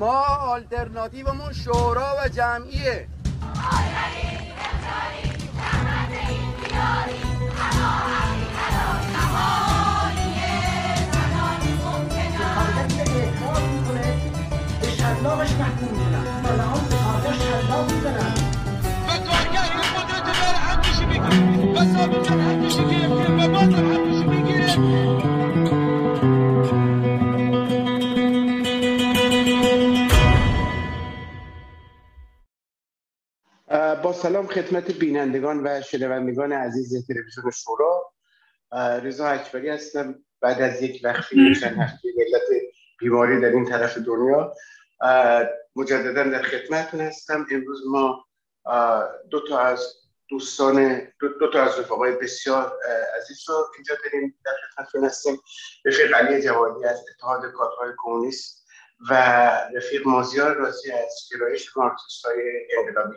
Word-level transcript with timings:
ما 0.00 0.24
آلترناتیومون 0.24 1.52
شورا 1.52 2.16
و 2.24 2.28
جمعیه. 2.28 3.08
شلاقش 14.98 15.50
و 15.52 15.64
کارگر 17.00 17.50
سلام 34.22 34.46
خدمت 34.46 34.90
بینندگان 34.90 35.66
و 35.66 35.82
شنوندگان 35.82 36.52
عزیز 36.52 37.06
تلویزیون 37.06 37.50
شورا. 37.50 38.12
رضا 39.02 39.26
اکبری 39.26 39.68
هستم. 39.68 40.14
بعد 40.40 40.62
از 40.62 40.82
یک 40.82 41.00
وقتی 41.04 41.54
چند 41.54 41.76
هفته 41.78 42.08
ملت 42.16 42.62
بیماری 42.98 43.40
در 43.40 43.48
این 43.48 43.64
طرف 43.64 43.98
دنیا 43.98 44.54
مجددا 45.76 46.22
در 46.22 46.42
خدمتتون 46.42 47.00
هستم. 47.00 47.46
امروز 47.50 47.82
ما 47.86 48.26
دو 49.30 49.40
تا 49.48 49.58
از 49.58 49.94
دوستان 50.28 51.08
دو, 51.20 51.28
دو 51.28 51.50
تا 51.50 51.62
از 51.62 51.78
رفقای 51.78 52.12
بسیار 52.12 52.78
عزیز 53.16 53.48
رو 53.48 53.66
اینجا 53.74 53.94
داریم 54.04 54.38
در 54.44 54.52
خدمتتون 54.52 55.04
هستیم. 55.04 55.40
رفیق 55.84 56.14
علی 56.14 56.42
جوادی 56.42 56.84
از 56.84 57.04
اتحاد 57.14 57.52
کادرهای 57.52 57.92
کمونیست 57.98 58.66
و 59.10 59.14
رفیق 59.76 60.06
مازیار 60.06 60.54
رازی 60.54 60.92
از 60.92 61.28
گرایش 61.32 61.76
مارکسیست 61.76 62.26
های 62.26 62.66
انقلابی. 62.78 63.16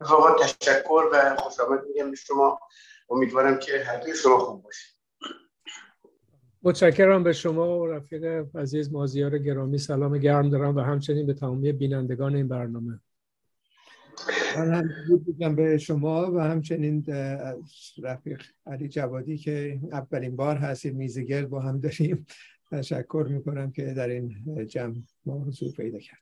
رفقا 0.00 0.34
تشکر 0.44 1.02
و 1.12 1.36
خوش 1.36 1.60
آمد 1.60 1.80
میگم 1.88 2.10
به 2.10 2.16
شما. 2.16 2.60
امیدوارم 3.10 3.58
که 3.58 3.72
هر 3.86 4.14
شما 4.22 4.38
خوب 4.38 4.62
باشید. 4.62 4.94
متشکرم 6.62 7.22
به 7.22 7.32
شما 7.32 7.78
و 7.78 7.86
رفیق 7.86 8.46
عزیز 8.56 8.92
مازیار 8.92 9.38
گرامی. 9.38 9.78
سلام 9.78 10.18
گرم 10.18 10.50
دارم 10.50 10.76
و 10.76 10.80
همچنین 10.80 11.26
به 11.26 11.34
تمامی 11.34 11.72
بینندگان 11.72 12.36
این 12.36 12.48
برنامه. 12.48 13.00
من 14.56 14.74
هم 14.74 14.88
بودم 15.24 15.54
به 15.56 15.78
شما 15.78 16.32
و 16.32 16.40
همچنین 16.40 17.04
رفیق 18.02 18.42
علی 18.66 18.88
جوادی 18.88 19.38
که 19.38 19.80
اولین 19.92 20.36
بار 20.36 20.56
هست 20.56 20.86
میزگرد 20.86 21.48
با 21.48 21.60
هم 21.60 21.80
داریم. 21.80 22.26
تشکر 22.70 23.26
می‌کنم 23.30 23.70
که 23.70 23.84
در 23.84 24.08
این 24.08 24.66
جمع 24.66 24.94
ما 25.26 25.34
حضور 25.34 25.72
پیدا 25.72 25.98
کرد. 25.98 26.18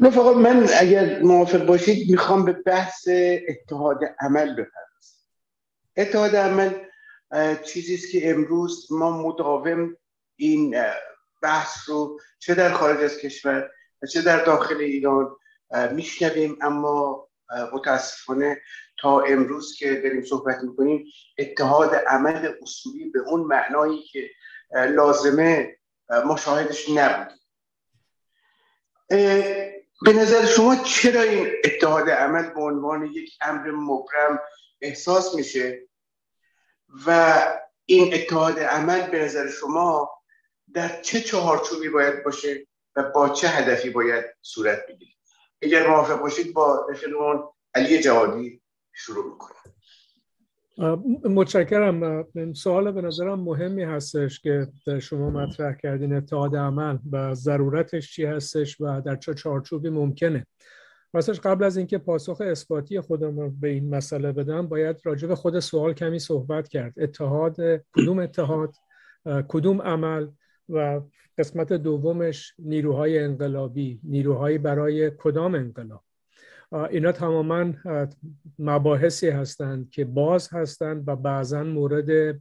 رفقا 0.00 0.32
من 0.32 0.68
اگر 0.80 1.22
موافق 1.22 1.66
باشید 1.66 2.10
می‌خوام 2.10 2.44
به 2.44 2.52
بحث 2.52 3.08
اتحاد 3.48 4.00
عمل 4.20 4.52
بپردازم. 4.52 5.18
اتحاد 5.96 6.36
عمل 6.36 6.74
چیزی 7.64 7.94
است 7.94 8.12
که 8.12 8.30
امروز 8.30 8.86
ما 8.90 9.22
مداوم 9.22 9.96
این 10.36 10.82
بحث 11.42 11.88
رو 11.88 12.20
چه 12.38 12.54
در 12.54 12.72
خارج 12.72 13.04
از 13.04 13.18
کشور 13.18 13.70
و 14.02 14.06
چه 14.06 14.22
در 14.22 14.44
داخل 14.44 14.76
ایران 14.76 15.36
میشنویم. 15.92 16.58
اما 16.62 17.28
متاسفانه 17.72 18.60
تا 19.00 19.20
امروز 19.20 19.76
که 19.78 19.94
داریم 19.94 20.24
صحبت 20.24 20.62
می‌کنیم 20.62 21.04
اتحاد 21.38 21.94
عمل 21.94 22.52
اصولی 22.62 23.10
به 23.10 23.18
اون 23.18 23.40
معنایی 23.40 24.02
که 24.02 24.30
لازمه 24.72 25.78
ما 26.24 26.36
شاهدش 26.36 26.88
نبودیم. 26.88 27.38
به 30.02 30.12
نظر 30.12 30.46
شما 30.46 30.76
چرا 30.76 31.22
این 31.22 31.52
اتحاد 31.64 32.10
عمل 32.10 32.50
به 32.50 32.60
عنوان 32.60 33.04
یک 33.06 33.38
امر 33.40 33.70
مبرم 33.70 34.40
احساس 34.80 35.34
میشه؟ 35.34 35.88
و 37.06 37.42
این 37.86 38.14
اتحاد 38.14 38.58
عمل 38.58 39.10
به 39.10 39.24
نظر 39.24 39.50
شما 39.50 40.10
در 40.74 41.02
چه 41.02 41.20
چهارچوبی 41.20 41.88
باید 41.88 42.24
باشه 42.24 42.66
و 42.96 43.02
با 43.02 43.28
چه 43.28 43.48
هدفی 43.48 43.90
باید 43.90 44.24
صورت 44.42 44.86
بگیره؟ 44.86 45.12
اگر 45.62 45.86
موافق 45.86 46.20
باشید 46.20 46.52
با 46.52 46.86
رفیقمون 46.90 47.48
علی 47.74 48.00
جوادی 48.00 48.62
شروع 48.92 49.32
می‌کنم. 49.32 49.74
متشکرم. 51.24 52.26
سوال 52.52 52.92
به 52.92 53.02
نظرم 53.02 53.40
مهمی 53.40 53.82
هستش 53.82 54.40
که 54.40 54.68
شما 55.00 55.30
مطرح 55.30 55.74
کردین. 55.74 56.12
اتحاد 56.12 56.56
عمل 56.56 56.98
و 57.12 57.34
ضرورتش 57.34 58.14
چی 58.14 58.24
هستش 58.24 58.80
و 58.80 59.00
در 59.00 59.16
چه 59.16 59.34
چارچوبی 59.34 59.88
ممکنه. 59.90 60.46
راستش 61.12 61.40
قبل 61.40 61.64
از 61.64 61.76
اینکه 61.76 61.98
پاسخ 61.98 62.40
اثباتی 62.40 63.00
خودم 63.00 63.40
رو 63.40 63.50
به 63.50 63.68
این 63.68 63.94
مسئله 63.94 64.32
بدم 64.32 64.66
باید 64.66 65.00
راجع 65.04 65.28
به 65.28 65.34
خود 65.34 65.58
سوال 65.58 65.92
کمی 65.92 66.18
صحبت 66.18 66.68
کرد. 66.68 66.94
اتحاد 66.96 67.56
کدوم 67.92 68.18
اتحاد؟ 68.18 68.74
کدوم 69.48 69.82
عمل؟ 69.82 70.28
و 70.68 71.00
قسمت 71.38 71.72
دومش 71.72 72.54
نیروهای 72.58 73.18
انقلابی. 73.18 74.00
نیروهایی 74.04 74.58
برای 74.58 75.10
کدام 75.10 75.54
انقلاب؟ 75.54 76.02
اینا 76.72 77.12
تماما 77.12 77.72
مباحثی 78.58 79.28
هستند 79.28 79.90
که 79.90 80.04
باز 80.04 80.48
هستند 80.52 81.08
و 81.08 81.16
بعضا 81.16 81.62
مورد 81.62 82.40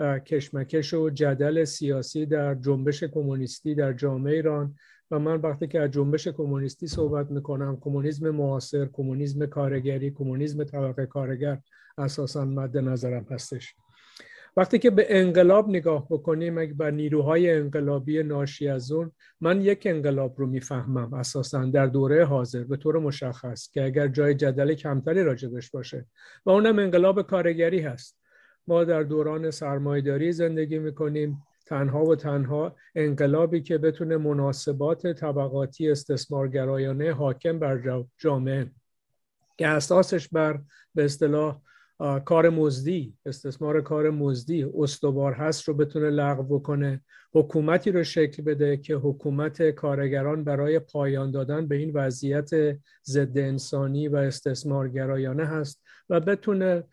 کشمکش 0.00 0.94
و 0.94 1.10
جدل 1.10 1.64
سیاسی 1.64 2.26
در 2.26 2.54
جنبش 2.54 3.04
کمونیستی 3.04 3.74
در 3.74 3.92
جامعه 3.92 4.34
ایران. 4.34 4.74
و 5.10 5.18
من 5.18 5.40
وقتی 5.40 5.66
که 5.66 5.80
از 5.80 5.90
جنبش 5.90 6.28
کمونیستی 6.28 6.86
صحبت 6.86 7.30
می‌کنم 7.30 7.78
کمونیسم 7.80 8.30
معاصر 8.30 8.86
کمونیسم 8.86 9.46
کارگری 9.46 10.10
کمونیسم 10.10 10.64
طبقه 10.64 11.06
کارگر 11.06 11.58
اساسا 11.98 12.44
مد 12.44 12.76
نظرم 12.76 13.26
هستش. 13.30 13.74
وقتی 14.58 14.78
که 14.78 14.90
به 14.90 15.06
انقلاب 15.08 15.68
نگاه 15.68 16.06
بکنیم 16.10 16.74
و 16.78 16.90
نیروهای 16.90 17.50
انقلابی 17.50 18.22
ناشی 18.22 18.68
از 18.68 18.92
اون 18.92 19.12
من 19.40 19.60
یک 19.60 19.82
انقلاب 19.86 20.34
رو 20.38 20.46
می‌فهمم 20.46 21.14
اساسا 21.14 21.64
در 21.64 21.86
دوره 21.86 22.24
حاضر 22.24 22.64
به 22.64 22.76
طور 22.76 22.98
مشخص 22.98 23.70
که 23.70 23.84
اگر 23.84 24.08
جای 24.08 24.34
جدل 24.34 24.74
کمتری 24.74 25.22
راجبش 25.22 25.70
باشه 25.70 26.06
و 26.46 26.50
اونم 26.50 26.78
انقلاب 26.78 27.22
کارگری 27.22 27.80
هست. 27.80 28.18
ما 28.66 28.84
در 28.84 29.02
دوران 29.02 29.50
سرمایداری 29.50 30.32
زندگی 30.32 30.78
می‌کنیم 30.78 31.42
تنها 31.66 32.04
و 32.04 32.16
تنها 32.16 32.76
انقلابی 32.94 33.62
که 33.62 33.78
بتونه 33.78 34.16
مناسبات 34.16 35.06
طبقاتی 35.06 35.90
استثمارگرایانه 35.90 37.12
حاکم 37.12 37.58
بر 37.58 38.04
جامعه 38.18 38.70
که 39.58 39.68
اساسش 39.68 40.28
بر 40.28 40.60
به 40.94 41.04
اصطلاح 41.04 41.60
کار 42.24 42.48
مزدی 42.48 43.14
استثمار 43.26 43.80
کار 43.80 44.10
مزدی 44.10 44.66
استوار 44.78 45.32
هست 45.32 45.68
رو 45.68 45.74
بتونه 45.74 46.10
لغو 46.10 46.58
بکنه. 46.58 47.00
حکومتی 47.32 47.90
رو 47.90 48.04
شکل 48.04 48.42
بده 48.42 48.76
که 48.76 48.94
حکومت 48.94 49.70
کارگران 49.70 50.44
برای 50.44 50.78
پایان 50.78 51.30
دادن 51.30 51.66
به 51.66 51.76
این 51.76 51.90
وضعیت 51.94 52.50
ضد 53.04 53.38
انسانی 53.38 54.08
و 54.08 54.16
استثمارگرایانه 54.16 55.44
هست 55.44 55.82
و 56.08 56.20
بتونه 56.20 56.84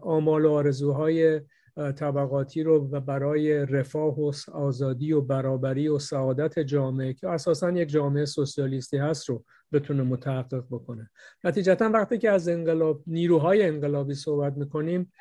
آمال 0.00 0.44
و 0.44 0.50
آرزوهای 0.50 1.40
طبقاتی 1.76 2.62
رو 2.62 2.88
و 2.90 3.00
برای 3.00 3.66
رفاه 3.66 4.20
و 4.20 4.32
آزادی 4.52 5.12
و 5.12 5.20
برابری 5.20 5.88
و 5.88 5.98
سعادت 5.98 6.58
جامعه 6.58 7.12
که 7.12 7.28
اساسا 7.28 7.70
یک 7.70 7.88
جامعه 7.88 8.24
سوسیالیستی 8.24 8.96
هست 8.96 9.28
رو 9.28 9.44
بتونه 9.72 10.02
متحقق 10.02 10.64
بکنه. 10.70 11.10
نتیجتا 11.44 11.90
وقتی 11.90 12.18
که 12.18 12.30
از 12.30 12.48
انقلاب 12.48 13.02
نیروهای 13.06 13.62
انقلابی 13.62 14.14
صحبت 14.14 14.56
می‌کنیم 14.56 15.12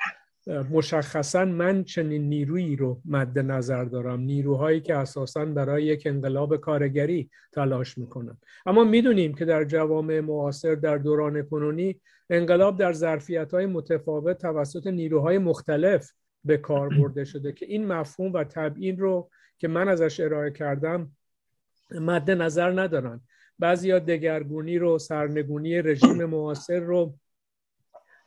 مشخصا 0.72 1.46
من 1.46 1.84
چنین 1.84 2.30
نیرویی 2.30 2.76
رو 2.76 3.02
مد 3.06 3.40
نظر 3.40 3.84
دارم. 3.84 4.20
نیروهایی 4.20 4.82
که 4.82 4.96
اساسا 4.96 5.46
برای 5.46 5.84
یک 5.84 6.08
انقلاب 6.08 6.58
کارگری 6.58 7.30
تلاش 7.52 7.98
می‌کنن. 7.98 8.38
اما 8.66 8.84
می‌دونیم 8.84 9.34
که 9.34 9.46
در 9.46 9.64
جوامع 9.64 10.20
معاصر 10.20 10.76
در 10.76 10.98
دوران 10.98 11.44
کنونی 11.44 12.02
انقلاب 12.30 12.80
در 12.80 12.94
ظرفیت 12.94 13.54
های 13.54 13.66
متفاوت 13.66 14.38
توسط 14.38 14.88
نیروهای 14.88 15.38
مختلف 15.38 16.12
به 16.46 16.58
کار 16.58 16.90
برده 16.90 17.26
شده 17.26 17.52
که 17.52 17.66
این 17.66 17.88
مفهوم 17.88 18.34
و 18.34 18.44
تبیین 18.44 19.00
رو 19.00 19.30
که 19.58 19.68
من 19.68 19.88
ازش 19.88 20.20
ارائه 20.20 20.52
کردم 20.52 21.12
مد 21.92 22.32
نظر 22.32 22.82
ندارن. 22.82 23.22
بعضیا 23.60 24.00
دگرگونی 24.00 24.78
رو 24.78 25.00
سرنگونی 25.00 25.82
رژیم 25.82 26.26
معاصر 26.26 26.80
رو 26.80 27.16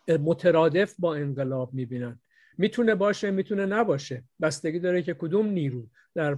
مترادف 0.09 0.95
با 0.99 1.15
انقلاب 1.15 1.75
می‌بینن. 1.75 2.21
می‌تونه 2.59 2.95
باشه 2.95 3.31
می‌تونه 3.31 3.67
نباشه. 3.67 4.25
بستگی 4.41 4.79
داره 4.79 5.03
که 5.03 5.15
کدوم 5.15 5.47
نیرو 5.47 5.87
در 6.15 6.35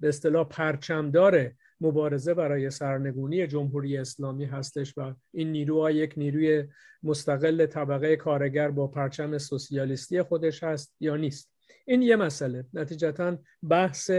به 0.00 0.08
اصطلاح 0.08 0.48
پرچمدار 0.48 1.52
مبارزه 1.80 2.34
برای 2.34 2.70
سرنگونی 2.70 3.46
جمهوری 3.46 3.96
اسلامی 3.96 4.44
هستش 4.44 4.94
و 4.96 5.14
این 5.34 5.52
نیروها 5.52 5.90
یک 5.90 6.14
نیروی 6.16 6.64
مستقل 7.02 7.66
طبقه 7.66 8.16
کارگر 8.16 8.70
با 8.70 8.86
پرچم 8.86 9.38
سوسیالیستی 9.38 10.22
خودش 10.22 10.62
هست 10.62 10.96
یا 11.00 11.16
نیست. 11.16 11.52
این 11.86 12.02
یه 12.02 12.16
مسئله. 12.16 12.64
نتیجتا 12.74 13.38
بحث 13.68 14.10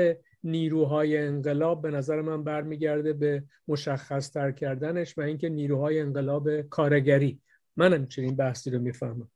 نیروهای 0.44 1.18
انقلاب 1.18 1.82
به 1.82 1.92
نظر 1.92 2.22
من 2.22 2.44
برمیگرده 2.44 3.14
به 3.14 3.44
مشخص 3.68 4.32
تر 4.32 4.52
کردنش 4.52 5.18
و 5.18 5.22
اینکه 5.22 5.50
نیروهای 5.50 6.00
انقلاب 6.00 6.62
کارگری. 6.62 7.42
من 7.78 7.94
همچنین 7.94 8.36
بحثی 8.36 8.72
رو 8.72 8.80
می‌فهمم. 8.80 9.30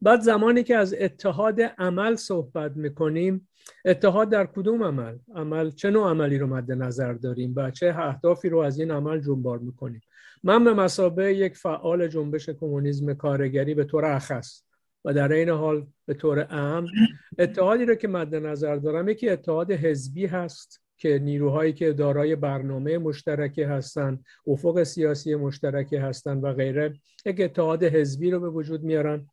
بعد 0.00 0.20
زمانی 0.20 0.62
که 0.62 0.76
از 0.76 0.94
اتحاد 1.00 1.60
عمل 1.60 2.14
صحبت 2.14 2.76
می‌کنیم 2.76 3.48
اتحاد 3.84 4.30
در 4.30 4.46
کدوم 4.46 4.82
عمل؟ 4.82 5.18
عمل 5.34 5.70
چه 5.70 5.90
نوع 5.90 6.10
عملی 6.10 6.38
رو 6.38 6.46
مد 6.46 6.72
نظر 6.72 7.12
داریم 7.12 7.52
و 7.56 7.70
چه 7.70 7.94
اهدافی 7.98 8.48
رو 8.48 8.58
از 8.58 8.78
این 8.78 8.90
عمل 8.90 9.20
جنبار 9.20 9.58
می‌کنیم؟ 9.58 10.00
من 10.42 10.64
به 10.64 10.74
مسابه 10.74 11.34
یک 11.34 11.56
فعال 11.56 12.08
جنبش 12.08 12.48
کمونیسم 12.48 13.14
کارگری 13.14 13.74
به 13.74 13.84
طور 13.84 14.04
اخص 14.04 14.62
و 15.04 15.14
در 15.14 15.32
این 15.32 15.48
حال 15.48 15.86
به 16.06 16.14
طور 16.14 16.46
اهم 16.50 16.86
اتحادی 17.38 17.84
رو 17.84 17.94
که 17.94 18.08
مد 18.08 18.34
نظر 18.34 18.76
دارم 18.76 19.08
یکی 19.08 19.28
اتحاد 19.28 19.70
حزبی 19.72 20.26
هست 20.26 20.80
که 20.96 21.18
نیروهایی 21.18 21.72
که 21.72 21.92
دارای 21.92 22.36
برنامه 22.36 22.98
مشترکی 22.98 23.62
هستند 23.62 24.24
افق 24.46 24.82
سیاسی 24.82 25.34
مشترکی 25.34 25.96
هستند 25.96 26.44
و 26.44 26.52
غیره 26.52 26.94
یک 27.26 27.40
اتحاد 27.40 27.84
حزبی 27.84 28.30
رو 28.30 28.40
به 28.40 28.48
وجود 28.48 28.82
میارن. 28.82 29.26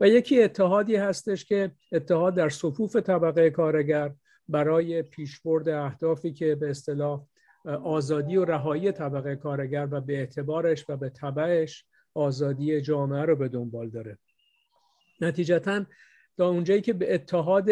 و 0.00 0.08
یکی 0.08 0.42
اتحادی 0.42 0.96
هستش 0.96 1.44
که 1.44 1.70
اتحاد 1.92 2.34
در 2.34 2.48
صفوف 2.48 2.96
طبقه 2.96 3.50
کارگر 3.50 4.14
برای 4.48 5.02
پیشبرد 5.02 5.68
اهدافی 5.68 6.32
که 6.32 6.54
به 6.54 6.70
اصطلاح 6.70 7.26
آزادی 7.64 8.36
و 8.36 8.44
رهایی 8.44 8.92
طبقه 8.92 9.36
کارگر 9.36 9.88
و 9.90 10.00
به 10.00 10.18
اعتبارش 10.18 10.84
و 10.88 10.96
به 10.96 11.08
طبعش 11.08 11.84
آزادی 12.14 12.80
جامعه 12.80 13.22
رو 13.22 13.36
به 13.36 13.48
دنبال 13.48 13.90
داره. 13.90 14.18
نتیجتا 15.20 15.84
تا 16.36 16.48
اونجایی 16.48 16.80
که 16.80 16.92
به 16.92 17.14
اتحاد 17.14 17.70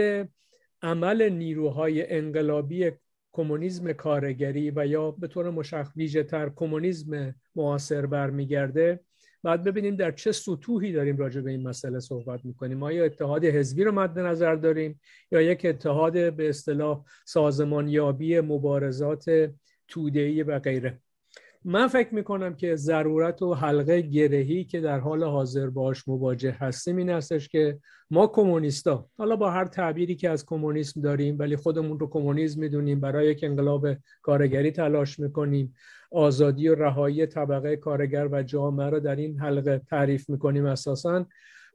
عمل 0.82 1.28
نیروهای 1.28 2.12
انقلابی 2.12 2.90
کمونیسم 3.32 3.92
کارگری 3.92 4.72
و 4.76 4.86
یا 4.86 5.10
به 5.10 5.28
طور 5.28 5.50
مشخص 5.50 5.96
ویژه 5.96 6.22
تر 6.22 6.48
کمونیسم 6.56 7.34
معاصر 7.56 8.06
برمیگرده 8.06 9.00
بعد 9.46 9.64
ببینیم 9.64 9.96
در 9.96 10.10
چه 10.10 10.32
سطوحی 10.32 10.92
داریم 10.92 11.16
راجع 11.16 11.40
به 11.40 11.50
این 11.50 11.68
مسئله 11.68 12.00
صحبت 12.00 12.44
می‌کنیم. 12.44 12.82
آیا 12.82 13.04
اتحاد 13.04 13.44
حزبی 13.44 13.84
رو 13.84 13.92
مد 13.92 14.18
نظر 14.18 14.54
داریم 14.54 15.00
یا 15.30 15.42
یک 15.42 15.64
اتحاد 15.64 16.32
به 16.32 16.48
اصطلاح 16.48 17.04
سازمانیابی 17.26 18.40
مبارزات 18.40 19.50
توده‌ای 19.88 20.42
و 20.42 20.58
غیره؟ 20.58 21.00
من 21.68 21.86
فکر 21.88 22.14
می‌کنم 22.14 22.54
که 22.54 22.76
ضرورت 22.76 23.42
و 23.42 23.54
حلقه 23.54 24.00
گرهی 24.00 24.64
که 24.64 24.80
در 24.80 24.98
حال 24.98 25.24
حاضر 25.24 25.70
باش 25.70 26.08
مواجه 26.08 26.50
هستیم 26.50 26.96
این 26.96 27.10
هستش 27.10 27.48
که 27.48 27.78
ما 28.10 28.26
کمونیستا 28.26 29.06
حالا 29.18 29.36
با 29.36 29.50
هر 29.50 29.64
تعبیری 29.64 30.14
که 30.14 30.30
از 30.30 30.46
کمونیسم 30.46 31.00
داریم 31.00 31.38
ولی 31.38 31.56
خودمون 31.56 31.98
رو 31.98 32.06
کمونیسم 32.06 32.60
می‌دونیم 32.60 33.00
برای 33.00 33.30
یک 33.30 33.44
انقلاب 33.44 33.86
کارگری 34.22 34.70
تلاش 34.70 35.18
می‌کنیم 35.18 35.74
آزادی 36.10 36.68
و 36.68 36.74
رهایی 36.74 37.26
طبقه 37.26 37.76
کارگر 37.76 38.28
و 38.32 38.42
جامعه 38.42 38.90
رو 38.90 39.00
در 39.00 39.16
این 39.16 39.38
حلقه 39.40 39.78
تعریف 39.78 40.30
می‌کنیم 40.30 40.66
اساسا. 40.66 41.26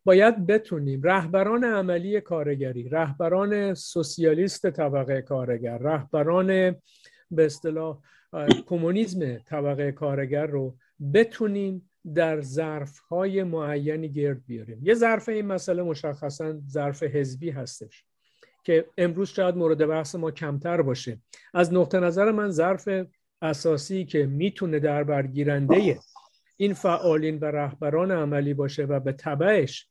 باید 0.06 0.48
بتونیم 0.48 1.02
رهبران 1.04 1.64
عملی 1.64 2.22
کارگری 2.22 2.90
رهبران 2.90 3.74
سوسیالیست 3.74 4.70
طبقه 4.70 5.22
کارگر 5.22 5.78
رهبران 5.78 6.48
به 7.32 7.46
اصطلاح 7.46 7.98
کمونیسم 8.66 9.38
طبقه 9.38 9.92
کارگر 9.92 10.46
رو 10.46 10.76
بتونیم 11.14 11.90
در 12.16 12.42
ظرف 12.42 13.00
های 13.00 13.44
معینی 13.44 14.10
گرد 14.10 14.46
بیاریم. 14.46 14.80
یه 14.82 14.94
ظرف 14.94 15.30
این 15.30 15.46
مسئله 15.46 15.84
مشخصا 15.84 16.60
ظرف 16.70 17.04
حزبی 17.04 17.50
هستش 17.50 18.06
که 18.64 18.86
امروز 18.98 19.30
شاید 19.30 19.56
مورد 19.56 19.86
بحث 19.88 20.16
ما 20.16 20.32
کمتر 20.32 20.82
باشه. 20.82 21.20
از 21.54 21.74
نقطه 21.74 22.00
نظر 22.00 22.32
من 22.32 22.50
ظرف 22.50 22.90
اساسی 23.42 24.06
که 24.06 24.26
می‌تونه 24.26 24.80
در 24.80 25.04
برگیرنده 25.04 26.00
این 26.58 26.74
فعالین 26.74 27.40
و 27.40 27.46
رهبران 27.46 28.12
عملی 28.12 28.54
باشه 28.54 28.86
و 28.86 29.00
به 29.00 29.12
تبعش 29.14 29.88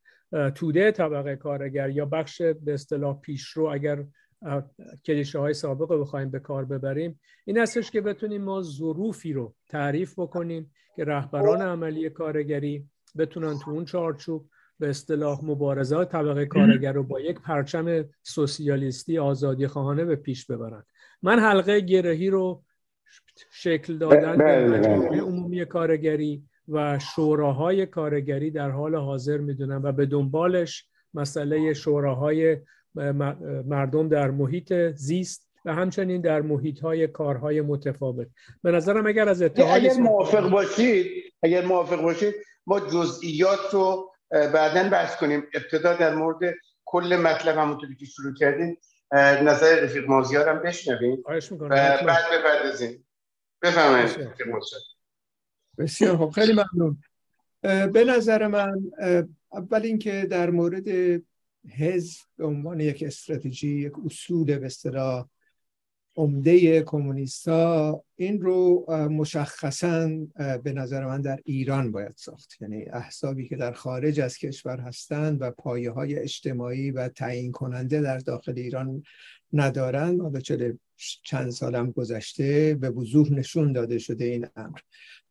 توده 0.54 0.92
طبقه 0.92 1.36
کارگر 1.36 1.90
یا 1.90 2.06
بخش 2.06 2.42
به 2.42 2.74
اصطلاح 2.74 3.20
پیشرو 3.20 3.66
اگر 3.66 4.04
کلیشه 5.06 5.38
های 5.38 5.54
سابق 5.54 5.92
رو 5.92 6.00
بخوایم 6.00 6.30
به 6.30 6.38
کار 6.38 6.64
ببریم 6.64 7.20
این 7.44 7.58
هستش 7.58 7.90
که 7.90 8.00
بتونیم 8.00 8.42
ما 8.42 8.62
ظروفی 8.62 9.32
رو 9.32 9.54
تعریف 9.68 10.18
بکنیم 10.18 10.72
که 10.96 11.04
رهبران 11.04 11.62
عملی 11.62 12.10
کارگری 12.10 12.88
بتونن 13.18 13.58
تو 13.58 13.70
اون 13.70 13.84
چارچوب 13.84 14.48
به 14.78 14.88
اصطلاح 14.88 15.44
مبارزات 15.44 16.12
طبقه 16.12 16.46
کارگر 16.46 16.92
رو 16.92 17.02
با 17.02 17.20
یک 17.20 17.40
پرچم 17.40 18.04
سوسیالیستی 18.22 19.18
آزادی 19.18 19.66
خواهانه 19.66 20.04
به 20.04 20.16
پیش 20.16 20.46
ببرن 20.46 20.84
من 21.22 21.38
حلقه 21.38 21.80
گرهی 21.80 22.30
رو 22.30 22.62
شکل 23.52 23.98
دادن 23.98 24.36
به 24.36 24.44
بله، 24.44 24.68
بله. 24.68 24.78
مجموعه 24.78 25.20
عمومی 25.20 25.64
کارگری 25.64 26.44
و 26.68 26.98
شوراهای 26.98 27.86
کارگری 27.86 28.50
در 28.50 28.70
حال 28.70 28.96
حاضر 28.96 29.38
می‌دونم 29.38 29.82
و 29.82 29.92
به 29.92 30.06
دنبالش 30.06 30.88
مسئله 31.14 31.74
شوراهای 31.74 32.56
مردم 33.64 34.08
در 34.08 34.30
محیط 34.30 34.72
زیست 34.94 35.50
و 35.64 35.74
همچنین 35.74 36.20
در 36.20 36.40
محیط 36.40 36.80
های 36.80 37.06
کارهای 37.06 37.60
متفاوت. 37.60 38.28
به 38.62 38.70
نظرم 38.70 39.06
اگر 39.06 39.28
از 39.28 39.42
اتحادی 39.42 39.88
اگر 39.88 40.00
موافق 40.00 40.50
باشید 40.50 41.06
اگر 41.42 41.64
موافق 41.64 42.02
باشید 42.02 42.34
ما 42.66 42.80
جزئیات 42.80 43.60
رو 43.72 44.12
بعدا 44.30 44.88
بحث 44.88 45.16
کنیم. 45.16 45.42
ابتدا 45.54 45.94
در 45.94 46.14
مورد 46.14 46.54
کل 46.84 47.16
مطلب 47.24 47.58
همونطوری 47.58 47.96
که 47.96 48.04
شروع 48.04 48.34
کردیم 48.34 48.78
نظر 49.42 49.80
رفیق 49.80 50.08
مازیار 50.08 50.48
هم 50.48 50.62
بشنویم 50.62 51.22
خواهش 51.22 51.52
می‌کنم 51.52 51.68
و 51.68 51.74
بعد 52.06 52.24
بپردازیم. 52.32 53.06
بفهمید 53.62 54.28
بسیار. 55.78 56.16
خب 56.16 56.30
خیلی 56.30 56.52
ممنون. 56.52 57.02
به 57.92 58.04
نظر 58.04 58.46
من 58.46 58.74
اول 59.52 59.82
اینکه 59.82 60.26
در 60.30 60.50
مورد 60.50 60.84
حزب 61.68 62.20
به 62.36 62.46
عنوان 62.46 62.80
یک 62.80 63.02
استراتژی 63.02 63.68
یک 63.68 63.92
اصول 64.06 64.58
به 64.58 64.66
اصطلاح 64.66 65.28
عمده 66.16 66.82
کمونیستا 66.82 68.04
این 68.16 68.40
رو 68.40 68.86
مشخصا 69.10 70.10
به 70.64 70.72
نظر 70.72 71.06
من 71.06 71.20
در 71.20 71.40
ایران 71.44 71.92
باید 71.92 72.12
ساخت. 72.16 72.56
یعنی 72.60 72.84
احزابی 72.84 73.48
که 73.48 73.56
در 73.56 73.72
خارج 73.72 74.20
از 74.20 74.38
کشور 74.38 74.80
هستند 74.80 75.42
و 75.42 75.50
پایه 75.50 75.90
های 75.90 76.18
اجتماعی 76.18 76.90
و 76.90 77.08
تعیین 77.08 77.52
کننده 77.52 78.00
در 78.00 78.18
داخل 78.18 78.54
ایران 78.56 79.02
ندارند 79.52 80.20
و 80.20 80.40
چند 81.22 81.50
سالم 81.50 81.90
گذشته 81.90 82.76
به 82.80 82.90
وضوح 82.90 83.32
نشون 83.32 83.72
داده 83.72 83.98
شده 83.98 84.24
این 84.24 84.46
امر. 84.56 84.78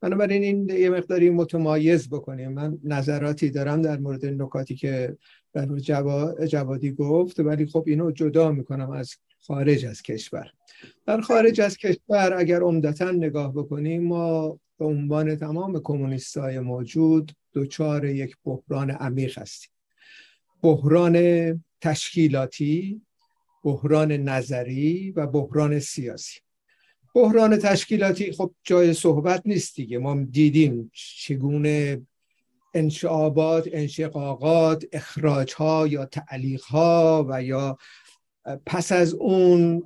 بنابراین 0.02 0.44
این 0.44 0.70
یه 0.70 0.90
مقداری 0.90 1.30
متمایز 1.30 2.10
بکنیم. 2.10 2.52
من 2.52 2.78
نظراتی 2.84 3.50
دارم 3.50 3.82
در 3.82 3.98
مورد 4.00 4.26
نکاتی 4.26 4.76
که 4.76 5.18
در 5.54 5.66
مورد 5.66 5.82
جوا- 5.82 6.46
جوادی 6.46 6.92
گفت 6.92 7.40
ولی 7.40 7.66
خب 7.66 7.84
اینو 7.88 8.12
جدا 8.12 8.52
می‌کنم 8.52 8.92
از 8.92 9.16
خارج 9.40 9.86
از 9.86 10.02
کشور. 10.02 10.52
در 11.06 11.22
خارج 11.22 11.62
از 11.62 11.78
کشور 11.78 12.34
اگر 12.38 12.62
عمدتا 12.62 13.12
نگاه 13.12 13.54
بکنیم 13.54 14.04
ما 14.04 14.60
به 14.78 14.86
عنوان 14.86 15.36
تمام 15.36 15.80
کمونیستای 15.80 16.60
موجود 16.60 17.32
دچار 17.54 18.06
یک 18.06 18.36
بحران 18.46 18.92
عمیق 18.92 19.40
هستیم. 19.40 19.72
بحران 20.64 21.16
تشکیلاتی 21.82 23.02
بحران 23.64 24.12
نظری 24.12 25.12
و 25.12 25.28
بحران 25.28 25.80
سیاسی. 25.80 26.40
بحران 27.20 27.58
تشکیلاتی 27.58 28.32
خب 28.32 28.54
جای 28.64 28.94
صحبت 28.94 29.42
نیست 29.46 29.76
دیگه. 29.76 29.98
ما 29.98 30.24
دیدیم 30.32 30.92
چگونه 30.94 32.02
انشعابات 32.74 33.70
انشقاقات 33.72 34.86
اخراج 34.92 35.54
ها 35.54 35.88
یا 35.88 36.06
تعلیق 36.06 36.64
ها 36.64 37.26
و 37.30 37.44
یا 37.44 37.78
پس 38.66 38.92
از 38.92 39.14
اون 39.14 39.84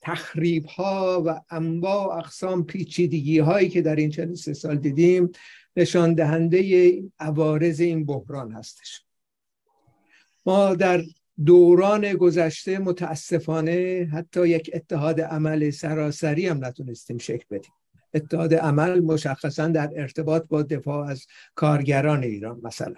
تخریب 0.00 0.64
ها 0.64 1.22
و 1.26 1.40
انواع 1.50 2.18
اقسام 2.18 2.64
پیچیدگی 2.64 3.38
هایی 3.38 3.68
که 3.68 3.82
در 3.82 3.96
این 3.96 4.10
چند 4.10 4.34
سه 4.34 4.52
سال 4.52 4.76
دیدیم 4.76 5.30
نشان 5.76 6.14
دهنده 6.14 7.02
عوارض 7.18 7.80
این 7.80 8.06
بحران 8.06 8.52
هستش. 8.52 9.02
ما 10.46 10.74
در 10.74 11.02
دوران 11.44 12.12
گذشته 12.12 12.78
متاسفانه 12.78 14.08
حتی 14.12 14.48
یک 14.48 14.70
اتحاد 14.74 15.20
عمل 15.20 15.70
سراسری 15.70 16.46
هم 16.46 16.64
نتونستیم 16.64 17.18
شکل 17.18 17.44
بدیم. 17.50 17.72
اتحاد 18.14 18.54
عمل 18.54 19.00
مشخصا 19.00 19.68
در 19.68 19.90
ارتباط 19.96 20.44
با 20.48 20.62
دفاع 20.62 21.06
از 21.06 21.26
کارگران 21.54 22.22
ایران 22.22 22.60
مثلا. 22.62 22.94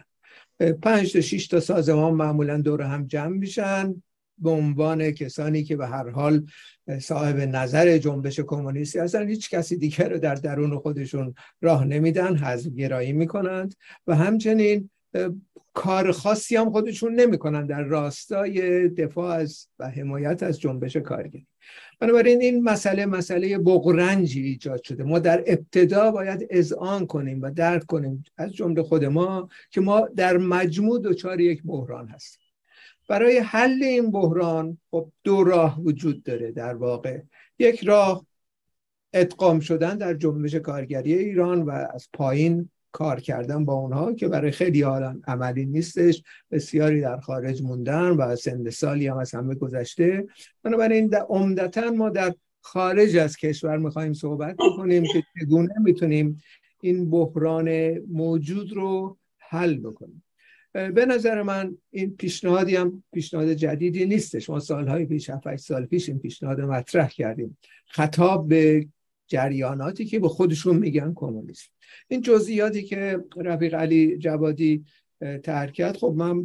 پنج 0.82 1.12
تا 1.12 1.20
شیش 1.20 1.46
تا 1.46 1.60
سازمان 1.60 2.14
معمولا 2.14 2.60
دور 2.60 2.82
هم 2.82 3.06
جمع 3.06 3.36
میشن 3.36 4.02
به 4.38 4.50
عنوان 4.50 5.10
کسانی 5.10 5.64
که 5.64 5.76
به 5.76 5.86
هر 5.86 6.10
حال 6.10 6.46
صاحب 7.00 7.36
نظر 7.36 7.98
جنبش 7.98 8.40
کمونیستی 8.40 8.98
هستن. 8.98 9.28
هیچ 9.28 9.50
کسی 9.50 9.76
دیگر 9.76 10.08
رو 10.08 10.18
در 10.18 10.34
درون 10.34 10.78
خودشون 10.78 11.34
راه 11.62 11.84
نمیدن 11.84 12.36
حزب 12.36 12.74
گرایی 12.74 13.12
می‌کنند 13.12 13.74
و 14.06 14.14
همچنین 14.14 14.90
کار 15.74 16.12
خاصی 16.12 16.56
هم 16.56 16.70
خودشون 16.70 17.14
نمی‌کنن. 17.14 17.66
در 17.66 17.82
راستای 17.82 18.88
دفاع 18.88 19.34
از 19.34 19.66
و 19.78 19.90
حمایت 19.90 20.42
از 20.42 20.60
جنبش 20.60 20.96
کارگری. 20.96 21.46
بنابراین 22.00 22.40
این 22.40 22.62
مسئله 22.62 23.06
مسئله 23.06 23.58
بغرنجی 23.58 24.42
ایجاد 24.42 24.82
شده. 24.82 25.04
ما 25.04 25.18
در 25.18 25.44
ابتدا 25.46 26.10
باید 26.10 26.46
اذعان 26.50 27.06
کنیم 27.06 27.42
و 27.42 27.50
درک 27.50 27.86
کنیم 27.86 28.24
از 28.36 28.52
جمله 28.52 28.82
خود 28.82 29.04
ما 29.04 29.48
که 29.70 29.80
ما 29.80 30.08
در 30.16 30.36
مجموع 30.36 31.00
دچار 31.04 31.40
یک 31.40 31.62
بحران 31.64 32.08
هستیم. 32.08 32.42
برای 33.08 33.38
حل 33.38 33.82
این 33.82 34.10
بحران 34.10 34.78
خب 34.90 35.12
دو 35.24 35.44
راه 35.44 35.80
وجود 35.80 36.22
داره 36.22 36.52
در 36.52 36.74
واقع. 36.74 37.20
یک 37.58 37.84
راه 37.84 38.26
ادغام 39.12 39.60
شدن 39.60 39.96
در 39.96 40.14
جنبش 40.14 40.54
کارگری 40.54 41.14
ایران 41.14 41.62
و 41.62 41.70
از 41.70 42.08
پایین 42.12 42.70
کار 42.92 43.20
کردن 43.20 43.64
با 43.64 43.74
اونها 43.74 44.12
که 44.12 44.28
برای 44.28 44.50
خیلی 44.50 44.82
حالا 44.82 45.20
عملی 45.26 45.66
نیستش. 45.66 46.22
بسیاری 46.50 47.00
در 47.00 47.20
خارج 47.20 47.62
موندن 47.62 48.10
و 48.10 48.36
سند 48.36 48.70
سالی 48.70 49.06
هم 49.06 49.16
از 49.16 49.34
همه 49.34 49.54
گذشته. 49.54 50.26
بنابراین 50.62 51.14
عمدتا 51.14 51.90
ما 51.90 52.10
در 52.10 52.34
خارج 52.60 53.16
از 53.16 53.36
کشور 53.36 53.78
می‌خوایم 53.78 54.12
صحبت 54.12 54.56
بکنیم 54.56 55.02
که 55.02 55.22
چگونه 55.40 55.74
می‌تونیم 55.84 56.42
این 56.80 57.10
بحران 57.10 57.98
موجود 57.98 58.72
رو 58.72 59.18
حل 59.38 59.78
بکنیم. 59.78 60.24
به 60.72 61.06
نظر 61.06 61.42
من 61.42 61.76
این 61.90 62.16
پیشنهادی 62.16 62.76
هم 62.76 63.02
پیشنهاد 63.12 63.52
جدیدی 63.52 64.06
نیستش. 64.06 64.50
ما 64.50 64.60
سالهای 64.60 65.06
پیش 65.06 65.30
7 65.30 65.56
سال 65.56 65.86
پیش 65.86 66.08
این 66.08 66.18
پیشنهاد 66.18 66.60
مطرح 66.60 67.08
کردیم. 67.08 67.58
خطاب 67.86 68.48
به 68.48 68.86
جریاناتی 69.26 70.04
که 70.04 70.18
به 70.18 70.28
خودشون 70.28 70.76
میگن 70.76 71.12
کمونیست 71.14 71.70
این 72.08 72.20
جزئیاتی 72.20 72.82
که 72.82 73.24
رفیق 73.36 73.74
علی 73.74 74.18
جوادی 74.18 74.84
ترک 75.42 75.72
کرد 75.72 75.96
خب 75.96 76.14
من 76.16 76.44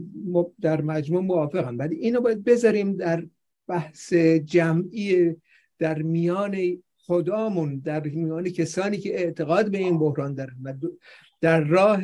در 0.62 0.82
مجموع 0.82 1.22
موافقم. 1.22 1.78
ولی 1.78 1.96
اینو 1.96 2.22
باید 2.22 2.44
بذاریم 2.44 2.96
در 2.96 3.24
بحث 3.68 4.14
جمعی 4.46 5.36
در 5.80 6.02
میان 6.02 6.84
خدامون 6.98 7.80
در 7.80 8.04
میان 8.04 8.50
کسانی 8.50 8.98
که 8.98 9.16
اعتقاد 9.20 9.72
به 9.72 9.78
این 9.78 10.00
بحران 10.00 10.34
دارن 10.34 10.56
و 10.64 10.74
در 11.42 11.62
راه 11.62 12.02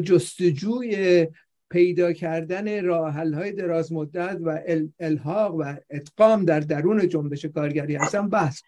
جستجوی 0.00 1.26
پیدا 1.70 2.12
کردن 2.12 2.84
راه 2.84 3.12
های 3.12 3.52
دراز 3.52 3.92
مدت 3.92 4.38
و 4.40 4.60
الحاق 5.00 5.54
و 5.54 5.74
اتقام 5.90 6.44
در 6.44 6.60
درون 6.60 7.08
جنبش 7.08 7.44
کارگری 7.44 7.96
هستن 7.96 8.28
بحث 8.28 8.62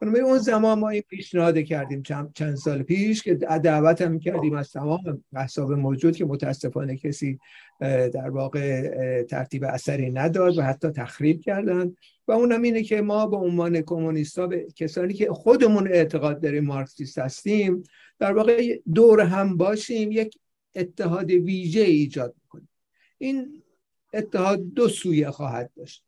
بنابراین 0.00 0.26
اون 0.26 0.38
زمان 0.38 0.78
ما 0.78 0.88
این 0.88 1.02
پیشنهاد 1.02 1.58
کردیم 1.58 2.02
چند 2.34 2.54
سال 2.54 2.82
پیش 2.82 3.22
که 3.22 3.34
دعوت 3.34 4.02
هم 4.02 4.18
کردیم 4.18 4.54
از 4.54 4.72
تمام 4.72 5.24
احساب 5.36 5.72
موجود 5.72 6.16
که 6.16 6.24
متاسفانه 6.24 6.96
کسی 6.96 7.38
در 7.80 8.30
واقع 8.30 9.22
ترتیب 9.22 9.64
اثری 9.64 10.10
نداد 10.10 10.58
و 10.58 10.62
حتی 10.62 10.90
تخریب 10.90 11.40
کردن 11.40 11.94
و 12.28 12.32
اونم 12.32 12.62
اینه 12.62 12.82
که 12.82 13.00
ما 13.00 13.26
به 13.26 13.36
عنوان 13.36 13.80
کمونیستا 13.80 14.46
به 14.46 14.66
کسانی 14.76 15.14
که 15.14 15.32
خودمون 15.32 15.88
اعتقاد 15.88 16.40
داریم 16.42 16.64
مارکسیست 16.64 17.18
هستیم 17.18 17.82
در 18.18 18.32
واقع 18.32 18.78
دور 18.94 19.20
هم 19.20 19.56
باشیم 19.56 20.12
یک 20.12 20.38
اتحاد 20.74 21.30
ویژه 21.30 21.80
ایجاد 21.80 22.34
کنیم 22.48 22.68
این 23.18 23.62
اتحاد 24.14 24.60
دو 24.60 24.88
سویه 24.88 25.30
خواهد 25.30 25.70
داشت. 25.76 26.04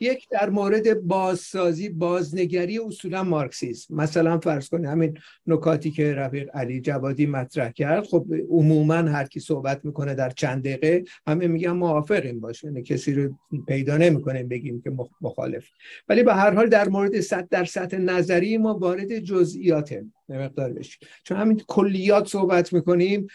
یک 0.00 0.28
در 0.30 0.50
مورد 0.50 1.00
بازسازی 1.00 1.88
بازنگری 1.88 2.78
اصولا 2.78 3.22
مارکسیسم 3.22 3.94
مثلا 3.94 4.38
فرض 4.38 4.68
کنید 4.68 4.86
همین 4.86 5.18
نکاتی 5.46 5.90
که 5.90 6.14
رفیق 6.14 6.50
علی 6.54 6.80
جوادی 6.80 7.26
مطرح 7.26 7.70
کرد. 7.70 8.04
خب 8.04 8.26
عموما 8.50 8.94
هر 8.94 9.24
کی 9.24 9.40
صحبت 9.40 9.84
می‌کنه 9.84 10.14
در 10.14 10.30
چند 10.30 10.62
دقیقه 10.62 11.04
همه 11.26 11.46
میگن 11.46 11.70
موافقیم 11.70 12.40
باشه 12.40 12.66
یعنی 12.66 12.82
کسی 12.82 13.14
رو 13.14 13.38
پیدا 13.68 13.96
نمی‌کنیم 13.96 14.48
بگیم 14.48 14.80
که 14.80 14.92
مخالف. 15.20 15.68
ولی 16.08 16.22
به 16.22 16.34
هر 16.34 16.54
حال 16.54 16.66
در 16.66 16.88
مورد 16.88 17.20
صد 17.20 17.48
در 17.48 17.64
سطح 17.64 17.96
نظری 17.96 18.58
ما 18.58 18.74
وارد 18.78 19.18
جزئیات 19.18 19.94
مقدار 20.38 20.72
بشیم 20.72 21.08
چون 21.24 21.36
همین 21.38 21.62
کلیات 21.68 22.28
صحبت 22.28 22.72
می‌کنیم 22.72 23.26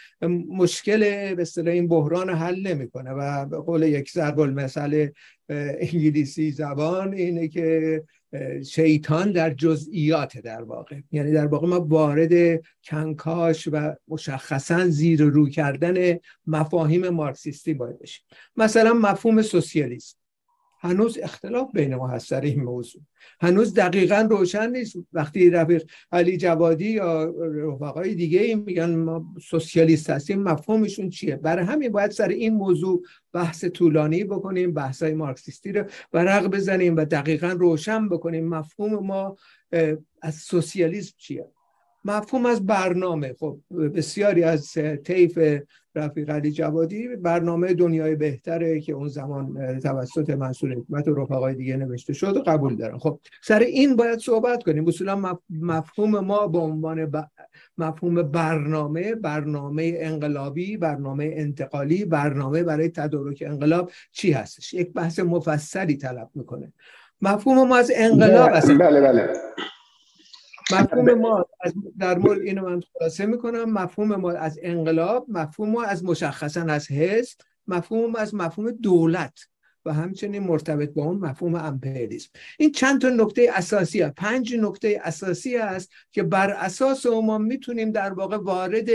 مشکل 0.48 1.34
به 1.34 1.42
اصطلاح 1.42 1.74
این 1.74 1.88
بحران 1.88 2.30
حل 2.30 2.66
نمی‌کنه 2.66 3.10
و 3.10 3.46
به 3.46 3.58
قول 3.58 3.82
یک 3.82 4.10
ضرب 4.10 4.40
المثل 4.40 5.08
انگلیسی 5.48 6.50
زبان 6.50 7.14
اینه 7.14 7.48
که 7.48 8.02
شیطان 8.66 9.32
در 9.32 9.50
جزئیات 9.50 10.38
در 10.38 10.62
واقع. 10.62 10.96
یعنی 11.12 11.32
در 11.32 11.46
واقع 11.46 11.66
ما 11.66 11.80
وارد 11.80 12.62
کنکاش 12.84 13.68
و 13.72 13.94
مشخصا 14.08 14.88
زیر 14.88 15.22
رو 15.22 15.48
کردن 15.48 16.18
مفاهیم 16.46 17.08
مارکسیستی 17.08 17.74
باید 17.74 17.98
بشیم. 17.98 18.24
مثلا 18.56 18.92
مفهوم 18.92 19.42
سوسیالیسم. 19.42 20.16
هنوز 20.86 21.18
اختلاف 21.22 21.70
بین 21.72 21.94
ما 21.94 22.08
هست 22.08 22.30
در 22.30 22.40
این 22.40 22.62
موضوع. 22.62 23.02
هنوز 23.40 23.74
دقیقا 23.74 24.26
روشن 24.30 24.70
نیست. 24.70 24.96
وقتی 25.12 25.50
رفیق 25.50 25.84
علی 26.12 26.36
جوادی 26.36 26.90
یا 26.90 27.34
رفقای 27.54 28.14
دیگه 28.14 28.54
میگن 28.54 28.94
ما 28.94 29.34
سوسیالیست 29.42 30.10
هستیم 30.10 30.42
مفهومشون 30.42 31.10
چیه؟ 31.10 31.36
برای 31.36 31.64
همین 31.64 31.92
باید 31.92 32.10
سر 32.10 32.28
این 32.28 32.54
موضوع 32.54 33.02
بحث 33.32 33.64
طولانی 33.64 34.24
بکنیم 34.24 34.72
بحثای 34.74 35.14
مارکسیستی 35.14 35.72
رو 35.72 35.84
ورق 36.12 36.46
بزنیم 36.46 36.96
و 36.96 37.04
دقیقا 37.04 37.48
روشن 37.48 38.08
بکنیم 38.08 38.48
مفهوم 38.48 39.06
ما 39.06 39.36
از 40.22 40.34
سوسیالیسم 40.34 41.14
چیه. 41.18 41.46
مفهوم 42.06 42.46
از 42.46 42.66
برنامه. 42.66 43.34
خب 43.40 43.58
بسیاری 43.94 44.44
از 44.44 44.72
طیف 45.04 45.38
رفیق 45.94 46.30
علی 46.30 46.52
جوادی 46.52 47.08
برنامه 47.08 47.74
دنیای 47.74 48.14
بهتره 48.14 48.80
که 48.80 48.92
اون 48.92 49.08
زمان 49.08 49.78
توسط 49.80 50.30
منصور 50.30 50.72
حکمت 50.72 51.08
و 51.08 51.14
رفقای 51.14 51.54
دیگه 51.54 51.76
نوشته 51.76 52.12
شد 52.12 52.36
و 52.36 52.42
قبول 52.42 52.76
دارن. 52.76 52.98
خب 52.98 53.20
سر 53.42 53.58
این 53.58 53.96
باید 53.96 54.18
صحبت 54.18 54.62
کنیم. 54.62 54.88
اصولا 54.88 55.36
مفهوم 55.50 56.20
ما 56.20 56.46
به 56.46 56.58
عنوان 56.58 57.12
مفهوم 57.78 58.22
برنامه 58.22 59.14
برنامه 59.14 59.94
انقلابی 59.96 60.76
برنامه 60.76 61.30
انتقالی 61.34 62.04
برنامه 62.04 62.62
برای 62.62 62.88
تدارک 62.88 63.42
انقلاب 63.46 63.90
چی 64.12 64.32
هستش؟ 64.32 64.74
یک 64.74 64.92
بحث 64.92 65.18
مفصلی 65.18 65.96
طلب 65.96 66.30
می‌کنه. 66.34 66.72
مفهوم 67.22 67.68
ما 67.68 67.76
از 67.76 67.92
انقلاب 67.94 68.50
بله 68.78 69.00
بله. 69.00 69.32
مفهوم 70.72 71.14
ما 71.20 71.46
از 71.60 71.74
در 71.98 72.18
مورد 72.18 72.40
اینو 72.40 72.70
من 72.70 72.80
خلاصه 72.80 73.26
می‌کنم. 73.26 73.72
مفهوم 73.72 74.16
ما 74.16 74.32
از 74.32 74.58
انقلاب 74.62 75.26
مفهوم 75.28 75.70
ما 75.70 75.82
از 75.82 76.04
مشخصا 76.04 76.62
از 76.62 76.90
حزب 76.90 77.38
مفهوم 77.66 78.10
ما 78.10 78.18
از 78.18 78.34
مفهوم 78.34 78.70
دولت 78.70 79.38
و 79.84 79.92
همچنین 79.92 80.42
مرتبط 80.42 80.90
با 80.90 81.04
اون 81.04 81.16
مفهوم 81.16 81.54
امپریالیسم. 81.54 82.30
این 82.58 82.72
چند 82.72 83.00
تا 83.00 83.08
نکته 83.08 83.50
اساسی 83.54 84.02
هست. 84.02 84.14
پنج 84.14 84.54
نکته 84.54 85.00
اساسی 85.04 85.56
است 85.56 85.90
که 86.12 86.22
بر 86.22 86.50
اساس 86.50 87.06
ما 87.06 87.38
می‌تونیم 87.38 87.90
در 87.90 88.12
واقع 88.12 88.36
وارد 88.36 88.88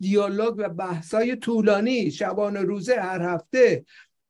دیالوگ 0.00 0.54
و 0.58 0.68
بحثای 0.68 1.36
طولانی 1.36 2.10
شبانه 2.10 2.60
روزه 2.60 2.94
هر 2.94 3.22
هفته 3.22 3.84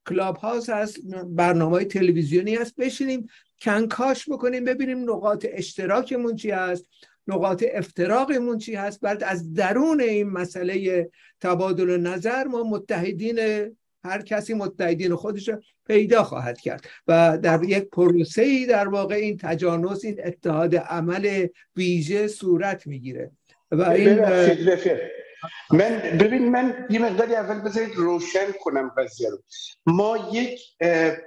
کلاب 0.08 0.36
هاوس 0.36 0.70
هست 0.70 0.98
برنامه 1.26 1.84
تلویزیونی 1.84 2.54
هست 2.54 2.76
بشینیم. 2.76 3.28
کنکاش 3.60 4.28
بکنیم 4.28 4.64
ببینیم 4.64 5.10
نقاط 5.10 5.46
اشتراکمون 5.50 6.36
چی 6.36 6.50
هست 6.50 6.88
نقاط 7.26 7.64
افتراقمون 7.72 8.58
چی 8.58 8.74
هست. 8.74 9.00
بعد 9.00 9.24
از 9.24 9.54
درون 9.54 10.00
این 10.00 10.30
مسئله 10.30 11.08
تبادل 11.40 12.00
نظر 12.00 12.44
ما 12.44 12.62
متحدین 12.62 13.38
هر 14.04 14.22
کسی 14.22 14.54
متحدین 14.54 15.14
خودش 15.14 15.50
پیدا 15.86 16.22
خواهد 16.22 16.60
کرد. 16.60 16.86
و 17.08 17.38
در 17.42 17.60
یک 17.62 17.84
پروسه 17.84 18.42
ای 18.42 18.66
در 18.66 18.88
واقع 18.88 19.14
این 19.14 19.36
تجانس 19.36 20.04
این 20.04 20.20
اتحاد 20.24 20.76
عمل 20.76 21.46
ویژه 21.76 22.26
صورت 22.28 22.86
می‌گیره. 22.86 23.30
و 23.70 23.82
این 23.82 24.18
من 25.70 25.98
ببین 26.20 26.50
من 26.50 26.86
یه 26.90 26.98
مقداری 26.98 27.34
اول 27.34 27.60
بذارید 27.60 27.96
روشن 27.96 28.52
کنم 28.60 28.92
قضیه 28.96 29.30
رو. 29.30 29.38
ما 29.86 30.28
یک 30.32 30.60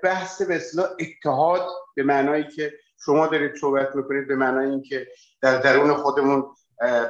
بحث 0.03 0.41
به 0.41 0.55
اصطلاح 0.55 0.89
اتحاد 0.99 1.67
به 1.95 2.03
معنایی 2.03 2.47
که 2.47 2.73
شما 3.05 3.27
دارید 3.27 3.55
صحبت 3.55 3.95
می‌کنید 3.95 4.27
به 4.27 4.35
معنای 4.35 4.69
اینکه 4.69 5.07
در 5.41 5.57
درون 5.57 5.93
خودمون 5.93 6.55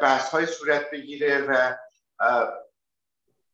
بحث 0.01 0.29
های 0.29 0.45
صورت 0.45 0.91
بگیره 0.91 1.41
و 1.41 1.75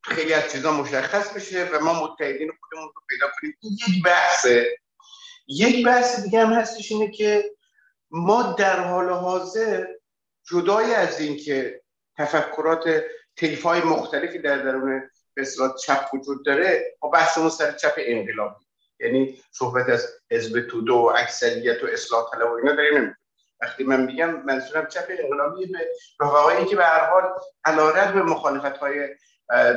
خیلی 0.04 0.34
از 0.34 0.52
چیزا 0.52 0.72
مشخص 0.72 1.34
بشه 1.34 1.70
و 1.74 1.80
ما 1.80 2.04
متحدین 2.04 2.52
خودمون 2.62 2.92
رو 2.96 3.02
پیدا 3.10 3.28
کنیم. 3.42 3.58
این 3.62 3.74
یک 3.88 4.04
بحثه. 4.04 4.78
یک 5.48 5.86
بحث 5.86 6.24
دیگه 6.24 6.46
هم 6.46 6.54
هستش 6.54 6.92
اینه 6.92 7.12
که 7.12 7.52
ما 8.12 8.44
در 8.44 8.80
حال 8.80 9.10
حاضر 9.10 9.86
جدای 10.52 10.94
از 10.94 11.20
اینکه 11.20 11.82
تفکرات 12.18 13.04
طیف 13.38 13.64
های 13.64 13.82
مختلفی 13.82 14.40
در 14.40 14.58
درون 14.58 15.10
به 15.34 15.46
چپ 15.86 16.10
وجود 16.14 16.46
داره. 16.46 16.98
ما 17.04 17.10
بحثمون 17.10 17.50
سر 17.50 17.72
چپ 17.72 17.94
انقلابی 17.98 18.66
یعنی 19.00 19.42
صحبت 19.52 19.90
از 19.90 20.08
حزب 20.32 20.62
توده 20.62 20.92
و 20.92 21.14
اکثریت 21.18 21.84
و 21.84 21.88
اصلاح 21.88 22.32
طلب 22.32 22.52
و 22.52 22.54
اینا 22.54 22.76
داریم. 22.76 23.18
وقتی 23.62 23.84
من 23.84 24.06
میگم 24.06 24.44
منظورم 24.44 24.88
چپ 24.88 25.06
انقلابی 25.10 25.66
به 25.66 25.88
رفقایی 26.20 26.66
که 26.66 26.76
به 26.76 26.84
هر 26.84 27.10
حال 27.10 27.24
علیرغم 27.66 28.22
مخالفت 28.22 28.78
های 28.78 29.16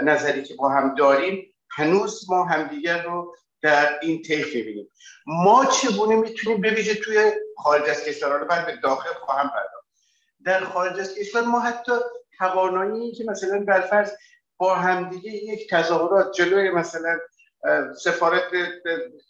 نظری 0.02 0.43
که 0.43 0.55
با 0.55 0.69
هم 0.69 0.95
داریم 0.95 1.55
هنوز 1.71 2.31
ما 2.31 2.45
همدیگر 2.45 3.02
رو 3.02 3.37
در 3.62 3.99
این 4.02 4.23
طیف 4.23 4.55
می‌بینیم. 4.55 4.90
ما 5.26 5.67
چگونه 5.67 6.17
می‌تونیم 6.17 6.61
بویژه 6.61 6.95
توی 6.95 7.33
خارج 7.57 7.90
از 7.90 8.05
کشور 8.05 8.38
رو 8.38 8.47
به 8.47 8.76
داخل 8.83 9.14
خواهم 9.14 9.49
پرداخت؟ 9.49 9.87
در 10.45 10.64
خارج 10.64 11.00
از 11.00 11.14
کشور 11.14 11.43
ما 11.43 11.61
حتی 11.61 11.93
توانایی 12.40 13.12
که 13.12 13.25
مثلا 13.25 13.64
برفرض 13.64 14.12
با 14.56 14.75
همدیگه 14.75 15.30
یک 15.30 15.70
تظاهرات 15.70 16.32
جلوی 16.32 16.70
مثلا 16.70 17.18
سفارت 17.99 18.42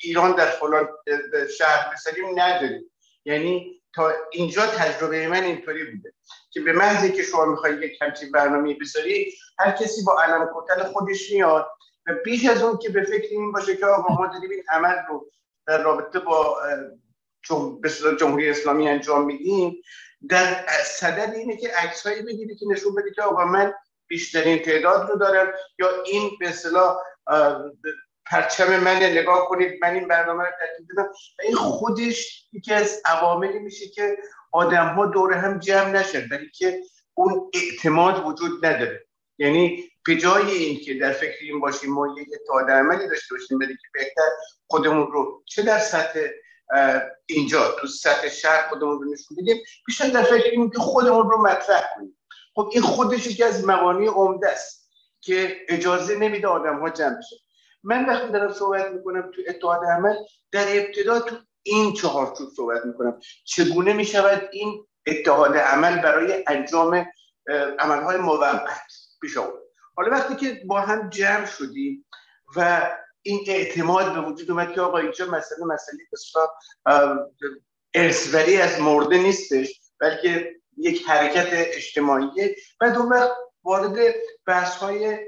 ایران 0.00 0.32
در 0.32 0.46
فلان 0.46 0.88
شهر 1.58 1.92
بسازیم 1.92 2.24
نداریم. 2.40 2.90
یعنی 3.24 3.80
تا 3.94 4.12
اینجا 4.32 4.66
تجربه 4.66 5.28
من 5.28 5.42
اینطوری 5.42 5.84
بوده 5.84 6.12
که 6.50 6.60
به 6.60 6.72
محضی 6.72 7.12
که 7.12 7.22
شما 7.22 7.44
میخوایی 7.44 7.78
یک 7.78 8.02
همچین 8.02 8.30
برنامه 8.30 8.76
بذاری 8.80 9.32
هر 9.58 9.70
کسی 9.70 10.04
با 10.04 10.22
علم 10.22 10.48
کتل 10.56 10.82
خودش 10.82 11.32
میاد 11.32 11.66
و 12.06 12.14
بیش 12.24 12.46
از 12.46 12.62
اون 12.62 12.78
که 12.78 12.88
به 12.88 13.02
فکر 13.02 13.28
این 13.30 13.52
باشه 13.52 13.76
که 13.76 13.86
آقا 13.86 14.14
ما 14.14 14.26
داریم 14.26 14.50
این 14.50 14.64
عمل 14.68 14.94
رو 15.08 15.30
در 15.66 15.82
رابطه 15.82 16.18
با 16.18 16.56
جمهوری 18.18 18.50
اسلامی 18.50 18.88
انجام 18.88 19.26
میدیم 19.26 19.82
در 20.28 20.66
صدد 20.84 21.34
اینه 21.36 21.56
که 21.56 21.68
عکسهایی 21.68 22.22
بگیری 22.22 22.56
که 22.56 22.66
نشون 22.66 22.94
بده 22.94 23.10
که 23.10 23.22
آقا 23.22 23.44
من 23.44 23.72
بیشترین 24.06 24.58
تعداد 24.58 25.10
رو 25.10 25.16
دارم 25.16 25.52
یا 25.78 25.88
این 26.06 26.30
به 26.40 26.48
اصطلاح 26.48 26.96
پرچم 28.26 28.80
من 28.80 28.96
نگاه 28.96 29.48
کنید 29.48 29.78
من 29.82 29.94
این 29.94 30.08
برنامه 30.08 30.44
رو 30.44 30.50
ترتیب 30.60 30.86
دادم. 30.96 31.08
و 31.38 31.42
این 31.42 31.54
خودش 31.54 32.48
یکی 32.52 32.74
از 32.74 33.02
عواملی 33.04 33.58
میشه 33.58 33.88
که 33.88 34.16
آدم 34.52 34.86
ها 34.86 35.06
دور 35.06 35.32
هم 35.32 35.58
جمع 35.58 35.90
نشد 35.90 36.32
ولی 36.32 36.50
که 36.50 36.80
اون 37.14 37.50
اعتماد 37.54 38.26
وجود 38.26 38.66
نداره. 38.66 39.06
یعنی 39.38 39.84
به 40.06 40.16
جای 40.16 40.50
اینکه 40.50 40.94
در 40.94 41.12
فکر 41.12 41.36
این 41.40 41.60
باشیم 41.60 41.92
ما 41.92 42.14
یک 42.20 42.28
اتحاد 42.34 42.70
عملی 42.70 43.08
داشته 43.08 43.34
باشیم 43.34 43.58
ولی 43.58 43.72
که 43.72 43.88
بهتر 43.94 44.28
خودمون 44.66 45.12
رو 45.12 45.42
چه 45.46 45.62
در 45.62 45.78
سطح 45.78 46.20
اینجا 47.26 47.76
تو 47.80 47.86
سطح 47.86 48.28
شهر 48.28 48.68
خودمون 48.68 49.02
رو 49.02 49.12
نشون 49.12 49.36
بدیم 49.36 49.56
بیشتر 49.86 50.08
در 50.08 50.22
فکر 50.22 50.68
که 50.68 50.78
خودمون 50.78 51.30
رو 51.30 51.42
مطرح 51.42 51.84
کنیم. 51.96 52.16
خب 52.54 52.70
این 52.72 52.82
خودش 52.82 53.26
یکی 53.26 53.44
از 53.44 53.64
مبانی 53.64 54.06
عمده 54.06 54.48
است 54.48 54.90
که 55.20 55.56
اجازه 55.68 56.16
نمیده 56.16 56.48
آدم 56.48 56.80
ها 56.80 56.90
جمع 56.90 57.18
بشه 57.18 57.36
من 57.82 58.06
وقتی 58.06 58.32
دارم 58.32 58.52
صحبت 58.52 58.90
می‌کنم 58.90 59.30
تو 59.34 59.42
اتحاد 59.48 59.84
عمل 59.84 60.14
در 60.52 60.66
ابتدا 60.68 61.20
تو 61.20 61.36
این 61.62 61.92
چهارچوب 61.92 62.48
صحبت 62.56 62.86
می‌کنم. 62.86 63.20
چگونه 63.44 63.92
می‌شود 63.92 64.48
این 64.52 64.86
اتحاد 65.06 65.56
عمل 65.56 66.02
برای 66.02 66.44
انجام 66.46 67.06
عملهای 67.78 68.16
موقت 68.16 68.82
پیش 69.20 69.36
آورد؟ 69.36 69.62
حالا 69.96 70.10
وقتی 70.10 70.36
که 70.36 70.62
با 70.66 70.80
هم 70.80 71.10
جمع 71.10 71.46
شدیم 71.46 72.06
و 72.56 72.90
این 73.22 73.44
اعتماد 73.46 74.14
به 74.14 74.20
وجود 74.20 74.50
اومد 74.50 74.72
که 74.74 74.80
آقا 74.80 74.98
اینجا 74.98 75.26
مسئله 75.26 75.64
مسئله 75.66 75.98
ارسوری 77.94 78.56
از 78.56 78.80
مرده 78.80 79.18
نیستش 79.18 79.80
بلکه 80.00 80.54
یک 80.76 81.08
حرکت 81.08 81.48
اجتماعیه. 81.52 82.56
بعد 82.80 82.96
اون 82.96 83.08
وقت 83.08 83.30
وارد 83.64 84.14
بحث 84.46 84.76
های 84.76 85.18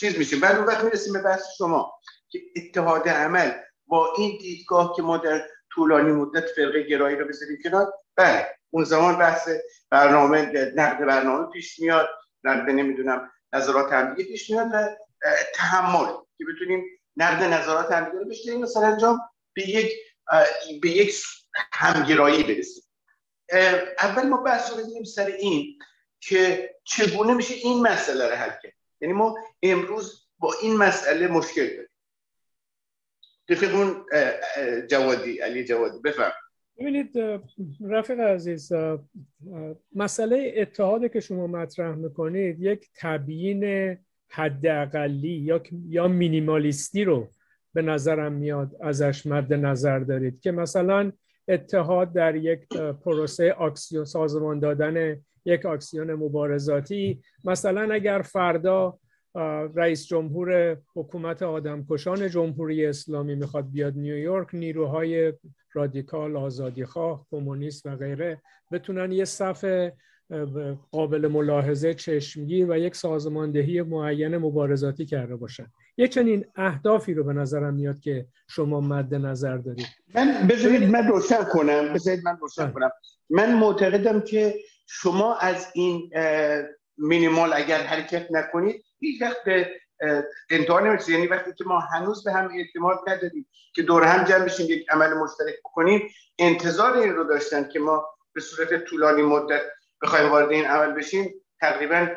چیز 0.00 0.18
میشه 0.18 0.36
بعد 0.36 0.56
اون 0.56 0.66
وقت 0.66 0.84
می‌رسیم 0.84 1.12
به 1.12 1.22
بحث 1.22 1.42
شما 1.58 1.92
که 2.28 2.40
اتحاد 2.56 3.08
عمل 3.08 3.52
با 3.86 4.14
این 4.18 4.38
دیدگاه 4.40 4.96
که 4.96 5.02
ما 5.02 5.16
در 5.16 5.48
طولانی 5.74 6.12
مدت 6.12 6.46
فرقه 6.46 6.82
گرایی 6.82 7.16
رو 7.16 7.28
بذاریم 7.28 7.58
کنار. 7.64 7.92
بله 8.16 8.46
اون 8.70 8.84
زمان 8.84 9.18
بحث 9.18 9.48
برنامه 9.90 10.42
نقد 10.76 11.04
برنامه 11.06 11.50
پیش 11.52 11.78
میاد. 11.78 12.08
نقد 12.44 12.70
نمی‌دونم 12.70 13.30
نظرات 13.52 13.92
همدیگه 13.92 14.30
پیش 14.30 14.50
میاد 14.50 14.66
و 14.72 14.88
تحمل 15.54 16.06
که 16.38 16.44
بتونیم 16.54 16.84
نقد 17.16 17.42
نظرات 17.42 17.92
همدیگه 17.92 18.18
رو 18.18 18.24
بشتریم 18.24 18.62
و 18.62 18.78
انجام 18.78 19.20
به 19.54 19.68
یک 19.68 19.92
به 20.82 20.90
یک 20.90 21.14
همگرایی 21.72 22.42
برسیم. 22.42 22.84
اول 23.98 24.22
ما 24.28 24.36
بحث 24.36 24.72
رو 24.72 25.04
سر 25.04 25.26
این 25.26 25.78
که 26.20 26.70
چگونه 26.84 27.34
میشه 27.34 27.54
این 27.54 27.82
مسئله 27.82 28.28
رو 28.28 28.34
حل 28.34 28.50
کرد. 28.62 28.72
یعنی 29.00 29.14
ما 29.14 29.36
امروز 29.62 30.28
با 30.38 30.54
این 30.62 30.76
مسئله 30.76 31.28
مشکل 31.28 31.66
داریم. 31.66 31.88
رفیقون 33.48 34.06
جوادی 34.86 35.38
علی 35.38 35.64
جوادی 35.64 35.98
بفهم 35.98 36.32
ببینید 36.78 37.18
رفیق 37.88 38.20
عزیز 38.20 38.72
مسئله 39.94 40.54
اتحاد 40.56 41.12
که 41.12 41.20
شما 41.20 41.46
مطرح 41.46 41.94
می‌کنید 41.94 42.60
یک 42.60 42.88
تبیین 42.94 43.98
حداقلی 44.30 45.28
یا 45.28 45.62
یا 45.88 46.08
مینیمالیستی 46.08 47.04
رو 47.04 47.28
به 47.74 47.82
نظرم 47.82 48.32
میاد 48.32 48.76
ازش 48.80 49.26
مد 49.26 49.52
نظر 49.52 49.98
دارید 49.98 50.40
که 50.40 50.50
مثلا 50.52 51.12
اتحاد 51.48 52.12
در 52.12 52.36
یک 52.36 52.68
پروسه 53.04 53.54
اکسیون 53.60 54.04
سازمان 54.04 54.58
دادن 54.58 55.16
یک 55.44 55.66
اکسیون 55.66 56.14
مبارزاتی 56.14 57.22
مثلا 57.44 57.94
اگر 57.94 58.22
فردا 58.22 58.98
رئیس 59.74 60.06
جمهور 60.06 60.78
حکومت 60.94 61.42
آدمکشان 61.42 62.28
جمهوری 62.28 62.86
اسلامی 62.86 63.34
می‌خواد 63.34 63.70
بیاد 63.72 63.96
نیویورک 63.96 64.54
نیروهای 64.54 65.32
رادیکال 65.72 66.36
آزادیخواه 66.36 67.26
کمونیست 67.30 67.86
و 67.86 67.96
غیره 67.96 68.42
بتونن 68.72 69.12
یه 69.12 69.24
صف 69.24 69.90
قابل 70.92 71.28
ملاحظه 71.28 71.94
چشمگیر 71.94 72.70
و 72.70 72.78
یک 72.78 72.96
سازماندهی 72.96 73.82
معین 73.82 74.36
مبارزاتی 74.36 75.06
کرده 75.06 75.36
باشن 75.36 75.66
یه 75.96 76.08
چنین 76.08 76.44
اهدافی 76.56 77.14
رو 77.14 77.24
به 77.24 77.32
نظرم 77.32 77.74
میاد 77.74 78.00
که 78.00 78.26
شما 78.48 78.80
مد 78.80 79.14
نظر 79.14 79.56
دارید. 79.56 79.86
من 80.14 80.46
بذارید 80.50 80.82
من 80.82 81.08
روشن 81.08 81.44
کنم 81.44 81.92
بذارید 81.92 82.24
من 82.24 82.36
روشن 82.40 82.70
کنم. 82.70 82.90
من 83.30 83.54
معتقدم 83.54 84.20
که 84.20 84.54
شما 84.86 85.36
از 85.36 85.66
این 85.74 86.10
مینیمال 86.98 87.52
اگر 87.52 87.78
حرکت 87.78 88.26
نکنید 88.30 88.84
هیچ 89.00 89.22
وقت 89.22 89.44
به 89.44 89.70
انتها 90.50 90.80
نمی‌رسید. 90.80 91.14
یعنی 91.14 91.26
وقتی 91.26 91.50
که 91.56 91.64
ما 91.64 91.78
هنوز 91.78 92.24
به 92.24 92.32
هم 92.32 92.50
اعتماد 92.54 92.98
نداریم 93.06 93.46
که 93.74 93.82
دور 93.82 94.04
هم 94.04 94.24
جمع 94.24 94.44
بشیم 94.44 94.66
یک 94.70 94.86
عمل 94.90 95.14
مشترک 95.14 95.54
بکنیم 95.64 96.00
انتظار 96.38 96.96
این 96.96 97.12
رو 97.12 97.24
داشتن 97.24 97.68
که 97.68 97.78
ما 97.78 98.04
به 98.32 98.40
صورت 98.40 98.84
طولانی 98.84 99.22
مدت 99.22 99.62
بخوایم 100.02 100.30
وارد 100.30 100.50
این 100.50 100.64
عمل 100.64 100.92
بشیم 100.92 101.34
تقریبا 101.60 102.08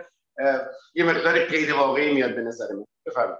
یه 0.95 1.03
مقدار 1.03 1.45
غیر 1.45 1.73
واقعی 1.73 2.13
میاد 2.13 2.35
به 2.35 2.41
نظر 2.41 2.65
من. 2.73 2.85
بفرمایید. 3.05 3.39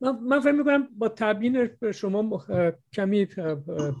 من 0.00 0.40
فکر 0.40 0.52
می‌کنم 0.52 0.88
با 0.98 1.08
تبیین 1.08 1.70
شما 1.94 2.44
کمی 2.92 3.28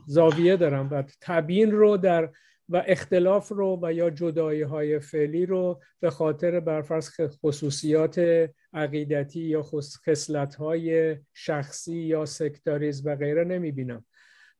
زاویه 0.06 0.56
دارم 0.56 0.88
و 0.92 1.04
تبیین 1.20 1.72
رو 1.72 1.96
در 1.96 2.30
و 2.68 2.82
اختلاف 2.86 3.48
رو 3.48 3.78
و 3.82 3.92
یا 3.92 4.10
جدایی 4.10 4.62
های 4.62 4.98
فعلی 4.98 5.46
رو 5.46 5.80
به 6.00 6.10
خاطر 6.10 6.60
برفرض 6.60 7.10
خصوصیات 7.44 8.48
عقیدتی 8.72 9.40
یا 9.40 9.62
خصلت 9.62 10.54
های 10.54 11.16
شخصی 11.34 11.96
یا 11.96 12.24
سکتاریز 12.24 13.06
و 13.06 13.16
غیره 13.16 13.44
نمی 13.44 13.72
بینم 13.72 14.04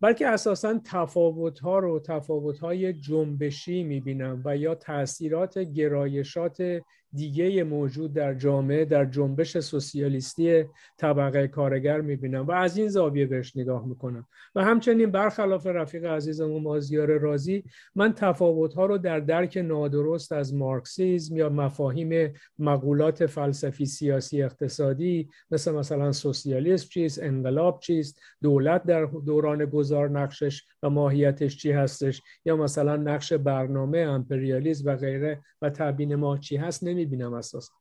بلکه 0.00 0.28
اساسا 0.28 0.80
تفاوت 0.84 1.58
ها 1.58 1.78
رو 1.78 2.00
تفاوت 2.00 2.58
های 2.58 2.92
جنبشی 2.92 3.82
می 3.82 4.00
بینم 4.00 4.42
و 4.44 4.56
یا 4.56 4.74
تاثیرات 4.74 5.58
گرایشات 5.58 6.82
دیگه 7.12 7.64
موجود 7.64 8.12
در 8.12 8.34
جامعه 8.34 8.84
در 8.84 9.04
جنبش 9.04 9.58
سوسیالیستی 9.58 10.64
طبقه 10.98 11.48
کارگر 11.48 12.00
می‌بینم 12.00 12.46
و 12.46 12.52
از 12.52 12.76
این 12.76 12.88
زاویه 12.88 13.26
بهش 13.26 13.56
نگاه 13.56 13.86
می‌کنم. 13.86 14.26
و 14.54 14.64
همچنین 14.64 15.10
برخلاف 15.10 15.66
رفیق 15.66 16.04
عزیزم 16.04 16.50
و 16.50 16.58
مازیار 16.58 17.18
رازی 17.18 17.64
من 17.94 18.12
تفاوت 18.12 18.74
ها 18.74 18.86
رو 18.86 18.98
در 18.98 19.20
درک 19.20 19.56
نادرست 19.56 20.32
از 20.32 20.54
مارکسیزم 20.54 21.36
یا 21.36 21.48
مفاهیم 21.48 22.32
مقولات 22.58 23.26
فلسفی 23.26 23.86
سیاسی 23.86 24.42
اقتصادی 24.42 25.28
مثل 25.50 25.72
مثلا 25.72 26.12
سوسیالیسم 26.12 26.88
چیست 26.88 27.22
انقلاب 27.22 27.80
چیست 27.80 28.20
دولت 28.42 28.84
در 28.84 29.04
دوران 29.04 29.64
گذار 29.64 30.10
نقشش 30.10 30.62
و 30.82 30.90
ماهیتش 30.90 31.56
چی 31.56 31.72
هستش 31.72 32.22
یا 32.44 32.56
مثلا 32.56 32.96
نقش 32.96 33.32
برنامه 33.32 33.98
امپریالیسم 33.98 34.88
و 34.88 34.96
غیره 34.96 35.40
و 35.62 35.70
تبیین 35.70 36.14
ما 36.14 36.38
چی 36.38 36.56
هست 36.56 36.84
نمی‌بینم 36.98 37.34
اساسا 37.34 37.72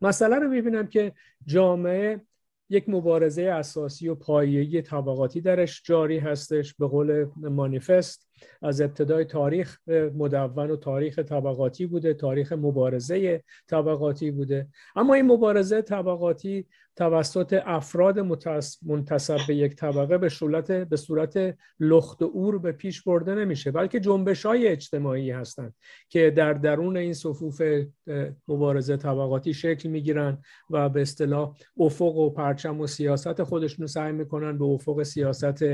مسئله 0.00 0.36
رو 0.36 0.48
می‌بینم 0.48 0.86
که 0.86 1.12
جامعه 1.46 2.20
یک 2.70 2.88
مبارزه 2.88 3.42
اساسی 3.42 4.08
و 4.08 4.14
پایه‌ای 4.14 4.82
طبقاتی 4.82 5.40
درش 5.40 5.82
جاری 5.84 6.18
هستش 6.18 6.74
به 6.74 6.86
قول 6.86 7.26
مانیفست. 7.36 8.25
از 8.62 8.80
ابتدای 8.80 9.24
تاریخ 9.24 9.78
مدون 9.88 10.70
و 10.70 10.76
تاریخ 10.76 11.18
طبقاتی 11.18 11.86
بوده 11.86 12.14
تاریخ 12.14 12.52
مبارزه 12.52 13.42
طبقاتی 13.68 14.30
بوده. 14.30 14.68
اما 14.96 15.14
این 15.14 15.26
مبارزه 15.26 15.82
طبقاتی 15.82 16.66
توسط 16.96 17.62
افراد 17.66 18.18
منتصب 18.86 19.38
به 19.48 19.54
یک 19.54 19.74
طبقه 19.74 20.18
به 20.18 20.28
صورت 20.28 20.72
به 20.72 20.96
صورت 20.96 21.56
لخت 21.80 22.22
و 22.22 22.30
اور 22.34 22.58
به 22.58 22.72
پیش 22.72 23.02
برده 23.02 23.34
نمیشه 23.34 23.70
بلکه 23.70 24.00
جنبش 24.00 24.46
های 24.46 24.68
اجتماعی 24.68 25.30
هستند 25.30 25.74
که 26.08 26.30
در 26.30 26.52
درون 26.52 26.96
این 26.96 27.14
صفوف 27.14 27.62
مبارزه 28.48 28.96
طبقاتی 28.96 29.54
شکل 29.54 29.88
می‌گیرن 29.88 30.38
و 30.70 30.88
به 30.88 31.02
اصطلاح 31.02 31.56
افق 31.78 32.16
و 32.16 32.30
پرچم 32.30 32.80
و 32.80 32.86
سیاست 32.86 33.42
خودشون 33.42 33.86
سعی 33.86 34.12
می‌کنن 34.12 34.58
به 34.58 34.64
افق 34.64 35.02
سیاست 35.02 35.64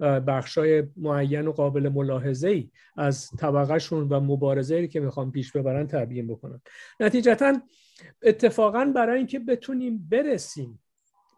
بخشای 0.00 0.82
معین 0.96 1.46
و 1.46 1.52
قابل 1.52 1.88
ملاحظه 2.04 2.48
ای 2.48 2.70
از 2.96 3.30
طبقهشون 3.38 4.08
و 4.08 4.20
مبارزه 4.20 4.74
ای 4.74 4.88
که 4.88 5.00
می‌خوان 5.00 5.30
پیش 5.30 5.52
ببرن 5.52 5.86
تبیین 5.86 6.26
بکنن. 6.26 6.60
نتیجتا 7.00 7.60
اتفاقا 8.22 8.92
برای 8.94 9.18
اینکه 9.18 9.38
بتونیم 9.38 10.08
برسیم 10.10 10.80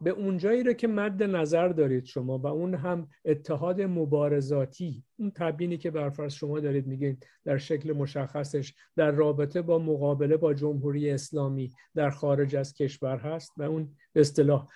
به 0.00 0.10
اونجایی 0.10 0.62
رو 0.62 0.72
که 0.72 0.88
مد 0.88 1.22
نظر 1.22 1.68
دارید 1.68 2.04
شما 2.04 2.38
و 2.38 2.46
اون 2.46 2.74
هم 2.74 3.08
اتحاد 3.24 3.82
مبارزاتی 3.82 5.04
اون 5.16 5.30
تبیینی 5.30 5.78
که 5.78 5.90
برفرض 5.90 6.34
شما 6.34 6.60
دارید 6.60 6.86
میگین 6.86 7.18
در 7.44 7.58
شکل 7.58 7.92
مشخصش 7.92 8.74
در 8.96 9.10
رابطه 9.10 9.62
با 9.62 9.78
مقابله 9.78 10.36
با 10.36 10.54
جمهوری 10.54 11.10
اسلامی 11.10 11.72
در 11.94 12.10
خارج 12.10 12.56
از 12.56 12.74
کشور 12.74 13.18
هست 13.18 13.52
و 13.56 13.62
اون 13.62 13.96
اصطلاح 14.14 14.66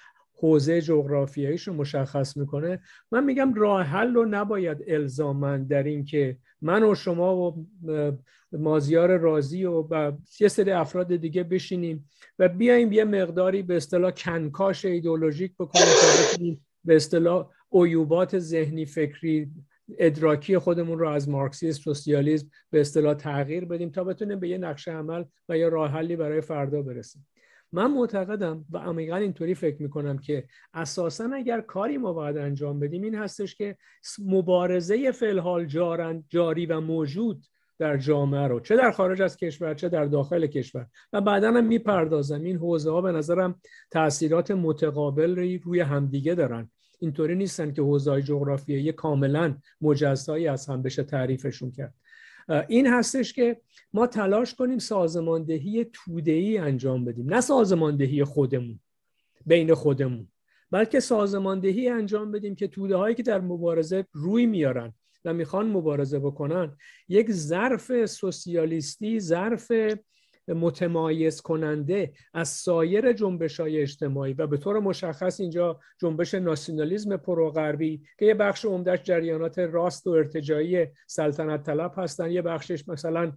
حوزه 0.40 0.80
جغرافیاییش 0.80 1.68
رو 1.68 1.74
مشخص 1.74 2.36
می‌کنه. 2.36 2.80
من 3.12 3.24
میگم 3.24 3.54
راه 3.54 3.82
حل 3.82 4.14
رو 4.14 4.24
نباید 4.24 4.84
الزامن 4.86 5.64
در 5.64 5.82
این 5.82 6.04
که 6.04 6.36
من 6.62 6.82
و 6.82 6.94
شما 6.94 7.36
و 7.36 7.66
مازیار 8.52 9.16
رازی 9.16 9.64
و 9.64 10.12
یه 10.40 10.48
سری 10.48 10.70
افراد 10.70 11.16
دیگه 11.16 11.42
بشینیم 11.42 12.08
و 12.38 12.48
بیایم 12.48 12.92
یه 12.92 13.04
مقداری 13.04 13.62
به 13.62 13.76
اصطلاح 13.76 14.10
کنکاش 14.10 14.84
ایدولوژیک 14.84 15.52
بکنیم 15.54 16.66
به 16.84 16.96
اصطلاح 16.96 17.50
عیوبات 17.72 18.38
ذهنی 18.38 18.86
فکری 18.86 19.50
ادراکی 19.98 20.58
خودمون 20.58 20.98
رو 20.98 21.08
از 21.08 21.28
مارکسیسم 21.28 21.82
سوسیالیسم 21.82 22.50
به 22.70 22.80
اصطلاح 22.80 23.14
تغییر 23.14 23.64
بدیم 23.64 23.90
تا 23.90 24.04
بتونیم 24.04 24.40
به 24.40 24.48
یه 24.48 24.58
نقشه 24.58 24.92
عمل 24.92 25.24
و 25.48 25.58
یا 25.58 25.68
راه 25.68 25.90
حلی 25.90 26.16
برای 26.16 26.40
فردا 26.40 26.82
برسیم. 26.82 27.26
من 27.72 27.90
معتقدم 27.90 28.64
و 28.70 28.78
عمیقا 28.78 29.16
اینطوری 29.16 29.54
فکر 29.54 29.82
می‌کنم 29.82 30.18
که 30.18 30.44
اساسا 30.74 31.30
اگر 31.34 31.60
کاری 31.60 31.98
ما 31.98 32.12
باید 32.12 32.36
انجام 32.36 32.80
بدیم 32.80 33.02
این 33.02 33.14
هستش 33.14 33.54
که 33.54 33.76
مبارزه 34.18 35.12
فلحال 35.12 35.66
جاری 36.28 36.66
و 36.66 36.80
موجود 36.80 37.44
در 37.78 37.96
جامعه 37.96 38.46
رو 38.46 38.60
چه 38.60 38.76
در 38.76 38.90
خارج 38.90 39.22
از 39.22 39.36
کشور 39.36 39.74
چه 39.74 39.88
در 39.88 40.04
داخل 40.04 40.46
کشور. 40.46 40.86
و 41.12 41.20
بعدا 41.20 41.52
هم 41.52 41.66
می‌پردازم. 41.66 42.42
این 42.42 42.56
حوزه 42.56 42.90
ها 42.90 43.00
به 43.00 43.12
نظرم 43.12 43.60
تاثیرات 43.90 44.50
متقابل 44.50 45.58
روی 45.64 45.80
همدیگه 45.80 46.34
دارن. 46.34 46.70
اینطوری 47.00 47.34
نیستن 47.34 47.72
که 47.72 47.82
حوزه 47.82 48.10
های 48.10 48.22
جغرافیایی 48.22 48.92
کاملا 48.92 49.56
مجزایی 49.80 50.48
از 50.48 50.66
هم 50.66 50.82
بشه 50.82 51.02
تعریفشون 51.02 51.70
کرد. 51.70 51.94
این 52.50 52.86
هستش 52.86 53.32
که 53.32 53.60
ما 53.92 54.06
تلاش 54.06 54.54
کنیم 54.54 54.78
سازماندهی 54.78 55.86
تودهی 55.92 56.58
انجام 56.58 57.04
بدیم. 57.04 57.34
نه 57.34 57.40
سازماندهی 57.40 58.24
خودمون 58.24 58.80
بین 59.46 59.74
خودمون 59.74 60.28
بلکه 60.70 61.00
سازماندهی 61.00 61.88
انجام 61.88 62.32
بدیم 62.32 62.54
که 62.54 62.68
توده 62.68 62.96
هایی 62.96 63.14
که 63.14 63.22
در 63.22 63.40
مبارزه 63.40 64.06
روی 64.12 64.46
میارن 64.46 64.92
و 65.24 65.34
می‌خوان 65.34 65.70
مبارزه 65.70 66.18
بکنن 66.18 66.76
یک 67.08 67.30
ظرف 67.30 68.06
سوسیالیستی 68.06 69.20
ظرف 69.20 69.72
متمایز 70.48 71.40
کننده 71.40 72.12
از 72.34 72.48
سایر 72.48 73.12
جنبش 73.12 73.60
های 73.60 73.82
اجتماعی 73.82 74.32
و 74.32 74.46
به 74.46 74.56
طور 74.56 74.80
مشخص 74.80 75.40
اینجا 75.40 75.80
جنبش 76.00 76.34
ناسیونالیزم 76.34 77.16
پروغربی 77.16 78.02
که 78.18 78.26
یه 78.26 78.34
بخش 78.34 78.64
عمدهش 78.64 79.02
جریانات 79.02 79.58
راست 79.58 80.06
و 80.06 80.10
ارتجایی 80.10 80.86
سلطنت 81.06 81.62
طلب 81.62 81.92
هستن 81.96 82.30
یه 82.30 82.42
بخشش 82.42 82.88
مثلا 82.88 83.32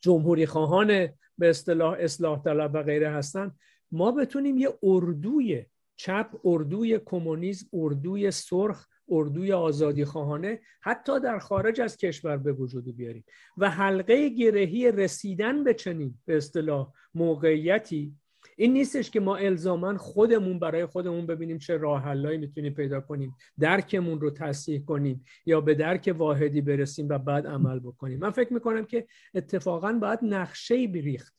جمهوری 0.00 0.46
خواهان 0.46 1.08
به 1.38 1.50
اصطلاح 1.50 1.96
اصلاح 2.00 2.42
طلب 2.42 2.70
و 2.74 2.82
غیره 2.82 3.10
هستن. 3.10 3.54
ما 3.92 4.12
بتونیم 4.12 4.58
یه 4.58 4.68
اردوی 4.82 5.64
چپ 5.96 6.26
اردوی 6.44 6.98
کمونیسم 6.98 7.66
اردوی 7.72 8.30
سرخ 8.30 8.86
اردوی 9.12 9.52
آزادی 9.52 10.04
خواهانه 10.04 10.60
حتی 10.80 11.20
در 11.20 11.38
خارج 11.38 11.80
از 11.80 11.96
کشور 11.96 12.36
به 12.36 12.52
وجود 12.52 12.96
بیاریم. 12.96 13.24
و 13.56 13.70
حلقه 13.70 14.28
گرهی 14.28 14.90
رسیدن 14.90 15.64
به 15.64 15.74
چنین 15.74 16.14
به 16.24 16.36
اصطلاح 16.36 16.92
موقعیتی 17.14 18.14
این 18.56 18.72
نیستش 18.72 19.10
که 19.10 19.20
ما 19.20 19.36
الزاما 19.36 19.96
خودمون 19.96 20.58
برای 20.58 20.86
خودمون 20.86 21.26
ببینیم 21.26 21.58
چه 21.58 21.76
راه 21.76 22.02
حلایی 22.02 22.38
می‌تونیم 22.38 22.74
پیدا 22.74 23.00
کنیم 23.00 23.36
درکمون 23.60 24.20
رو 24.20 24.30
تصحیح 24.30 24.84
کنیم 24.84 25.24
یا 25.46 25.60
به 25.60 25.74
درک 25.74 26.14
واحدی 26.18 26.60
برسیم 26.60 27.08
و 27.08 27.18
بعد 27.18 27.46
عمل 27.46 27.78
بکنیم. 27.78 28.18
من 28.18 28.30
فکر 28.30 28.52
می‌کنم 28.52 28.84
که 28.84 29.06
اتفاقا 29.34 29.92
باید 29.92 30.18
نقشه 30.22 30.86
بریخت 30.86 31.34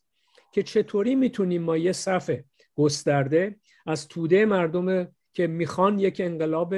که 0.53 0.63
چطوری 0.63 1.15
می‌تونیم 1.15 1.61
ما 1.61 1.77
یه 1.77 1.91
صفحه 1.91 2.45
گسترده 2.75 3.55
از 3.85 4.07
توده 4.07 4.45
مردم 4.45 5.07
که 5.33 5.47
می‌خوان 5.47 5.99
یک 5.99 6.21
انقلاب 6.23 6.75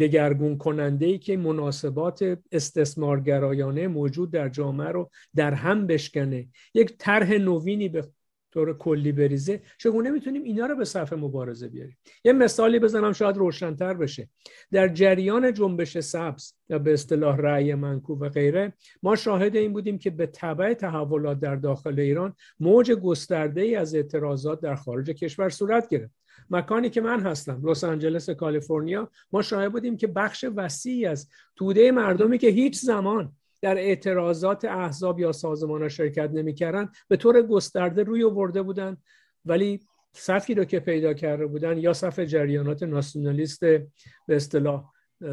دگرگون 0.00 0.58
کننده 0.58 1.06
ای 1.06 1.18
که 1.18 1.36
مناسبات 1.36 2.38
استثمارگرایانه 2.52 3.88
موجود 3.88 4.30
در 4.30 4.48
جامعه 4.48 4.88
رو 4.88 5.10
در 5.34 5.54
هم 5.54 5.86
بشکنه. 5.86 6.48
یک 6.74 6.94
طرح 6.98 7.32
نوینی 7.32 7.88
به 7.88 8.08
طور 8.54 8.78
کلی 8.78 9.12
بریزه. 9.12 9.60
چگونه 9.78 10.10
می‌تونیم 10.10 10.42
اینا 10.42 10.66
رو 10.66 10.76
به 10.76 10.84
صفحه 10.84 11.18
مبارزه 11.18 11.68
بیاریم؟ 11.68 11.98
یه 12.24 12.32
مثالی 12.32 12.78
بزنم 12.78 13.12
شاید 13.12 13.36
روشنتر 13.36 13.94
بشه. 13.94 14.28
در 14.72 14.88
جریان 14.88 15.52
جنبش 15.52 15.98
سبز 15.98 16.52
یا 16.68 16.78
به 16.78 16.92
اصطلاح 16.92 17.36
رأی 17.36 17.74
منکوب 17.74 18.22
و 18.22 18.28
غیره 18.28 18.72
ما 19.02 19.16
شاهد 19.16 19.56
این 19.56 19.72
بودیم 19.72 19.98
که 19.98 20.10
به 20.10 20.26
تبع 20.26 20.74
تحولات 20.74 21.40
در 21.40 21.56
داخل 21.56 22.00
ایران 22.00 22.34
موج 22.60 22.92
گسترده 22.92 23.60
ای 23.60 23.76
از 23.76 23.94
اعتراضات 23.94 24.60
در 24.60 24.74
خارج 24.74 25.10
کشور 25.10 25.48
صورت 25.48 25.88
گرفت. 25.88 26.14
مکانی 26.50 26.90
که 26.90 27.00
من 27.00 27.20
هستم 27.20 27.68
لس 27.68 27.84
آنجلس 27.84 28.30
کالیفرنیا 28.30 29.10
ما 29.32 29.42
شاهد 29.42 29.72
بودیم 29.72 29.96
که 29.96 30.06
بخش 30.06 30.44
وسیعی 30.56 31.06
از 31.06 31.28
توده 31.56 31.92
مردمی 31.92 32.38
که 32.38 32.48
هیچ 32.48 32.80
زمان 32.80 33.32
در 33.62 33.78
اعتراضات 33.78 34.64
احزاب 34.64 35.20
یا 35.20 35.32
سازمان 35.32 35.82
ها 35.82 35.88
شرکت 35.88 36.30
نمی‌کردن 36.30 36.88
به 37.08 37.16
طور 37.16 37.42
گسترده 37.42 38.02
روی 38.02 38.24
آورده 38.24 38.62
بودن 38.62 38.96
ولی 39.44 39.80
صفی 40.12 40.54
رو 40.54 40.64
که 40.64 40.80
پیدا 40.80 41.14
کرده 41.14 41.46
بودن 41.46 41.78
یا 41.78 41.92
صف 41.92 42.20
جریانات 42.20 42.82
ناسیونالیست 42.82 43.60
به 43.60 43.86
اصطلاح 44.28 44.84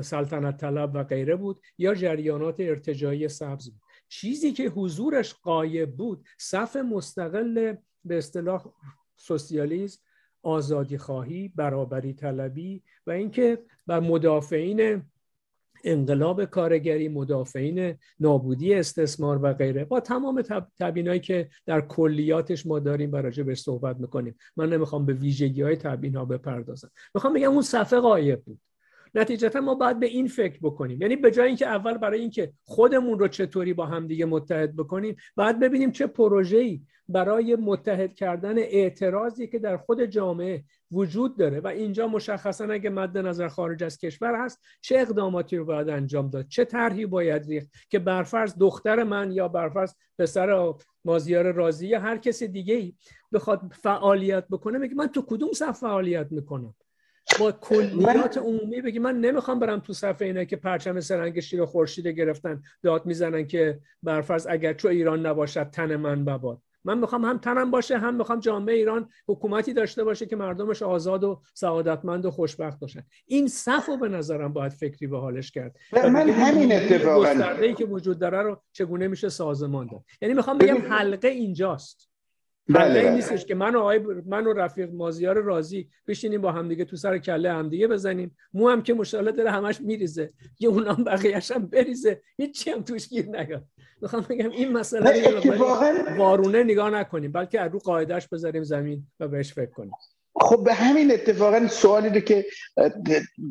سلطنت 0.01 0.57
طلب 0.57 0.91
و 0.95 1.03
غیره 1.03 1.35
بود 1.35 1.61
یا 1.77 1.95
جریانات 1.95 2.59
ارتجایی 2.59 3.27
سبز 3.27 3.69
بود. 3.69 3.81
چیزی 4.09 4.51
که 4.51 4.69
حضورش 4.69 5.33
قایب 5.33 5.95
بود 5.95 6.25
صف 6.39 6.75
مستقل 6.75 7.75
به 8.05 8.17
اصطلاح 8.17 8.65
سوسیالیسم 9.17 10.01
آزادی 10.43 10.97
خواهی 10.97 11.51
برابری 11.55 12.13
طلبی 12.13 12.83
و 13.07 13.11
اینکه 13.11 13.59
بر 13.87 13.99
مدافعین 13.99 15.01
انقلاب 15.83 16.45
کارگری 16.45 17.09
مدافعین 17.09 17.97
نابودی 18.19 18.73
استثمار 18.73 19.39
و 19.43 19.53
غیره 19.53 19.85
با 19.85 19.99
تمام 19.99 20.43
تبینایی 20.79 21.19
که 21.19 21.49
در 21.65 21.81
کلیاتش 21.81 22.65
ما 22.65 22.79
داریم 22.79 23.11
و 23.11 23.15
راجع 23.15 23.53
صحبت 23.53 23.97
می‌کنیم. 23.99 24.35
من 24.55 24.69
نمی‌خوام 24.69 25.05
به 25.05 25.13
ویژگی 25.13 25.61
های 25.61 25.75
تبیین 25.75 26.15
ها 26.15 26.25
بپردازم. 26.25 26.91
می‌خوام 27.15 27.33
بگم 27.33 27.51
اون 27.51 27.61
صفحه 27.61 27.99
قایب 27.99 28.41
بود. 28.43 28.59
نتیجتا 29.13 29.61
ما 29.61 29.75
باید 29.75 29.99
به 29.99 30.05
این 30.05 30.27
فکر 30.27 30.59
بکنیم. 30.61 31.01
یعنی 31.01 31.15
به 31.15 31.31
جای 31.31 31.47
اینکه 31.47 31.67
اول 31.67 31.97
برای 31.97 32.19
اینکه 32.19 32.53
خودمون 32.63 33.19
رو 33.19 33.27
چطوری 33.27 33.73
با 33.73 33.85
همدیگه 33.85 34.25
متحد 34.25 34.75
بکنیم 34.75 35.15
باید 35.35 35.59
ببینیم 35.59 35.91
چه 35.91 36.07
پروژه‌ای 36.07 36.81
برای 37.09 37.55
متحد 37.55 38.13
کردن 38.13 38.57
اعتراضی 38.57 39.47
که 39.47 39.59
در 39.59 39.77
خود 39.77 40.05
جامعه 40.05 40.63
وجود 40.91 41.37
داره. 41.37 41.59
و 41.59 41.67
اینجا 41.67 42.07
مشخصا 42.07 42.65
اگه 42.65 42.89
مد 42.89 43.17
نظر 43.17 43.47
خارج 43.47 43.83
از 43.83 43.97
کشور 43.97 44.45
هست 44.45 44.59
چه 44.81 44.99
اقداماتی 44.99 45.57
رو 45.57 45.65
باید 45.65 45.89
انجام 45.89 46.29
داد؟ 46.29 46.47
چه 46.47 46.65
طرحی 46.65 47.05
باید 47.05 47.45
ریخت 47.45 47.69
که 47.89 47.99
برفرض 47.99 48.55
دختر 48.59 49.03
من 49.03 49.31
یا 49.31 49.47
برفرض 49.47 49.93
پسر 50.19 50.73
مازیار 51.05 51.51
رازی 51.51 51.87
یا 51.87 51.99
هر 51.99 52.17
کسی 52.17 52.47
دیگه 52.47 52.75
ای 52.75 52.93
بخواد 53.33 53.61
فعالیت 53.73 54.47
بکنه؟ 54.47 54.77
میگه 54.77 54.95
من 54.95 55.07
تو 55.07 55.21
کدوم 55.21 55.51
صف 55.51 55.79
فعالیت 55.79 56.27
می‌کنم؟ 56.31 56.75
با 57.39 57.51
کلیات 57.51 58.37
عمومی 58.37 58.81
بگی 58.81 58.99
من 58.99 59.19
نمی‌خوام 59.19 59.59
برم 59.59 59.79
تو 59.79 59.93
صفحه 59.93 60.27
اینه 60.27 60.45
که 60.45 60.55
پرچم 60.55 60.99
سرنگ 60.99 61.39
شیر 61.39 61.61
و 61.61 61.65
خورشید 61.65 62.07
گرفتن 62.07 62.63
داد 62.83 63.05
می‌زنن 63.05 63.47
که 63.47 63.79
برفرض 64.03 64.47
اگر 64.49 64.73
چو 64.73 64.87
ایران 64.87 65.25
نباشد 65.25 65.69
تن 65.69 65.95
من 65.95 66.25
بباد. 66.25 66.61
من 66.83 66.97
می‌خوام 66.97 67.25
هم 67.25 67.37
تنم 67.37 67.71
باشه 67.71 67.97
هم 67.97 68.15
می‌خوام 68.15 68.39
جامعه 68.39 68.75
ایران 68.75 69.09
حکومتی 69.27 69.73
داشته 69.73 70.03
باشه 70.03 70.25
که 70.25 70.35
مردمش 70.35 70.81
آزاد 70.81 71.23
و 71.23 71.41
سعادتمند 71.53 72.25
و 72.25 72.31
خوشبخت 72.31 72.79
باشن. 72.79 73.03
این 73.25 73.47
صف 73.47 73.89
به 73.89 74.09
نظرم 74.09 74.53
باید 74.53 74.71
فکری 74.71 75.07
به 75.07 75.19
حالش 75.19 75.51
کرد. 75.51 75.75
من 75.93 76.29
همین 76.29 76.71
اتفاقا 76.71 77.55
ای 77.61 77.73
که 77.73 77.85
وجود 77.85 78.19
داره 78.19 78.41
رو 78.41 78.61
چگونه 78.73 79.07
میشه 79.07 79.29
سازمان 79.29 79.87
داد. 79.87 80.03
یعنی 80.21 80.33
می‌خوام 80.33 80.57
بگم 80.57 80.81
حلقه 80.89 81.27
اینجاست. 81.27 82.10
بله 82.73 82.99
این 82.99 83.13
نیستش 83.13 83.45
که 83.45 83.55
من 83.55 83.75
و 83.75 83.79
آقای 83.79 83.99
من 84.25 84.47
و 84.47 84.53
رفیق 84.53 84.93
مازیار 84.93 85.41
رازی 85.41 85.89
بشینیم 86.07 86.41
با 86.41 86.51
همدیگه 86.51 86.85
تو 86.85 86.95
سر 86.95 87.17
کله 87.17 87.51
همدیگه 87.51 87.87
بزنیم. 87.87 88.37
مو 88.53 88.69
هم 88.69 88.83
که 88.83 88.93
مشکلات 88.93 89.35
داره 89.35 89.51
همش 89.51 89.81
میریزه. 89.81 90.33
یه 90.59 90.69
اونم 90.69 91.03
بقیه‌اش 91.03 91.51
هم 91.51 91.67
بریزه. 91.67 92.21
هیچی 92.37 92.71
هم 92.71 92.81
توش 92.81 93.09
گیر 93.09 93.25
نیاد. 93.25 93.63
می‌خوام 94.01 94.25
بگم 94.29 94.49
این 94.49 94.71
مسئله 94.71 95.29
رو 95.29 96.17
وارونه 96.17 96.63
نگاه 96.63 96.89
نکنیم 96.89 97.31
بلکه 97.31 97.61
از 97.61 97.71
رو 97.71 97.79
قاعدش 97.79 98.27
بذاریم 98.27 98.63
زمین 98.63 99.07
و 99.19 99.27
بهش 99.27 99.53
فکر 99.53 99.71
کنیم. 99.71 99.91
خب 100.35 100.63
به 100.63 100.73
همین 100.73 101.11
اتفاقا 101.11 101.67
سوالی 101.67 102.09
رو 102.09 102.19
که 102.19 102.45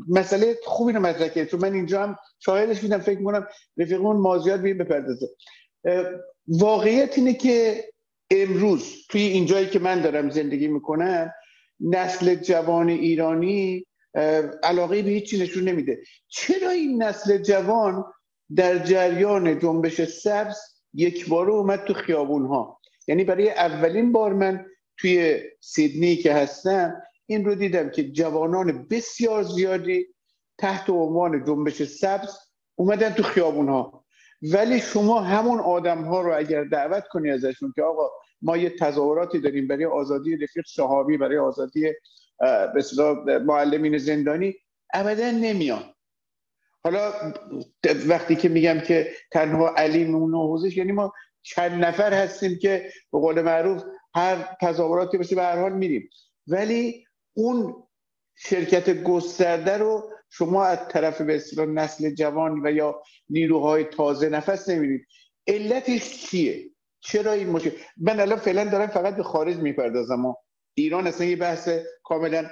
مسئله 0.08 0.56
خوبی 0.64 0.92
رو 0.92 1.00
مطرح 1.00 1.28
کرد. 1.28 1.48
چون 1.48 1.60
من 1.60 1.72
اینجا 1.72 2.02
هم 2.02 2.16
شاهدش 2.38 2.80
بودم 2.80 2.98
فکر 2.98 3.22
کنم 3.22 3.46
رفیقمون 3.76 4.16
مازیار 4.16 4.58
بیم 4.58 4.78
بپردازه. 4.78 5.28
واقعیت 6.48 7.18
اینه 7.18 7.34
که 7.34 7.84
امروز 8.30 9.06
توی 9.08 9.20
اینجایی 9.20 9.66
که 9.66 9.78
من 9.78 10.00
دارم 10.00 10.30
زندگی 10.30 10.68
می‌کنم 10.68 11.32
نسل 11.80 12.34
جوان 12.34 12.88
ایرانی 12.88 13.86
علاقه 14.62 15.02
به 15.02 15.10
هیچ 15.10 15.30
چیز 15.30 15.40
نشون 15.40 15.64
نمیده. 15.64 16.02
چرا 16.28 16.70
این 16.70 17.02
نسل 17.02 17.38
جوان 17.38 18.04
در 18.56 18.78
جریان 18.78 19.58
جنبش 19.58 20.04
سبز 20.04 20.56
یک 20.94 21.28
باره 21.28 21.52
اومد 21.52 21.84
تو 21.84 21.94
خیابون 21.94 22.46
ها 22.46 22.80
یعنی 23.08 23.24
برای 23.24 23.50
اولین 23.50 24.12
بار 24.12 24.32
من 24.32 24.66
توی 24.96 25.40
سیدنی 25.60 26.16
که 26.16 26.34
هستم 26.34 27.02
این 27.26 27.44
رو 27.44 27.54
دیدم 27.54 27.90
که 27.90 28.10
جوانان 28.10 28.86
بسیار 28.90 29.42
زیادی 29.42 30.06
تحت 30.58 30.90
عنوان 30.90 31.44
جنبش 31.44 31.82
سبز 31.82 32.38
اومدن 32.74 33.10
تو 33.10 33.22
خیابون 33.22 33.68
ها 33.68 34.04
ولی 34.42 34.80
شما 34.80 35.20
همون 35.20 35.60
آدم 35.60 36.04
ها 36.04 36.20
رو 36.20 36.36
اگر 36.36 36.64
دعوت 36.64 37.08
کنی 37.08 37.30
ازشون 37.30 37.72
که 37.76 37.82
آقا 37.82 38.10
ما 38.42 38.56
یه 38.56 38.70
تظاهراتی 38.70 39.40
داریم 39.40 39.68
برای 39.68 39.84
آزادی 39.84 40.36
رفیق 40.36 40.64
صحابی 40.66 41.16
برای 41.16 41.38
آزادی 41.38 41.92
به 43.26 43.38
معلمین 43.38 43.98
زندانی. 43.98 44.54
ابدا 44.94 45.30
نمیان. 45.30 45.94
حالا 46.84 47.12
وقتی 48.06 48.36
که 48.36 48.48
میگم 48.48 48.80
که 48.80 49.12
تنها 49.30 49.74
علی 49.74 50.04
نون 50.04 50.34
و 50.34 50.46
حوزش 50.46 50.76
یعنی 50.76 50.92
ما 50.92 51.12
چند 51.42 51.84
نفر 51.84 52.12
هستیم 52.12 52.58
که 52.58 52.92
به 53.12 53.18
قول 53.18 53.42
معروف 53.42 53.82
هر 54.14 54.56
تظاهراتی 54.62 55.18
باشه 55.18 55.36
به 55.36 55.42
هر 55.42 55.60
حال 55.60 55.72
میریم. 55.72 56.10
ولی 56.46 57.06
اون 57.34 57.82
شرکت 58.36 59.02
گسترده 59.02 59.78
رو 59.78 60.10
شما 60.30 60.64
از 60.64 60.78
طرف 60.88 61.20
به 61.20 61.66
نسل 61.66 62.14
جوان 62.14 62.66
و 62.66 62.70
یا 62.70 63.02
نیروهای 63.28 63.84
تازه 63.84 64.28
نفس 64.28 64.68
نمیرید 64.68 65.06
علتش 65.46 66.26
چیه؟ 66.26 66.70
چرا 67.00 67.32
این 67.32 67.50
مشکل؟ 67.50 67.70
من 67.96 68.20
الان 68.20 68.38
فعلا 68.38 68.64
دارم 68.64 68.86
فقط 68.86 69.16
به 69.16 69.22
خارج 69.22 69.56
می‌پردازم 69.56 70.34
ایران 70.74 71.06
اصلا 71.06 71.26
یه 71.26 71.36
بحث 71.36 71.68
کاملا 72.04 72.50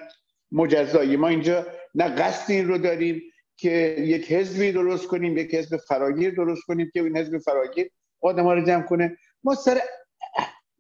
مجزایی. 0.53 1.17
ما 1.17 1.29
اینجا 1.29 1.67
نه 1.95 2.09
قصد 2.09 2.51
این 2.51 2.69
رو 2.69 2.79
داریم 2.79 3.23
که 3.57 3.97
یک 3.99 4.33
حزبی 4.33 4.73
درست 4.73 5.07
کنیم 5.07 5.39
یک 5.39 5.55
حزب 5.55 5.77
فراگیر 5.77 6.35
درست 6.35 6.63
کنیم 6.63 6.91
که 6.95 7.03
این 7.03 7.17
حزب 7.17 7.39
فراگیر 7.39 7.91
آدم 8.21 8.45
ها 8.45 8.55
رو 8.55 8.65
جمع 8.65 8.83
کنه. 8.83 9.17
ما 9.45 9.55
سر 9.55 9.81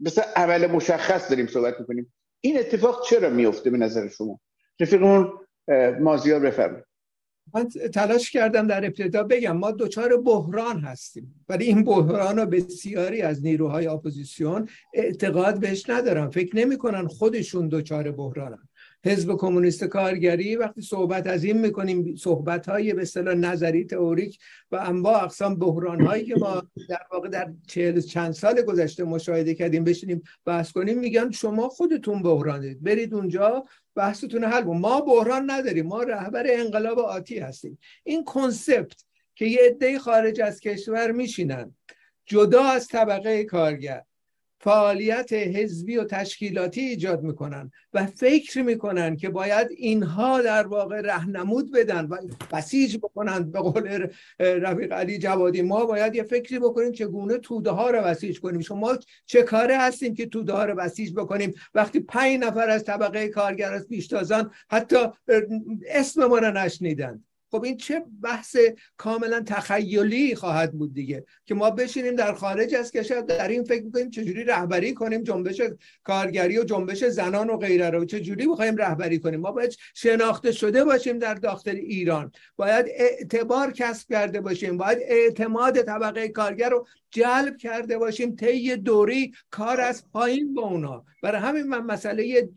مثلا 0.00 0.24
عمل 0.37 0.66
مشخص 0.66 1.31
داریم 1.31 1.46
صحبت 1.46 1.81
می‌کنیم. 1.81 2.14
این 2.40 2.59
اتفاق 2.59 3.07
چرا 3.07 3.31
میفته 3.31 3.70
به 3.70 3.78
نظر 3.78 4.09
شما؟ 4.09 4.40
رفیقمون 4.81 5.33
مازیار 6.00 6.40
بفرمایید. 6.40 6.85
من 7.55 7.69
تلاش 7.69 8.31
کردم 8.31 8.67
در 8.67 8.87
ابتدا 8.87 9.23
بگم 9.23 9.57
ما 9.57 9.71
دچار 9.71 10.17
بحران 10.17 10.81
هستیم. 10.81 11.45
ولی 11.49 11.65
این 11.65 11.85
بحران 11.85 12.39
رو 12.39 12.47
بسیاری 12.47 13.23
از 13.23 13.45
نیروهای 13.45 13.87
اپوزیسیون 13.87 14.69
اعتقاد 14.95 15.61
بهش 15.61 15.91
ندارن. 15.91 16.31
فکر 16.31 16.57
نمی‌کنن 16.57 17.07
خودشون 17.07 17.69
دچار 17.69 18.11
بحرانن. 18.11 18.69
حزب 19.05 19.37
کمونیست 19.37 19.85
کارگری 19.85 20.57
وقتی 20.57 20.83
صحبت 20.83 21.27
از 21.27 21.45
این 21.45 21.59
می‌کنیم 21.59 22.17
صحبت 22.17 22.69
های 22.69 22.95
به 22.95 23.03
اصطلاح 23.03 23.35
نظری 23.35 23.85
تئوریک 23.85 24.39
و 24.71 24.77
انواع 24.77 25.25
اقسام 25.25 25.57
بحران 25.57 26.01
هایی 26.01 26.25
که 26.25 26.35
ما 26.37 26.63
در 26.89 27.01
واقع 27.13 27.29
در 27.29 27.53
چهل 27.67 28.01
چند 28.01 28.33
سال 28.33 28.63
گذشته 28.63 29.05
مشاهده 29.05 29.55
کردیم 29.55 29.85
بشینیم 29.85 30.23
بحث 30.45 30.73
کنیم 30.73 30.99
میگن 30.99 31.31
شما 31.31 31.69
خودتون 31.69 32.23
بحران 32.23 32.61
دارید 32.61 32.83
برید 32.83 33.15
اونجا 33.15 33.65
بحثتون 33.99 34.45
حل 34.45 34.63
کن. 34.63 34.79
ما 34.79 35.01
بحران 35.01 35.51
نداریم. 35.51 35.87
ما 35.87 36.03
رهبر 36.03 36.47
انقلاب 36.49 36.99
آتی 36.99 37.39
هستیم. 37.39 37.79
این 38.05 38.25
کنسپت 38.25 39.05
که 39.35 39.45
یه 39.45 39.61
عده 39.63 39.99
خارج 39.99 40.41
از 40.41 40.61
کشور 40.61 41.11
میشینن 41.11 41.75
جدا 42.27 42.65
از 42.65 42.89
طبقه 42.89 43.45
کارگر. 43.45 44.03
فعالیت 44.61 45.33
حزبی 45.33 45.97
و 45.97 46.05
تشکیلاتی 46.05 46.81
ایجاد 46.81 47.23
می‌کنن 47.23 47.71
و 47.94 48.07
فکر 48.07 48.62
می‌کنن 48.62 49.16
که 49.16 49.29
باید 49.29 49.68
اینها 49.71 50.42
در 50.42 50.66
واقع 50.66 51.01
رهنمود 51.01 51.73
بدن 51.73 52.05
و 52.05 52.16
بسیج 52.53 52.97
بکنن. 52.97 53.51
به 53.51 53.59
قول 53.59 54.07
رفیق 54.38 54.92
علی 54.92 55.18
جوادی 55.18 55.62
ما 55.62 55.87
باید 55.87 56.14
یه 56.14 56.23
فکری 56.23 56.59
بکنیم 56.59 56.92
چگونه 56.92 57.38
توده 57.38 57.71
ها 57.71 57.90
رو 57.90 58.03
بسیج 58.03 58.40
کنیم. 58.40 58.61
شما 58.61 58.99
چه 59.27 59.42
کاره 59.42 59.79
هستیم 59.79 60.14
که 60.14 60.27
توده 60.27 60.53
ها 60.53 60.64
رو 60.64 60.75
بسیج 60.75 61.12
بکنیم؟ 61.12 61.55
وقتی 61.75 62.01
پنج 62.01 62.40
نفر 62.40 62.71
از 62.71 62.85
طبقه 62.85 63.29
کارگر 63.29 63.73
از 63.73 63.88
پیشتازان 63.88 64.51
حتی 64.71 64.97
اسم 65.88 66.25
ما 66.25 66.38
رو 66.38 66.51
نشنیدن 66.51 67.25
خب 67.51 67.65
این 67.65 67.77
چه 67.77 68.05
بحث 68.23 68.57
کاملا 68.97 69.43
تخیلی 69.47 70.35
خواهد 70.35 70.73
بود 70.73 70.95
دیگه 70.95 71.25
که 71.45 71.55
ما 71.55 71.71
بشینیم 71.71 72.17
در 72.17 72.33
خارج 72.33 72.75
از 72.75 72.93
کشور 72.93 73.21
در 73.21 73.49
این 73.49 73.65
فکر 73.65 73.85
می‌کنیم 73.85 74.11
چجوری 74.11 74.45
رهبری 74.45 74.95
کنیم 74.95 75.23
جنبش 75.23 75.61
کارگری 76.05 76.59
و 76.59 76.65
جنبش 76.65 77.05
زنان 77.05 77.51
و 77.51 77.57
غیره 77.57 77.91
رو. 77.91 78.05
چجوری 78.05 78.47
بخوایم 78.47 78.77
رهبری 78.77 79.19
کنیم؟ 79.19 79.41
ما 79.41 79.53
باید 79.53 79.77
شناخته 79.95 80.53
شده 80.53 80.85
باشیم 80.85 81.19
در 81.19 81.35
داخل 81.35 81.77
ایران. 81.77 82.33
باید 82.57 82.87
اعتبار 82.89 83.73
کسب 83.73 84.09
کرده 84.09 84.41
باشیم. 84.41 84.77
باید 84.77 84.99
اعتماد 85.03 85.83
طبقه 85.83 86.29
کارگر 86.29 86.69
رو 86.71 86.87
جلب 87.11 87.57
کرده 87.57 87.99
باشیم. 87.99 88.37
طی 88.37 88.77
دوری 88.77 89.33
کار 89.51 89.81
از 89.81 90.05
پایین 90.13 90.55
با 90.55 90.63
اونا. 90.63 91.05
برای 91.23 91.41
همین 91.41 91.63
من 91.63 91.81
مسئله 91.81 92.49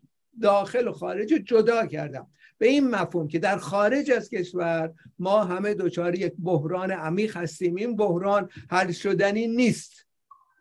داخل 0.41 0.87
و 0.87 0.91
خارج 0.91 1.27
جدا 1.27 1.85
کردم. 1.85 2.27
به 2.61 2.67
این 2.67 2.89
مفهوم 2.89 3.27
که 3.27 3.39
در 3.39 3.57
خارج 3.57 4.11
از 4.11 4.29
کشور 4.29 4.93
ما 5.19 5.43
همه 5.43 5.73
دچار 5.73 6.15
یک 6.15 6.33
بحران 6.43 6.91
عمیق 6.91 7.37
هستیم. 7.37 7.75
این 7.75 7.95
بحران 7.95 8.49
حل 8.69 8.91
شدنی 8.91 9.47
نیست. 9.47 10.07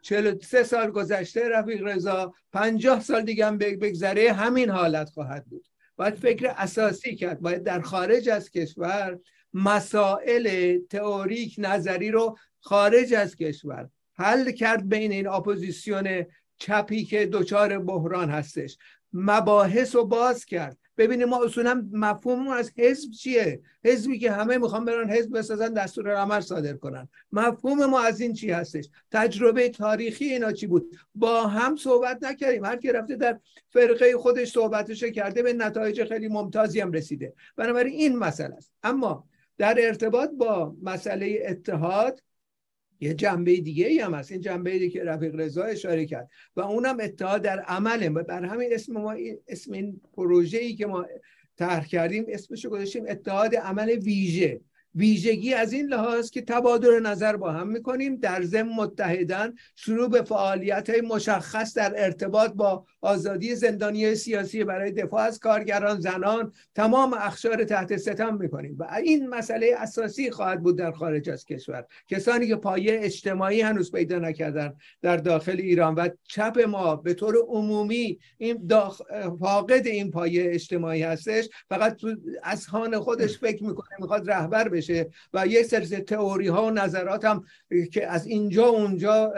43 0.03 0.63
سال 0.63 0.91
گذشته 0.91 1.49
رفیق 1.49 1.83
رضا 1.83 2.35
50 2.53 3.01
سال 3.01 3.23
دیگه 3.23 3.47
هم 3.47 3.59
بگذره 3.59 4.33
همین 4.33 4.71
حالت 4.71 5.11
خواهد 5.11 5.45
بود. 5.45 5.67
باید 5.97 6.15
فکر 6.15 6.55
اساسی 6.57 7.17
کرد. 7.17 7.41
باید 7.41 7.63
در 7.63 7.81
خارج 7.81 8.29
از 8.29 8.51
کشور 8.51 9.19
مسائل 9.55 10.79
تئوریک 10.91 11.55
نظری 11.59 12.11
رو 12.11 12.39
خارج 12.61 13.15
از 13.15 13.37
کشور 13.37 13.89
حل 14.15 14.51
کرد 14.51 14.89
بین 14.89 15.13
این 15.13 15.27
اپوزیسیون 15.27 16.27
چپی 16.59 17.05
که 17.05 17.27
دچار 17.27 17.79
بحران 17.79 18.31
هستش. 18.31 18.79
مباحث 19.13 19.95
رو 19.95 20.05
باز 20.05 20.45
کرد. 20.45 20.80
ببینیم 21.01 21.29
ما 21.29 21.45
اصولا 21.45 21.89
مفهوم 21.93 22.49
از 22.49 22.73
حزب 22.77 23.11
چیه؟ 23.11 23.61
حزبی 23.85 24.19
که 24.19 24.31
همه 24.33 24.59
می‌خوان 24.59 24.85
برن 24.85 25.11
حزب 25.11 25.39
بسازن 25.39 25.73
دستور 25.73 26.15
عمل 26.15 26.41
صادر 26.41 26.73
کنن. 26.73 27.09
مفهوم 27.33 27.87
ما 27.87 28.01
از 28.01 28.21
این 28.21 28.33
چی 28.33 28.51
هستش؟ 28.51 28.89
تجربه 29.11 29.69
تاریخی 29.69 30.25
اینا 30.25 30.53
چی 30.53 30.67
بود؟ 30.67 30.97
با 31.15 31.47
هم 31.47 31.77
صحبت 31.77 32.19
نکردیم. 32.23 32.65
هر 32.65 32.77
کی 32.77 32.93
رفته 32.93 33.17
در 33.17 33.41
فرقه 33.69 34.17
خودش 34.17 34.53
صحبتش 34.53 35.05
کرده 35.05 35.43
به 35.43 35.53
نتایج 35.53 36.05
خیلی 36.05 36.29
ممتازی 36.29 36.81
هم 36.81 36.93
رسیده. 36.93 37.35
بنابراین 37.57 37.95
این 37.95 38.17
مسئله 38.17 38.55
است. 38.55 38.73
اما 38.83 39.25
در 39.59 39.75
ارتباط 39.79 40.31
با 40.31 40.77
مسئله 40.83 41.43
اتحاد 41.47 42.23
یه 43.01 43.15
جنبه 43.15 43.57
دیگه 43.57 43.87
ای 43.87 43.99
هم 43.99 44.15
هست. 44.15 44.33
این 44.33 44.41
جنبه 44.41 44.71
ای 44.71 44.91
که 44.91 45.05
رفیق 45.05 45.35
رضا 45.35 45.65
اشاره 45.65 46.07
کرد. 46.07 46.29
و 46.57 46.61
اونم 46.61 46.97
اتحاد 47.01 47.43
در 47.43 47.61
عمله. 47.61 48.11
بر 48.11 48.45
همین 48.45 48.69
اسم 48.73 48.93
ما 48.93 49.17
اسم 49.49 49.73
این 49.73 50.01
پروژه 50.13 50.59
ای 50.59 50.75
که 50.75 50.87
ما 50.87 51.07
طرح 51.57 51.87
کردیم 51.87 52.25
اسمش 52.29 52.65
رو 52.65 52.71
گذاشتیم 52.71 53.05
اتحاد 53.09 53.57
عمل 53.57 53.89
ویژه. 53.91 54.61
ویژگی 54.95 55.55
از 55.55 55.73
این 55.73 55.87
لحاظ 55.87 56.31
که 56.31 56.43
تبادل 56.43 57.07
نظر 57.07 57.37
با 57.37 57.53
هم 57.53 57.69
می‌کنیم 57.69 58.17
در 58.17 58.43
ضمن 58.43 58.73
متحدن 58.73 59.55
شروع 59.77 60.09
به 60.09 60.23
فعالیت 60.23 60.91
های 60.91 61.01
مشخص 61.01 61.75
در 61.75 62.05
ارتباط 62.05 62.53
با 62.53 62.87
آزادی 63.01 63.55
زندانی 63.55 64.15
سیاسی 64.15 64.65
برای 64.65 64.93
دفاع 64.93 65.23
از 65.23 65.39
کارگران 65.39 66.01
زنان 66.01 66.53
تمام 66.75 67.15
اخشار 67.15 67.65
تحت 67.65 67.97
ستم 67.97 68.37
می‌کنیم. 68.37 68.77
و 68.79 68.99
این 69.05 69.29
مسئله 69.29 69.75
اساسی 69.79 70.31
خواهد 70.31 70.63
بود 70.63 70.79
در 70.79 70.93
خارج 70.93 71.31
از 71.31 71.45
کشور. 71.45 71.87
کسانی 72.09 72.49
که 72.49 72.57
پایه 72.57 73.01
اجتماعی 73.03 73.61
هنوز 73.61 73.93
پیدا 73.93 74.19
نکردن 74.19 74.75
در 75.03 75.17
داخل 75.17 75.57
ایران 75.57 75.95
و 75.95 76.09
چپ 76.25 76.65
ما 76.69 76.97
به 76.97 77.15
طور 77.15 77.37
عمومی 77.49 78.19
این 78.39 78.67
داخ... 78.67 79.03
فاقد 79.41 79.87
این 79.87 80.11
پایه 80.11 80.55
اجتماعی 80.55 81.03
هستش 81.03 81.49
فقط 81.69 81.97
تو 81.97 82.17
اذهان 82.45 82.99
خودش 82.99 83.39
فکر 83.39 83.65
می‌کنه 83.65 83.97
می‌خواد 84.01 84.31
رهبر 84.31 84.69
بشه 84.69 85.11
و 85.35 85.47
یک 85.47 85.67
سری 85.67 85.87
تئوری 85.87 86.49
ها 86.49 86.67
و 86.67 86.71
نظرات 86.71 87.25
هم 87.25 87.45
که 87.93 88.07
از 88.07 88.27
اینجا 88.27 88.67
اونجا 88.67 89.33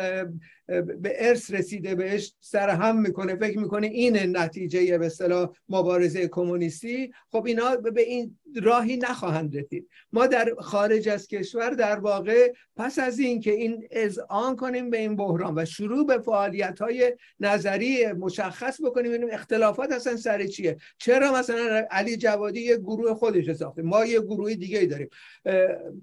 به 0.67 1.15
ارث 1.17 1.51
رسیده 1.51 1.95
بهش 1.95 2.35
سرهم 2.41 3.01
می‌کنه 3.01 3.37
فکر 3.37 3.59
می‌کنه 3.59 3.87
این 3.87 4.37
نتیجه 4.37 4.99
به 4.99 5.07
اصطلاح 5.07 5.51
مبارزه 5.69 6.29
کمونیستی. 6.29 7.13
خب 7.33 7.47
اینا 7.47 7.77
به 7.77 8.03
این 8.03 8.39
راهی 8.63 8.97
نخواهند 8.97 9.57
رسید. 9.57 9.89
ما 10.13 10.27
در 10.27 10.55
خارج 10.59 11.09
از 11.09 11.29
کشور 11.29 11.71
در 11.71 11.99
واقع 11.99 12.53
پس 12.77 12.99
از 12.99 13.19
این 13.19 13.41
که 13.41 13.51
این 13.53 13.89
اذعان 13.91 14.57
کنیم 14.57 14.91
به 14.91 14.99
این 14.99 15.17
بحران 15.17 15.59
و 15.59 15.65
شروع 15.65 16.07
به 16.07 16.19
فعالیت 16.19 16.79
های 16.79 17.17
نظری 17.41 18.13
مشخص 18.13 18.81
بکنیم 18.85 19.13
ببینیم 19.13 19.29
اختلافات 19.33 19.93
اصلا 19.93 20.17
سر 20.17 20.47
چیه؟ 20.47 20.77
چرا 20.99 21.33
مثلا 21.33 21.87
علی 21.91 22.17
جوادی 22.17 22.61
یه 22.61 22.77
گروه 22.77 23.15
خودش 23.15 23.53
ساخته؟ 23.53 23.83
ما 23.83 24.05
یه 24.05 24.21
گروه 24.21 24.55
دیگه 24.55 24.87
داریم. 24.87 25.09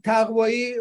تقوایی 0.03 0.73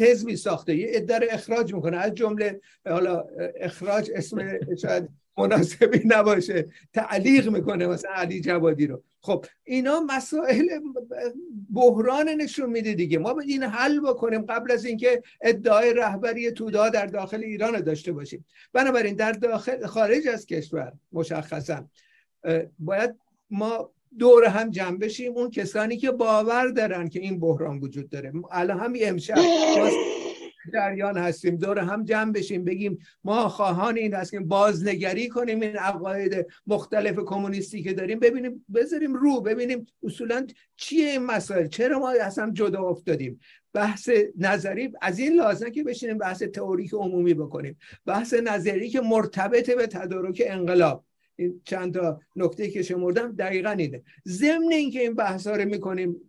حزبی 0.00 0.36
ساخته 0.36 0.76
یه 0.76 0.88
اداره 0.92 1.28
اخراج 1.30 1.74
می‌کنه. 1.74 1.96
از 1.96 2.14
جمله 2.14 2.60
حالا 2.88 3.24
اخراج 3.60 4.10
اسم 4.14 4.58
شاید 4.82 5.08
مناسبی 5.38 6.02
نباشه. 6.04 6.68
تعلیق 6.92 7.48
می‌کنه 7.48 7.86
مثلا 7.86 8.10
علی 8.10 8.40
جوادی 8.40 8.86
رو. 8.86 9.02
خب 9.20 9.44
اینا 9.64 10.00
مسائل 10.00 10.66
بحران 11.74 12.28
نشون 12.28 12.70
میده 12.70 12.94
دیگه. 12.94 13.18
ما 13.18 13.34
باید 13.34 13.48
این 13.48 13.62
حل 13.62 14.00
بکنیم 14.00 14.42
قبل 14.42 14.72
از 14.72 14.84
اینکه 14.84 15.22
ادعای 15.40 15.94
رهبری 15.94 16.50
تودا 16.50 16.88
در 16.88 17.06
داخل 17.06 17.42
ایران 17.44 17.80
داشته 17.80 18.12
باشیم. 18.12 18.44
بنابراین 18.72 19.14
در 19.14 19.32
داخل 19.32 19.86
خارج 19.86 20.28
از 20.28 20.46
کشور 20.46 20.92
مشخصا 21.12 21.84
باید 22.78 23.14
ما 23.50 23.90
دور 24.18 24.44
هم 24.44 24.70
جمع 24.70 24.98
بشیم. 24.98 25.32
اون 25.32 25.50
کسانی 25.50 25.96
که 25.96 26.10
باور 26.10 26.68
دارن 26.68 27.08
که 27.08 27.20
این 27.20 27.40
بحران 27.40 27.78
وجود 27.78 28.08
داره. 28.08 28.32
الان 28.50 28.80
همین 28.80 29.08
امشب 29.08 29.38
جریان 30.72 31.16
هستیم 31.16 31.56
دور 31.56 31.78
هم 31.78 32.04
جمع 32.04 32.32
بشیم 32.32 32.64
بگیم 32.64 32.98
ما 33.24 33.48
خواهان 33.48 33.96
این 33.96 34.14
هستیم 34.14 34.48
بازنگری 34.48 35.28
کنیم 35.28 35.60
این 35.60 35.76
عقاید 35.76 36.46
مختلف 36.66 37.18
کمونیستی 37.26 37.82
که 37.82 37.92
داریم. 37.92 38.18
ببینیم 38.18 38.64
بذاریم 38.74 39.14
رو 39.14 39.40
ببینیم 39.40 39.86
اصولا 40.02 40.46
چیه 40.76 41.10
این 41.10 41.22
مسائل؟ 41.22 41.66
چرا 41.66 41.98
ما 41.98 42.10
اصلا 42.10 42.50
جدا 42.50 42.82
افتادیم؟ 42.82 43.40
بحث 43.72 44.10
نظری 44.38 44.92
از 45.02 45.18
این 45.18 45.36
لازم 45.36 45.70
که 45.70 45.84
بشینیم 45.84 46.18
بحث 46.18 46.42
تئوریک 46.42 46.94
عمومی 46.94 47.34
بکنیم. 47.34 47.76
بحث 48.06 48.34
نظری 48.34 48.88
که 48.88 49.00
مرتبط 49.00 49.70
به 49.70 49.86
تدارک 49.86 50.42
انقلاب. 50.46 51.04
این 51.36 51.60
چند 51.64 51.94
تا 51.94 52.20
نکته 52.36 52.70
که 52.70 52.82
شمردم 52.82 53.32
دقیقا 53.32 53.70
اینه. 53.70 54.02
ضمن 54.28 54.72
اینکه 54.72 55.00
این 55.00 55.14
بحث 55.14 55.46
رو 55.46 55.64
می‌کنیم 55.64 56.27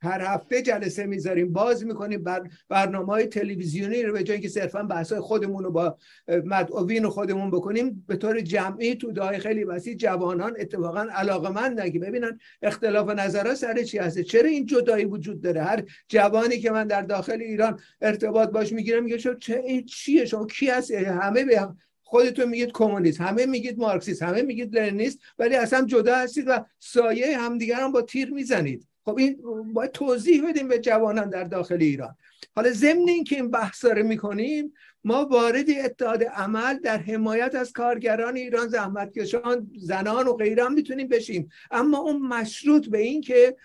هر 0.00 0.20
هفته 0.20 0.62
جلسه 0.62 1.06
می‌ذاریم. 1.06 1.52
باز 1.52 1.86
می‌کنیم 1.86 2.22
بر 2.24 2.48
برنامه 2.68 3.06
های 3.06 3.26
تلویزیونی 3.26 4.02
رو 4.02 4.12
به 4.12 4.22
جایی 4.22 4.40
که 4.40 4.48
صرفا 4.48 4.82
بحث 4.82 5.12
های 5.12 5.20
خودمون 5.20 5.64
رو 5.64 5.70
با 5.70 5.96
مدعوین 6.28 7.08
خودمون 7.08 7.50
بکنیم 7.50 8.04
به 8.08 8.16
طور 8.16 8.40
جمعی 8.40 8.94
تو 8.94 9.12
دهای 9.12 9.38
خیلی 9.38 9.64
وسیع 9.64 9.94
جوانان 9.94 10.56
اتفاقا 10.58 11.06
علاقه 11.12 11.50
من 11.50 11.90
که 11.90 11.98
ببینن 11.98 12.38
اختلاف 12.62 13.10
نظرها 13.10 13.54
سر 13.54 13.82
چی 13.82 13.98
هست 13.98 14.20
چرا 14.20 14.48
این 14.48 14.66
جدایی 14.66 15.04
وجود 15.04 15.40
داره؟ 15.40 15.62
هر 15.62 15.84
جوانی 16.08 16.58
که 16.58 16.70
من 16.70 16.86
در 16.86 17.02
داخل 17.02 17.40
ایران 17.40 17.80
ارتباط 18.00 18.50
باش 18.50 18.72
می‌گیرم 18.72 19.04
میگه 19.04 19.18
شما 19.18 19.34
چه 19.34 19.62
این 19.66 19.84
چیه؟ 19.84 20.24
شما 20.24 20.46
کی 20.46 20.70
هستی؟ 20.70 20.94
همه 20.94 21.44
به 21.44 21.68
خودتون 22.02 22.48
میگید 22.48 22.72
کمونیست 22.72 23.20
همه 23.20 23.46
میگید 23.46 23.78
مارکسیست 23.78 24.22
همه 24.22 24.42
میگید 24.42 24.78
لنینیست 24.78 25.18
ولی 25.38 25.54
اصلا 25.54 25.86
جدا 25.86 26.16
هستید 26.16 26.44
و 26.48 26.64
سایه 26.78 27.38
همدیگر 27.38 27.80
هم 27.80 27.92
با 27.92 28.02
تیر 28.02 28.30
می‌زنید. 28.30 28.88
خب 29.08 29.18
این 29.18 29.38
باید 29.72 29.92
توضیح 29.92 30.48
بدیم 30.48 30.68
به 30.68 30.78
جوانان 30.78 31.30
در 31.30 31.44
داخل 31.44 31.76
ایران. 31.80 32.16
حالا 32.56 32.70
ضمن 32.70 33.08
این 33.08 33.24
که 33.24 33.36
این 33.36 33.50
بحث 33.50 33.84
رو 33.84 34.06
می‌کنیم 34.06 34.72
ما 35.04 35.24
وارد 35.24 35.70
اتحاد 35.84 36.24
عمل 36.24 36.78
در 36.78 36.98
حمایت 36.98 37.54
از 37.54 37.72
کارگران 37.72 38.36
ایران 38.36 38.68
زحمتکشان 38.68 39.70
زنان 39.78 40.26
و 40.26 40.32
غیره 40.32 40.68
می‌تونیم 40.68 41.08
بشیم. 41.08 41.48
اما 41.70 41.98
اون 41.98 42.22
مشروط 42.22 42.88
به 42.88 42.98
این 42.98 43.20
که 43.20 43.56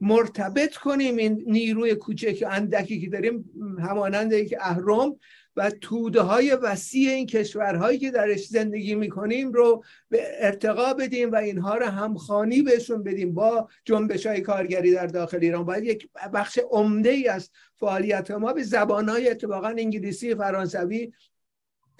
مرتبط 0.00 0.74
کنیم 0.74 1.16
این 1.16 1.44
نیروی 1.46 1.94
کوچک 1.94 2.44
اندکی 2.50 3.00
که 3.00 3.08
داریم 3.08 3.50
همانند 3.82 4.46
که 4.46 4.58
اهرم 4.60 5.16
و 5.58 5.70
توده 5.70 6.20
های 6.20 6.50
وسیع 6.50 7.10
این 7.10 7.26
کشورهایی 7.26 7.98
که 7.98 8.10
درش 8.10 8.46
زندگی 8.46 8.94
می‌کنیم 8.94 9.52
رو 9.52 9.84
به 10.08 10.20
ارتقا 10.46 10.94
بدیم 10.94 11.32
و 11.32 11.36
اینها 11.36 11.76
رو 11.76 11.86
همخانی 11.86 12.62
بهشون 12.62 13.02
بدیم 13.02 13.34
با 13.34 13.68
جنبش 13.84 14.26
های 14.26 14.40
کارگری 14.40 14.92
در 14.92 15.06
داخل 15.06 15.38
ایران. 15.40 15.64
باید 15.64 15.84
یک 15.84 16.08
بخش 16.34 16.58
عمده 16.70 17.10
ای 17.10 17.28
از 17.28 17.50
فعالیت 17.74 18.30
ما 18.30 18.52
به 18.52 18.62
زبان 18.62 19.08
های 19.08 19.30
اتفاقا 19.30 19.68
انگلیسی 19.68 20.34
فرانسوی 20.34 21.12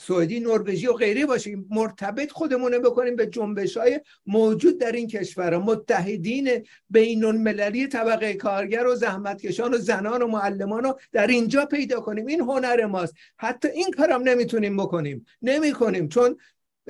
سعودی 0.00 0.40
نروژی 0.40 0.86
و 0.86 0.92
غیره 0.92 1.26
باشیم 1.26 1.66
مرتبط 1.70 2.30
خودمون 2.30 2.78
بکنیم 2.78 3.16
به 3.16 3.26
جنبش 3.26 3.76
های 3.76 4.00
موجود 4.26 4.78
در 4.78 4.92
این 4.92 5.08
کشور. 5.08 5.58
متحدین 5.58 6.50
بین 6.90 7.24
المللی 7.24 7.86
طبقه 7.86 8.34
کارگر 8.34 8.86
و 8.86 8.94
زحمتکشان 8.94 9.74
و 9.74 9.78
زنان 9.78 10.22
و 10.22 10.26
معلمان 10.26 10.84
رو 10.84 10.98
در 11.12 11.26
اینجا 11.26 11.66
پیدا 11.66 12.00
کنیم. 12.00 12.26
این 12.26 12.40
هنر 12.40 12.86
ماست. 12.86 13.14
حتی 13.36 13.68
این 13.68 13.90
کارم 13.90 14.22
نمی‌تونیم 14.22 14.76
بکنیم. 14.76 15.26
نمی 15.42 15.72
کنیم 15.72 16.08
چون 16.08 16.36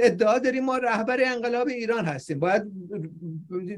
ادعا 0.00 0.38
داریم 0.38 0.64
ما 0.64 0.76
رهبر 0.76 1.18
انقلاب 1.24 1.68
ایران 1.68 2.04
هستیم. 2.04 2.38
باید 2.38 2.62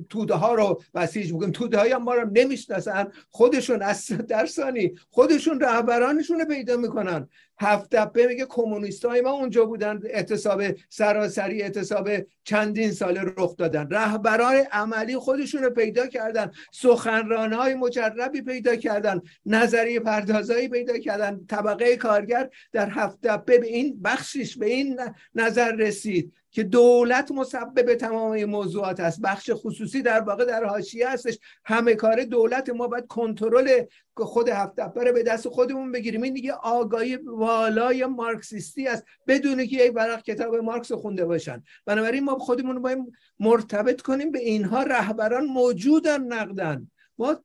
توده 0.09 0.35
ها 0.35 0.55
رو 0.55 0.83
بسیج 0.95 1.33
بکنیم 1.33 1.51
توده 1.51 1.79
های 1.79 1.97
ما 1.97 2.15
رو 2.15 2.31
نمی‌شناسن. 2.31 3.13
خودشون 3.29 3.83
از 3.83 4.07
در 4.07 4.47
ثانی 4.47 4.95
خودشون 5.11 5.61
رهبرانشون 5.61 6.41
رو 6.41 6.45
پیدا 6.45 6.77
می‌کنن. 6.77 7.29
هفت 7.61 7.97
دپه 7.97 8.27
میگه 8.27 8.47
کمونیست 8.49 9.05
های 9.05 9.21
ما 9.21 9.31
اونجا 9.31 9.65
بودن 9.65 10.01
اعتصاب 10.05 10.63
سراسری 10.89 11.63
اعتصاب 11.63 12.09
چندین 12.45 12.93
سال 12.93 13.19
رخ 13.37 13.57
دادن. 13.57 13.89
رهبران 13.91 14.55
عملی 14.73 15.17
خودشون 15.17 15.63
رو 15.63 15.71
پیدا 15.71 16.07
کردن. 16.07 16.51
سخنران 16.73 17.53
های 17.53 17.75
مجربی 17.75 18.43
پیدا 18.43 18.77
کردن. 18.77 19.21
نظریه 19.47 20.01
پردازایی 20.01 20.69
پیدا 20.69 20.99
کردن. 20.99 21.41
طبقه 21.49 21.97
کارگر 21.97 22.51
در 22.73 22.91
هفت 22.91 23.21
دپه 23.21 23.59
به 23.59 23.67
این 23.67 24.03
بخشش 24.03 24.57
به 24.57 24.67
این 24.67 25.01
نظر 25.35 25.73
رسید. 25.73 26.33
که 26.51 26.63
دولت 26.63 27.31
مسبب 27.31 27.95
تمام 27.95 28.45
موضوعات 28.45 29.01
است. 29.01 29.21
بخش 29.21 29.51
خصوصی 29.55 30.03
در 30.03 30.21
واقع 30.21 30.45
در 30.45 30.65
حاشیه 30.65 31.11
هستش. 31.11 31.39
همه 31.65 31.95
کار 31.95 32.25
دولت 32.25 32.71
ما 32.71 32.89
باید 32.89 33.07
کنترل 33.07 33.85
خود 34.17 34.49
هفت 34.49 34.77
دفتر 34.77 35.13
به 35.13 35.23
دست 35.23 35.49
خودمون 35.49 35.93
بگیریم. 35.93 36.23
این 36.23 36.35
دیگه 36.35 36.53
آگاهی 36.53 37.17
والای 37.17 38.07
مارکسیستی 38.07 38.89
است. 38.89 39.05
بدون 39.27 39.67
که 39.67 39.77
یک 39.77 39.93
ورق 39.95 40.23
کتاب 40.23 40.57
مارکس 40.57 40.93
خونده 40.93 41.25
باشن. 41.25 41.63
بنابراین 41.87 42.25
ما 42.25 42.39
خودمون 42.39 42.77
رو 42.77 42.83
باید 42.83 42.99
مرتبط 43.41 44.01
کنیم 44.01 44.31
به 44.31 44.39
اینها. 44.39 44.83
رهبران 44.83 45.45
موجودن 45.45 46.23
نقدن. 46.23 46.91
ما 47.19 47.37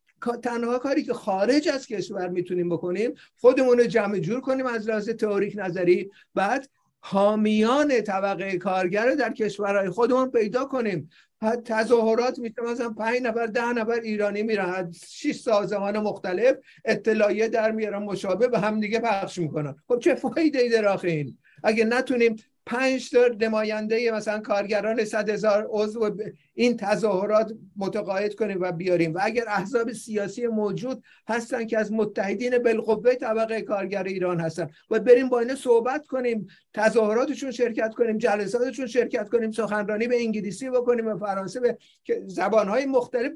تنها 0.43 0.79
کاری 0.79 1.03
که 1.03 1.13
خارج 1.13 1.69
از 1.69 1.87
کشور 1.87 2.27
می‌تونیم 2.27 2.69
بکنیم 2.69 3.13
خودمون 3.41 3.77
رو 3.77 3.85
جمع 3.85 4.19
جور 4.19 4.41
کنیم 4.41 4.65
از 4.65 4.89
لحاظ 4.89 5.09
تئوریک 5.09 5.53
نظری. 5.57 6.11
بعد 6.35 6.69
حامیان 7.07 8.01
طبقه 8.01 8.57
کارگر 8.57 9.11
در 9.11 9.33
کشورهای 9.33 9.89
خودمون 9.89 10.31
پیدا 10.31 10.65
کنیم. 10.65 11.09
تظاهرات 11.65 12.39
میشه 12.39 12.61
مثلا 12.61 12.89
پنج 12.89 13.21
نفر 13.21 13.45
ده 13.45 13.73
نفر 13.73 13.91
ایرانی 13.91 14.43
میرن. 14.43 14.91
شش 15.05 15.35
سازمان 15.35 15.97
مختلف 15.97 16.55
اطلاعیه 16.85 17.47
در 17.47 17.71
میارن 17.71 18.03
مشابه 18.03 18.47
به 18.47 18.59
هم 18.59 18.79
دیگه 18.79 18.99
پخش 18.99 19.37
می‌کنن. 19.37 19.75
خب 19.87 19.99
چه 19.99 20.15
فایده 20.15 20.59
ای 20.59 20.69
در 20.69 21.05
این 21.05 21.37
اگه 21.63 21.85
نتونیم 21.85 22.35
پنج 22.65 23.09
تا 23.09 23.27
نماینده 23.39 24.11
مثلا 24.11 24.39
کارگران 24.39 25.05
صد 25.05 25.29
هزار 25.29 25.67
عضو 25.69 26.17
این 26.53 26.77
تظاهرات 26.77 27.51
متقاعد 27.77 28.35
کنیم 28.35 28.61
و 28.61 28.71
بیاریم. 28.71 29.13
و 29.13 29.19
اگر 29.21 29.43
احزاب 29.47 29.91
سیاسی 29.91 30.47
موجود 30.47 31.03
هستن 31.27 31.65
که 31.65 31.77
از 31.77 31.91
متحدین 31.91 32.57
بالقوه 32.57 33.15
طبقه 33.15 33.61
کارگر 33.61 34.03
ایران 34.03 34.39
هستن 34.39 34.69
و 34.89 34.99
بریم 34.99 35.29
با 35.29 35.39
اینه 35.39 35.55
صحبت 35.55 36.07
کنیم 36.07 36.47
تظاهراتشون 36.73 37.51
شرکت 37.51 37.93
کنیم 37.93 38.17
جلساتشون 38.17 38.87
شرکت 38.87 39.29
کنیم 39.29 39.51
سخنرانی 39.51 40.07
به 40.07 40.21
انگلیسی 40.21 40.69
بکنیم 40.69 41.05
به 41.05 41.19
فرانسه 41.19 41.59
به 41.59 41.77
زبانهای 42.25 42.85
مختلف 42.85 43.31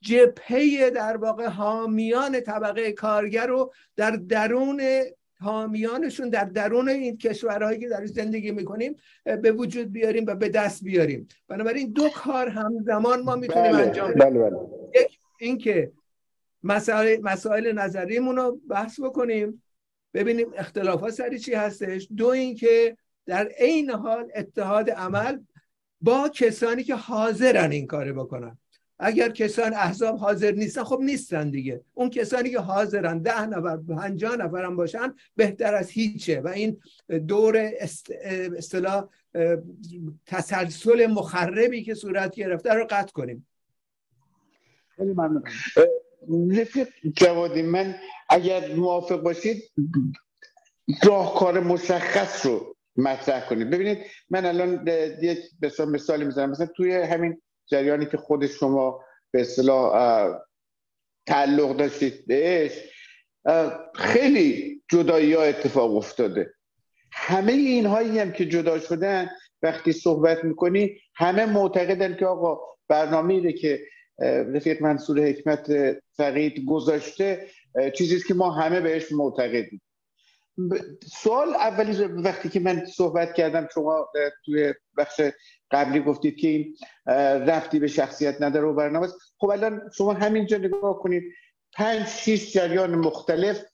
جبهه 0.00 0.90
در 0.90 1.16
واقع 1.16 1.46
حامیان 1.46 2.40
طبقه 2.40 2.92
کارگر 2.92 3.46
رو 3.46 3.72
در 3.96 4.10
درون 4.10 4.82
حامیانشون 5.40 6.28
در 6.28 6.44
درون 6.44 6.88
این 6.88 7.18
کشورهایی 7.18 7.78
که 7.78 7.88
در 7.88 8.06
زندگی 8.06 8.50
می‌کنیم 8.50 8.96
به 9.24 9.52
وجود 9.52 9.92
بیاریم 9.92 10.24
و 10.26 10.34
به 10.34 10.48
دست 10.48 10.84
بیاریم. 10.84 11.28
بنابراین 11.48 11.92
دو 11.92 12.08
کار 12.08 12.48
همزمان 12.48 13.22
ما 13.22 13.36
می‌تونیم 13.36 13.72
بله، 13.72 13.82
انجام 13.82 14.10
بدیم. 14.10 14.18
بله. 14.18 14.50
بله 14.50 14.56
یک 14.94 15.18
اینکه 15.40 15.92
مسائل, 16.62 17.20
مسائل 17.22 17.72
نظریمون 17.72 18.36
رو 18.36 18.60
بحث 18.70 19.00
بکنیم 19.00 19.62
ببینیم 20.14 20.46
اختلافات 20.56 21.10
سری 21.10 21.38
چی 21.38 21.54
هستش. 21.54 22.08
دو 22.16 22.26
اینکه 22.26 22.96
در 23.26 23.48
عین 23.58 23.90
حال 23.90 24.30
اتحاد 24.34 24.90
عمل 24.90 25.38
با 26.00 26.28
کسانی 26.28 26.82
که 26.82 26.94
حاضرن 26.94 27.70
این 27.70 27.86
کار 27.86 28.12
بکنن. 28.12 28.58
اگر 28.98 29.28
کسان 29.28 29.74
احزاب 29.74 30.16
حاضر 30.16 30.52
نیستن 30.52 30.84
خب 30.84 30.98
نیستن 31.00 31.50
دیگه. 31.50 31.80
اون 31.94 32.10
کسانی 32.10 32.50
که 32.50 32.58
حاضرن 32.58 33.18
ده 33.18 33.46
نفر 33.46 33.76
پنجاه 33.76 34.36
نفر 34.36 34.64
هم 34.64 34.76
باشن 34.76 35.14
بهتر 35.36 35.74
از 35.74 35.90
هیچه. 35.90 36.40
و 36.40 36.48
این 36.48 36.80
دور 37.28 37.70
اصطلاح 38.56 39.08
تسلسل 40.26 41.06
مخربی 41.06 41.82
که 41.82 41.94
صورت 41.94 42.34
گرفته 42.34 42.74
رو 42.74 42.86
قطع 42.90 43.12
کنیم. 43.12 43.46
خیلی 44.96 45.12
ممنون. 45.12 45.42
رفیق 46.60 46.88
جوادی 47.16 47.62
من 47.62 47.94
اگر 48.28 48.74
موافق 48.74 49.20
باشید 49.20 49.62
راهکار 51.02 51.60
مشخص 51.60 52.46
رو 52.46 52.76
مطرح 52.96 53.48
کنید. 53.48 53.70
ببینید 53.70 53.98
من 54.30 54.46
الان 54.46 54.88
یک 55.22 55.38
مثال 55.62 55.88
مثالی 55.90 56.24
می‌زنم 56.24 56.50
مثلا 56.50 56.66
توی 56.66 56.92
همین 56.92 57.42
جریانی 57.70 58.06
که 58.06 58.16
خود 58.16 58.46
شما 58.46 59.04
به 59.30 59.40
اصطلاح 59.40 60.38
تعلق 61.26 61.76
داشتید 61.76 62.26
بهش 62.26 62.72
خیلی 63.94 64.82
جدایی 64.90 65.32
ها 65.34 65.42
اتفاق 65.42 65.96
افتاده. 65.96 66.54
همه 67.12 67.52
اینهایی 67.52 68.18
هم 68.18 68.32
که 68.32 68.46
جدا 68.46 68.78
شدن 68.78 69.30
وقتی 69.62 69.92
صحبت 69.92 70.44
می‌کنی 70.44 71.00
همه 71.14 71.46
معتقدن 71.46 72.16
که 72.16 72.26
آقا 72.26 72.60
برنامه 72.88 73.42
رو 73.42 73.50
که 73.50 73.86
رفیق 74.54 74.82
منصور 74.82 75.20
حکمت 75.20 75.70
فقید 76.16 76.64
گذاشته 76.64 77.46
چیزی 77.94 78.20
که 78.28 78.34
ما 78.34 78.50
همه 78.50 78.80
بهش 78.80 79.12
معتقدیم. 79.12 79.82
سوال 81.04 81.48
اولی 81.48 82.04
وقتی 82.04 82.48
که 82.48 82.60
من 82.60 82.86
صحبت 82.86 83.34
کردم 83.34 83.68
شما 83.74 84.08
توی 84.44 84.74
بخش 84.96 85.20
قبلی 85.70 86.00
گفتید 86.00 86.36
که 86.36 86.48
این 86.48 86.76
رفتی 87.46 87.78
به 87.78 87.86
شخصیت 87.86 88.42
نداره 88.42 88.66
و 88.66 88.74
برنامه 88.74 89.06
است 89.06 89.16
خب 89.38 89.50
الان 89.50 89.90
شما 89.96 90.12
همینجا 90.12 90.56
نگاه 90.58 90.98
کنید 90.98 91.22
پنج 91.72 92.06
شیش 92.06 92.52
جریان 92.52 92.94
مختلف 92.94 93.64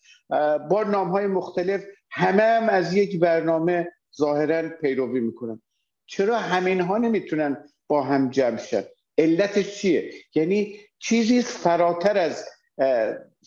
با 0.70 0.84
نام 0.86 1.08
های 1.08 1.26
مختلف 1.26 1.84
همه 2.10 2.42
هم 2.42 2.68
از 2.68 2.94
یک 2.94 3.20
برنامه 3.20 3.92
ظاهرا 4.16 4.68
پیروی 4.68 5.20
می‌کنن. 5.20 5.62
چرا 6.06 6.38
همین 6.38 6.80
ها 6.80 6.98
نمی‌تونن 6.98 7.64
با 7.88 8.02
هم 8.02 8.30
جمع 8.30 8.56
شد 8.56 8.88
علتش 9.18 9.78
چیه؟ 9.78 10.12
یعنی 10.34 10.78
چیزی 10.98 11.42
فراتر 11.42 12.18
از 12.18 12.48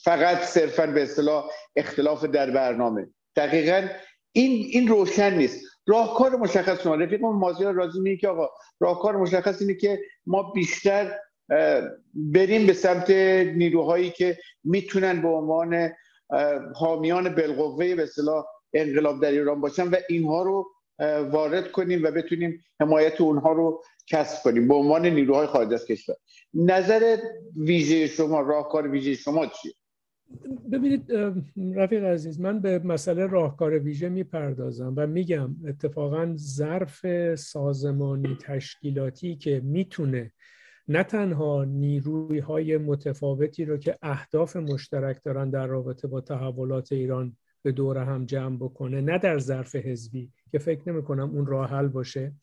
فقط 0.03 0.37
صرفا 0.37 0.87
به 0.87 1.03
اصطلاح 1.03 1.49
اختلاف 1.75 2.25
در 2.25 2.51
برنامه. 2.51 3.07
دقیقا 3.35 3.87
این 4.31 4.67
این 4.71 4.87
روشن 4.87 5.33
نیست. 5.33 5.65
راهکار 5.87 6.35
مشخص 6.35 6.81
شما. 6.83 6.95
رفیقم 6.95 7.27
مازیار 7.27 7.73
راضی 7.73 7.99
میگه 7.99 8.17
که 8.17 8.27
آقا 8.27 8.49
راهکار 8.79 9.17
مشخص 9.17 9.61
اینه 9.61 9.73
که 9.73 9.99
ما 10.25 10.51
بیشتر 10.51 11.19
بریم 12.13 12.67
به 12.67 12.73
سمت 12.73 13.09
نیروهایی 13.55 14.09
که 14.09 14.37
می‌تونن 14.63 15.21
به 15.21 15.27
عنوان 15.27 15.89
حامیان 16.75 17.35
بالقوه 17.35 17.95
به 17.95 18.03
اصطلاح 18.03 18.45
انقلاب 18.73 19.21
در 19.21 19.31
ایران 19.31 19.61
باشن 19.61 19.87
و 19.87 19.95
اینها 20.09 20.43
رو 20.43 20.71
وارد 21.31 21.71
کنیم 21.71 22.03
و 22.03 22.11
بتونیم 22.11 22.63
حمایت 22.79 23.21
اونها 23.21 23.51
رو 23.51 23.83
کسب 24.07 24.43
کنیم 24.43 24.67
به 24.67 24.73
عنوان 24.73 25.05
نیروهای 25.05 25.47
خارج 25.47 25.73
از 25.73 25.85
کشور. 25.85 26.15
نظر 26.53 27.17
ویژه 27.55 28.07
شما 28.07 28.41
راهکار 28.41 28.87
ویژه 28.87 29.13
شما 29.13 29.45
چیه؟ 29.45 29.73
ببینید 30.71 31.11
رفیق 31.75 32.03
عزیز 32.03 32.39
من 32.39 32.59
به 32.59 32.79
مسئله 32.79 33.25
راهکار 33.25 33.79
ویژه 33.79 34.09
می‌پردازم 34.09 34.93
و 34.97 35.07
میگم 35.07 35.55
اتفاقا 35.65 36.33
ظرف 36.35 37.05
سازمانی 37.35 38.37
تشکیلاتی 38.41 39.35
که 39.35 39.61
می‌تونه 39.63 40.31
نه 40.87 41.03
تنها 41.03 41.63
نیروی 41.63 42.39
های 42.39 42.77
متفاوتی 42.77 43.65
رو 43.65 43.77
که 43.77 43.97
اهداف 44.01 44.55
مشترک 44.55 45.23
دارن 45.23 45.49
در 45.49 45.67
رابطه 45.67 46.07
با 46.07 46.21
تحولات 46.21 46.91
ایران 46.91 47.37
به 47.61 47.71
دور 47.71 47.97
هم 47.97 48.25
جمع 48.25 48.57
بکنه 48.57 49.01
نه 49.01 49.17
در 49.17 49.39
ظرف 49.39 49.75
حزبی 49.75 50.31
که 50.51 50.59
فکر 50.59 50.91
نمی 50.91 51.03
کنم 51.03 51.29
اون 51.29 51.45
راه 51.45 51.69
حل 51.69 51.87
باشه. 51.87 52.33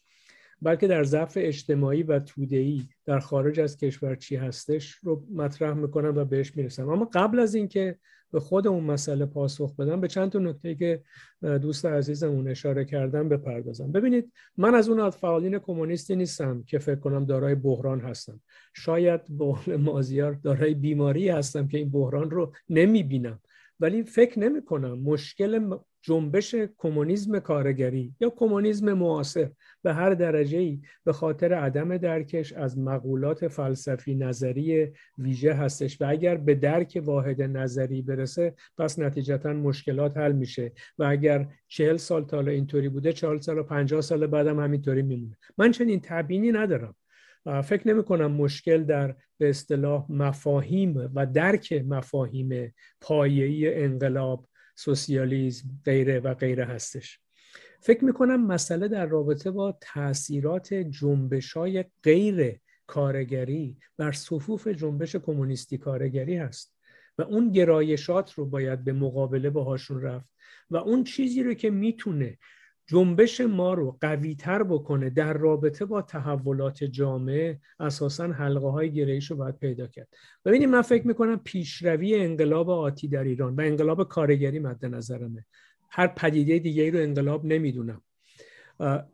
بلکه 0.65 0.87
در 0.87 1.05
ظرف 1.05 1.33
اجتماعی 1.41 2.03
و 2.03 2.19
توده‌ای 2.19 2.83
در 3.05 3.19
خارج 3.19 3.61
از 3.61 3.77
کشور 3.77 4.15
چی 4.15 4.37
هستش 4.37 4.91
رو 4.91 5.27
مطرح 5.35 5.75
می‌کنم 5.75 6.17
و 6.17 6.25
بهش 6.25 6.57
می‌رسم. 6.57 6.89
اما 6.89 7.11
قبل 7.13 7.39
از 7.39 7.55
اینکه 7.55 7.99
به 8.33 8.41
خود 8.41 8.67
اون 8.67 8.85
مسئله 8.85 9.27
پاسخ 9.27 9.77
بدم 9.77 10.01
به 10.01 10.09
چند 10.09 10.31
تا 10.31 10.39
نکته 10.39 10.75
که 10.75 11.03
دوست 11.43 11.87
عزیزمون 11.87 12.49
اشاره 12.49 12.85
کردن 12.85 13.29
بپردازم. 13.29 13.93
ببینید 13.93 14.33
من 14.57 14.75
از 14.75 14.89
اون 14.89 15.11
فعالین 15.11 15.59
کمونیستی 15.59 16.17
نیستم 16.17 16.63
که 16.67 16.79
فکر 16.79 17.01
کنم 17.01 17.25
دارای 17.25 17.55
بحران 17.55 18.01
هستم 18.01 18.41
شاید 18.75 19.21
به 19.39 19.45
قول 19.45 19.77
مازیار 19.77 20.33
دارای 20.33 20.75
بیماری 20.75 21.29
هستم 21.29 21.69
که 21.69 21.79
این 21.79 21.91
بحران 21.91 22.31
رو 22.31 22.53
نمی‌بینم. 22.69 23.41
ولی 23.81 24.03
فکر 24.03 24.39
نمی 24.39 24.65
کنم 24.65 24.99
مشکل 24.99 25.77
جنبش 26.07 26.55
کمونیسم 26.77 27.39
کارگری 27.39 28.15
یا 28.21 28.31
کمونیسم 28.31 28.93
معاصر 28.93 29.51
به 29.83 29.95
هر 29.95 30.15
درجه 30.15 30.59
ای 30.59 30.81
به 31.05 31.13
خاطر 31.13 31.55
عدم 31.55 31.97
درکش 31.97 32.53
از 32.53 32.79
مقولات 32.79 33.49
فلسفی 33.49 34.15
نظری 34.15 34.93
ویژه 35.19 35.53
هستش. 35.53 36.01
و 36.01 36.05
اگر 36.09 36.37
به 36.37 36.55
درک 36.55 37.03
واحد 37.05 37.43
نظری 37.43 38.03
برسه 38.03 38.55
پس 38.79 38.99
نتیجتا 38.99 39.53
مشکلات 39.53 40.17
حل 40.17 40.33
میشه. 40.33 40.73
و 40.99 41.05
اگر 41.05 41.49
چهل 41.69 41.97
سال 41.97 42.25
تا 42.25 42.41
اینطوری 42.41 42.89
بوده 42.89 43.13
چهل 43.13 43.39
سال 43.39 43.59
و 43.59 43.63
پنجاه 43.63 44.01
سال 44.01 44.27
بعدم 44.27 44.61
همینطوری 44.61 45.03
میمونه. 45.03 45.37
من 45.59 45.71
چنین 45.71 46.01
تبیینی 46.01 46.53
ندارم. 46.53 46.95
فکر 47.65 47.89
نمی 47.89 48.05
کنم 48.05 48.33
مشکل 48.33 48.85
در 48.85 49.15
به 49.39 49.49
اصطلاح 49.49 50.07
مفاهیم 50.09 51.11
و 51.15 51.27
درک 51.27 51.73
مفاهیم 51.73 52.75
پایه‌ای 53.01 53.85
انقلاب 53.85 54.49
سوسیالیسم 54.75 55.69
غیره 55.85 56.21
و 56.21 56.35
غیره 56.35 56.65
هستش. 56.65 57.21
فکر 57.81 58.05
می‌کنم 58.05 58.47
مسئله 58.47 58.89
در 58.89 59.07
رابطه 59.07 59.51
با 59.51 59.79
تاثیرات 59.81 60.75
جنبش 60.75 61.53
های 61.53 61.85
غیر 62.03 62.59
کارگری 62.87 63.77
بر 63.97 64.13
صفوف 64.13 64.69
جنبش 64.69 65.17
کمونیستی 65.17 65.79
کارگری 65.79 66.37
هست 66.37 66.75
و 67.19 67.23
اون 67.23 67.53
گرایشات 67.53 68.33
رو 68.33 68.47
باید 68.47 68.85
به 68.85 68.93
مقابله 68.93 69.51
باهاشون 69.51 70.03
رفت 70.03 70.29
و 70.71 70.77
اون 70.77 71.05
چیزی 71.05 71.43
رو 71.43 71.55
که 71.55 71.71
می‌تونه 71.71 72.39
جنبش 72.87 73.41
ما 73.41 73.75
رو 73.75 73.99
قوی 74.01 74.35
تر 74.35 74.63
بکنه 74.63 75.11
در 75.11 75.33
رابطه 75.33 75.85
با 75.85 76.03
تحولات 76.03 76.85
جامعه 76.85 77.61
اساسا 77.81 78.27
حلقه 78.27 78.71
های 78.71 78.93
گرایش 78.93 79.31
رو 79.31 79.37
باید 79.37 79.59
پیدا 79.59 79.87
کرد. 79.87 80.09
ببینید 80.45 80.69
من 80.69 80.83
فکر 80.83 81.07
می‌کنم 81.07 81.41
پیشروی 81.45 82.15
انقلاب 82.15 82.71
آتی 82.71 83.09
در 83.09 83.25
ایران 83.25 83.55
و 83.55 83.61
انقلاب 83.61 84.09
کارگری 84.09 84.59
مد 84.59 84.87
نظرمه. 84.87 85.47
هر 85.91 86.07
پدیده 86.07 86.59
دیگه 86.59 86.91
رو 86.91 86.99
انقلاب 86.99 87.45
نمی‌دونم. 87.45 88.03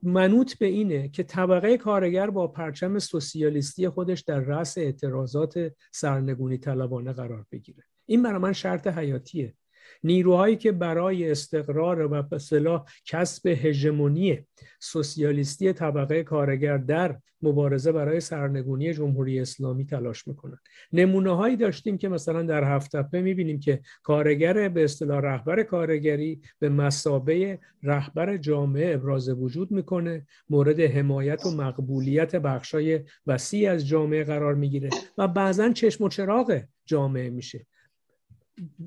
منوط 0.02 0.54
به 0.58 0.66
اینه 0.66 1.08
که 1.08 1.22
طبقه 1.22 1.78
کارگر 1.78 2.30
با 2.30 2.48
پرچم 2.48 2.98
سوسیالیستی 2.98 3.88
خودش 3.88 4.20
در 4.20 4.40
رأس 4.40 4.78
اعتراضات 4.78 5.72
سرنگونی 5.92 6.58
طلبانه 6.58 7.12
قرار 7.12 7.46
بگیره. 7.52 7.84
این 8.06 8.22
برای 8.22 8.38
من 8.38 8.52
شرط 8.52 8.86
حیاتیه. 8.86 9.54
نیروهایی 10.04 10.56
که 10.56 10.72
برای 10.72 11.30
استقرار 11.30 12.12
و 12.12 12.22
به 12.22 12.82
کسب 13.04 13.46
هژمونی 13.46 14.38
سوسیالیستی 14.80 15.72
طبقه 15.72 16.22
کارگر 16.22 16.78
در 16.78 17.18
مبارزه 17.42 17.92
برای 17.92 18.20
سرنگونی 18.20 18.94
جمهوری 18.94 19.40
اسلامی 19.40 19.86
تلاش 19.86 20.28
می‌کنن 20.28 20.58
نمونه 20.92 21.36
هایی 21.36 21.56
داشتیم 21.56 21.98
که 21.98 22.08
مثلا 22.08 22.42
در 22.42 22.76
هفتپه 22.76 23.20
می‌بینیم 23.20 23.60
که 23.60 23.80
کارگر 24.02 24.68
به 24.68 24.84
اصطلاح 24.84 25.20
رهبر 25.20 25.62
کارگری 25.62 26.40
به 26.58 26.68
مسابه 26.68 27.58
رهبر 27.82 28.36
جامعه 28.36 28.94
ابراز 28.94 29.28
وجود 29.28 29.70
می‌کنه 29.70 30.26
مورد 30.50 30.80
حمایت 30.80 31.46
و 31.46 31.50
مقبولیت 31.50 32.36
بخشای 32.36 33.00
وسیع 33.26 33.72
از 33.72 33.88
جامعه 33.88 34.24
قرار 34.24 34.54
می‌گیره 34.54 34.90
و 35.18 35.28
بعضا 35.28 35.72
چشم 35.72 36.04
و 36.04 36.08
چراغ 36.08 36.62
جامعه 36.84 37.30
میشه. 37.30 37.66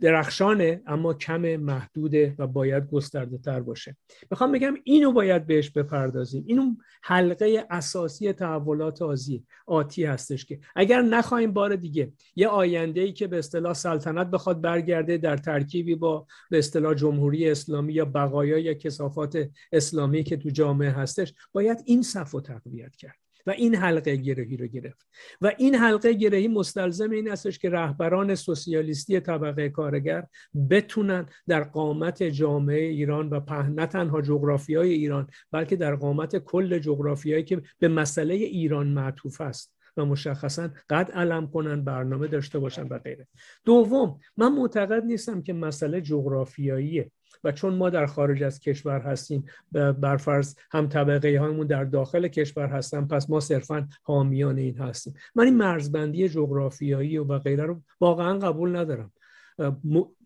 درخشانه 0.02 0.82
اما 0.88 1.14
کم 1.14 1.56
محدوده 1.56 2.36
و 2.38 2.48
باید 2.48 2.88
گسترده 2.88 3.38
تر 3.38 3.60
باشه. 3.60 3.98
می‌خوام 4.32 4.52
بگم 4.52 4.74
اینو 4.84 5.12
باید 5.12 5.46
بهش 5.46 5.70
بپردازیم. 5.70 6.44
اینو 6.48 6.76
حلقه 7.04 7.66
اساسی 7.70 8.34
تحولات 8.34 9.02
آزی 9.02 9.44
آتی 9.68 10.04
هستش 10.04 10.46
که 10.46 10.60
اگر 10.76 11.02
نخواهیم 11.02 11.54
بار 11.54 11.76
دیگه 11.76 12.12
یه 12.36 12.48
آینده 12.48 13.02
ای 13.02 13.14
که 13.14 13.28
به 13.28 13.38
اصطلاح 13.38 13.74
سلطنت 13.74 14.28
بخواد 14.28 14.62
برگرده 14.62 15.18
در 15.18 15.38
ترکیبی 15.38 15.96
با 15.96 16.28
به 16.50 16.58
اصطلاح 16.58 16.94
جمهوری 16.94 17.52
اسلامی 17.52 17.94
یا 17.94 18.06
بقایا 18.06 18.58
یا 18.58 18.74
کسافات 18.74 19.50
اسلامی 19.72 20.24
که 20.24 20.38
تو 20.38 20.50
جامعه 20.50 20.90
هستش 20.90 21.34
باید 21.52 21.78
این 21.86 22.02
صف 22.02 22.32
تقویت 22.32 22.96
کرد. 22.96 23.23
و 23.48 23.52
این 23.52 23.76
حلقه 23.76 24.16
گرهی 24.16 24.58
رو 24.58 24.68
گرفت. 24.68 25.08
و 25.42 25.52
این 25.58 25.76
حلقه 25.76 26.14
گرهی 26.14 26.48
مستلزم 26.48 27.10
این 27.10 27.32
استش 27.32 27.60
که 27.60 27.70
رهبران 27.70 28.36
سوسیالیستی 28.36 29.20
طبقه 29.20 29.70
کارگر 29.70 30.26
بتونن 30.70 31.26
در 31.48 31.64
قامت 31.64 32.24
جامعه 32.24 32.82
ایران 32.82 33.30
و 33.30 33.64
نه 33.76 33.86
تنها 33.86 34.22
جغرافیای 34.22 34.94
ایران 34.94 35.28
بلکه 35.52 35.76
در 35.76 35.96
قامت 35.96 36.38
کل 36.38 36.80
جغرافیایی 36.80 37.44
که 37.44 37.62
به 37.80 37.88
مسئله 37.88 38.34
ایران 38.34 38.88
معطوف 38.88 39.42
است 39.42 39.74
و 39.98 40.06
مشخصا 40.06 40.70
قد 40.90 41.12
علم 41.12 41.48
کنن 41.48 41.84
برنامه 41.84 42.28
داشته 42.28 42.60
باشن 42.60 42.88
و 42.88 43.00
غیره. 43.00 43.28
دوم 43.66 44.20
من 44.38 44.52
معتقد 44.52 45.04
نیستم 45.04 45.42
که 45.42 45.54
مسئله 45.54 46.02
جغرافیاییه. 46.02 47.12
و 47.44 47.52
چون 47.52 47.74
ما 47.76 47.90
در 47.90 48.06
خارج 48.06 48.44
از 48.44 48.60
کشور 48.60 49.00
هستیم 49.00 49.46
برفرض 49.72 50.56
هم 50.72 50.88
طبقه 50.88 51.40
هایمون 51.40 51.68
در 51.68 51.84
داخل 51.84 52.28
کشور 52.28 52.68
هستن 52.68 53.08
پس 53.08 53.30
ما 53.30 53.40
صرفا 53.40 53.88
حامیان 54.04 54.58
این 54.58 54.78
هستیم. 54.78 55.14
من 55.36 55.44
این 55.44 55.58
مرزبندی 55.58 56.30
جغرافیایی 56.30 57.18
و 57.18 57.40
غیره 57.40 57.66
رو 57.66 57.82
واقعا 58.02 58.40
قبول 58.40 58.76
ندارم. 58.76 59.12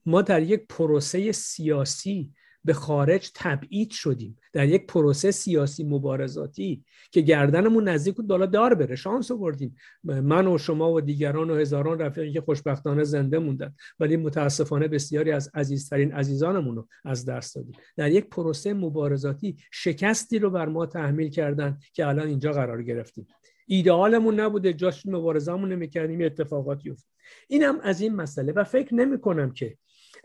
ما 0.06 0.22
در 0.22 0.42
یک 0.42 0.66
پروسه 0.70 1.32
سیاسی 1.32 2.34
به 2.66 2.74
خارج 2.74 3.32
تبعید 3.36 3.92
شدیم. 3.92 4.38
در 4.54 4.68
یک 4.68 4.88
پروسه 4.88 5.32
سیاسی 5.32 5.84
مبارزاتی 5.84 6.84
که 7.12 7.22
گردنمون 7.22 7.88
نزدیک 7.88 8.16
بود 8.16 8.28
بالا 8.28 8.46
دار 8.46 8.74
بره. 8.74 8.96
شانس 8.96 9.32
آوردیم. 9.32 9.76
من 10.04 10.48
و 10.48 10.58
شما 10.58 10.94
و 10.94 11.02
دیگران 11.02 11.50
و 11.50 11.56
هزاران 11.56 12.00
رفیقی 12.00 12.34
که 12.34 12.42
خوشبختانه 12.42 13.04
زنده 13.04 13.40
موندن 13.40 13.76
ولی 14.00 14.18
متاسفانه 14.18 14.88
بسیاری 14.88 15.32
از 15.32 15.52
عزیزترین 15.54 16.12
عزیزانمون 16.12 16.76
رو 16.76 16.88
از 17.06 17.26
دست 17.26 17.56
دادیم. 17.56 17.76
در 17.96 18.12
یک 18.12 18.30
پروسه 18.30 18.74
مبارزاتی 18.74 19.58
شکستی 19.72 20.40
رو 20.40 20.50
بر 20.50 20.66
ما 20.66 20.86
تحمیل 20.86 21.30
کردن 21.30 21.78
که 21.94 22.08
الان 22.08 22.28
اینجا 22.28 22.52
قرار 22.52 22.84
گرفتیم. 22.84 23.28
ایدئالمون 23.68 24.40
نبوده 24.40 24.74
جاش 24.74 25.06
مبارزهمون 25.06 25.72
نمی‌کردیم 25.72 26.22
اتفاقاتی 26.22 26.90
افتاد 26.90 27.12
اینم 27.48 27.80
از 27.84 28.02
این 28.02 28.16
مسئله 28.16 28.52
و 28.52 28.64
فکر 28.64 28.96
نمی 28.96 29.22
کنم 29.22 29.52
که 29.52 29.78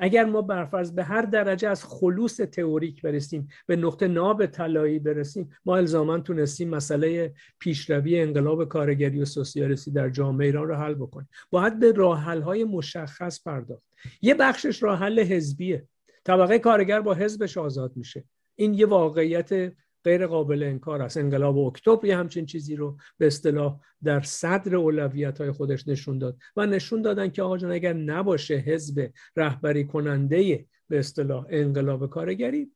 اگر 0.05 0.25
ما 0.25 0.43
برفرض 0.43 0.93
به 0.93 1.05
هر 1.05 1.23
درجه 1.23 1.69
از 1.69 1.85
خلوص 1.85 2.37
تئوریک 2.37 3.03
برسیم 3.03 3.49
به 3.67 3.77
نقطه 3.77 4.09
ناب 4.09 4.47
طلایی 4.47 4.99
برسیم 4.99 5.51
ما 5.65 5.77
الزاما 5.77 6.19
تونستیم 6.19 6.69
مسئله 6.69 7.35
پیشروی 7.59 8.21
انقلاب 8.21 8.69
کارگری 8.69 9.23
و 9.23 9.25
سوسیالیستی 9.25 9.91
در 9.91 10.09
جامعه 10.09 10.47
ایران 10.47 10.69
رو 10.69 10.75
حل 10.75 10.95
بکنیم. 10.95 11.29
باید 11.51 11.79
به 11.79 11.93
راه 11.93 12.21
های 12.21 12.65
مشخص 12.65 13.43
پرداخت. 13.43 13.83
یه 14.23 14.35
بخشش 14.35 14.83
راه 14.83 14.99
حل 14.99 15.21
حزبیه. 15.21 15.87
طبقه 16.25 16.59
کارگر 16.59 17.01
با 17.01 17.15
حزبش 17.15 17.59
آزاد 17.59 17.93
میشه. 17.97 18.25
این 18.57 18.75
یه 18.75 18.87
واقعیت 18.87 19.73
غیر 20.05 20.27
قابل 20.27 20.63
انکار 20.63 21.03
است. 21.03 21.17
انقلاب 21.17 21.59
اکتبر 21.59 22.07
یه 22.07 22.17
همچین 22.17 22.47
چیزی 22.47 22.77
رو 22.77 22.97
به 23.19 23.27
اصطلاح 23.27 23.81
در 24.05 24.21
صدر 24.21 24.77
اولویت 24.77 25.41
های 25.41 25.53
خودش 25.53 25.89
نشون 25.89 26.19
داد 26.19 26.37
و 26.57 26.67
نشون 26.67 27.03
دادن 27.03 27.29
که 27.29 27.43
آقا 27.43 27.59
جان 27.59 27.73
اگر 27.73 27.93
نباشه 27.93 28.55
حزب 28.55 29.11
رهبری 29.37 29.85
کننده 29.85 30.67
به 30.89 30.99
اصطلاح 30.99 31.47
انقلاب 31.51 32.11
کارگری 32.11 32.73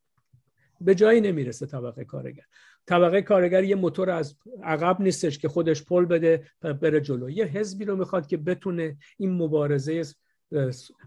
به 0.80 0.94
جایی 0.94 1.20
نمی‌رسه 1.20 1.66
طبقه 1.66 2.04
کارگر. 2.04 2.44
طبقه 2.86 3.22
کارگر 3.22 3.64
یه 3.64 3.76
موتور 3.76 4.10
از 4.10 4.36
عقب 4.62 5.00
نیستش 5.00 5.38
که 5.38 5.48
خودش 5.48 5.84
پل 5.84 6.04
بده 6.04 6.44
بره 6.62 7.00
جلو. 7.00 7.30
یه 7.30 7.44
حزبی 7.44 7.84
رو 7.84 7.96
می‌خواد 7.96 8.26
که 8.26 8.36
بتونه 8.36 8.96
این 9.18 9.32
مبارزه 9.32 10.02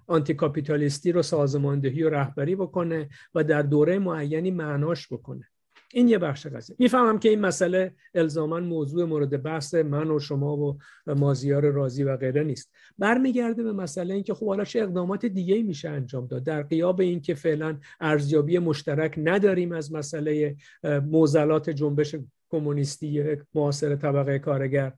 آنتی 0.07 0.33
کاپیتالیستی 0.33 1.11
رو 1.11 1.21
سازماندهی 1.21 2.03
و 2.03 2.09
رهبری 2.09 2.55
بکنه 2.55 3.09
و 3.35 3.43
در 3.43 3.61
دوره 3.61 3.99
معینی 3.99 4.51
معناش 4.51 5.13
بکنه. 5.13 5.47
این 5.93 6.07
یه 6.07 6.17
بخش 6.17 6.47
قضیه. 6.47 6.75
می‌فهمم 6.79 7.19
که 7.19 7.29
این 7.29 7.41
مسئله 7.41 7.93
الزاما 8.13 8.59
موضوع 8.59 9.05
مورد 9.05 9.43
بحث 9.43 9.73
من 9.73 10.11
و 10.11 10.19
شما 10.19 10.57
و 10.57 10.77
مازیار 11.07 11.69
رازی 11.69 12.03
و 12.03 12.17
غیره 12.17 12.43
نیست. 12.43 12.71
برمیگرده 12.97 13.63
به 13.63 13.73
مسئله 13.73 14.13
اینکه 14.13 14.33
خب 14.33 14.47
حالا 14.47 14.63
چه 14.63 14.79
اقدامات 14.79 15.25
دیگه 15.25 15.63
میشه 15.63 15.89
انجام 15.89 16.27
داد. 16.27 16.43
در 16.43 16.63
قیاب 16.63 17.01
اینکه 17.01 17.33
فعلا 17.33 17.77
ارزیابی 17.99 18.59
مشترک 18.59 19.15
نداریم 19.17 19.71
از 19.71 19.93
مسئله 19.93 20.55
موزلات 20.83 21.69
جنبش 21.69 22.15
کمونیستی 22.49 23.37
معاصر 23.55 23.95
طبقه 23.95 24.39
کارگر. 24.39 24.93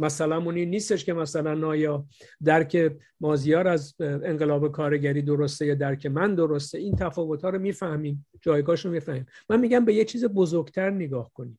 مثلا 0.00 0.50
این 0.50 0.70
نیستش 0.70 1.04
که 1.04 1.12
مثلا 1.12 1.54
نایا 1.54 2.06
درک 2.44 2.92
مازیار 3.20 3.68
از 3.68 3.94
انقلاب 4.00 4.72
کارگری 4.72 5.22
درسته 5.22 5.66
یا 5.66 5.74
درک 5.74 6.06
من 6.06 6.34
درسته. 6.34 6.78
این 6.78 6.96
تفاوت 6.96 7.42
ها 7.42 7.50
رو 7.50 7.58
می‌فهمیم 7.58 8.26
جایگاهش 8.40 8.84
رو 8.84 8.90
می‌فهمیم. 8.90 9.26
من 9.48 9.60
میگم 9.60 9.84
به 9.84 9.94
یه 9.94 10.04
چیز 10.04 10.24
بزرگتر 10.24 10.90
نگاه 10.90 11.30
کنیم. 11.34 11.58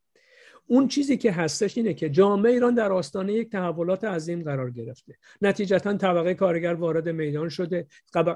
اون 0.68 0.88
چیزی 0.88 1.18
که 1.18 1.32
هستش 1.32 1.78
اینه 1.78 1.94
که 1.94 2.10
جامعه 2.10 2.52
ایران 2.52 2.74
در 2.74 2.92
آستانه 2.92 3.34
یک 3.34 3.52
تحولات 3.52 4.04
عظیم 4.04 4.44
قرار 4.44 4.72
گرفته. 4.72 5.18
نتیجتا 5.42 5.98
طبقه 5.98 6.34
کارگر 6.34 6.74
وارد 6.74 7.10
میدان 7.10 7.50
شده. 7.50 7.88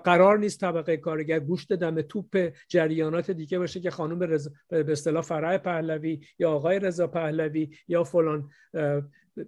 قرار 0.04 0.38
نیست 0.40 0.60
طبقه 0.60 0.98
کارگر 0.98 1.40
گوشت 1.40 1.74
دم 1.74 2.02
توپ 2.02 2.54
جریانات 2.68 3.32
دیگه 3.32 3.60
باشه 3.60 3.80
که 3.80 3.92
خانم 3.92 4.24
رز... 4.24 4.50
به 4.70 4.92
اصطلاح 4.92 5.22
فرع 5.24 5.58
پهلوی 5.58 6.20
یا 6.40 6.52
آقای 6.52 6.80
رضا 6.80 7.08
پهلوی 7.08 7.70
یا 7.88 8.04
فلان 8.04 8.50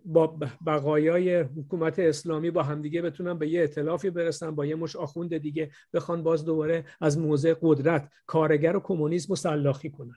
با 0.05 0.39
بقایای 0.65 1.39
حکومت 1.39 1.99
اسلامی 1.99 2.51
با 2.51 2.63
همدیگه 2.63 3.01
بتونن 3.01 3.37
به 3.37 3.49
یه 3.49 3.63
اطلافی 3.63 4.09
برسن 4.09 4.55
با 4.55 4.65
یه 4.65 4.75
مش 4.75 4.95
آخوند 4.95 5.37
دیگه 5.37 5.71
بخوان 5.93 6.23
باز 6.23 6.45
دوباره 6.45 6.85
از 7.01 7.17
موضع 7.17 7.53
قدرت 7.61 8.09
کارگر 8.25 8.75
و 8.75 8.79
کمونیسم 8.79 9.33
و 9.33 9.35
سلاخی 9.35 9.89
کنن. 9.89 10.15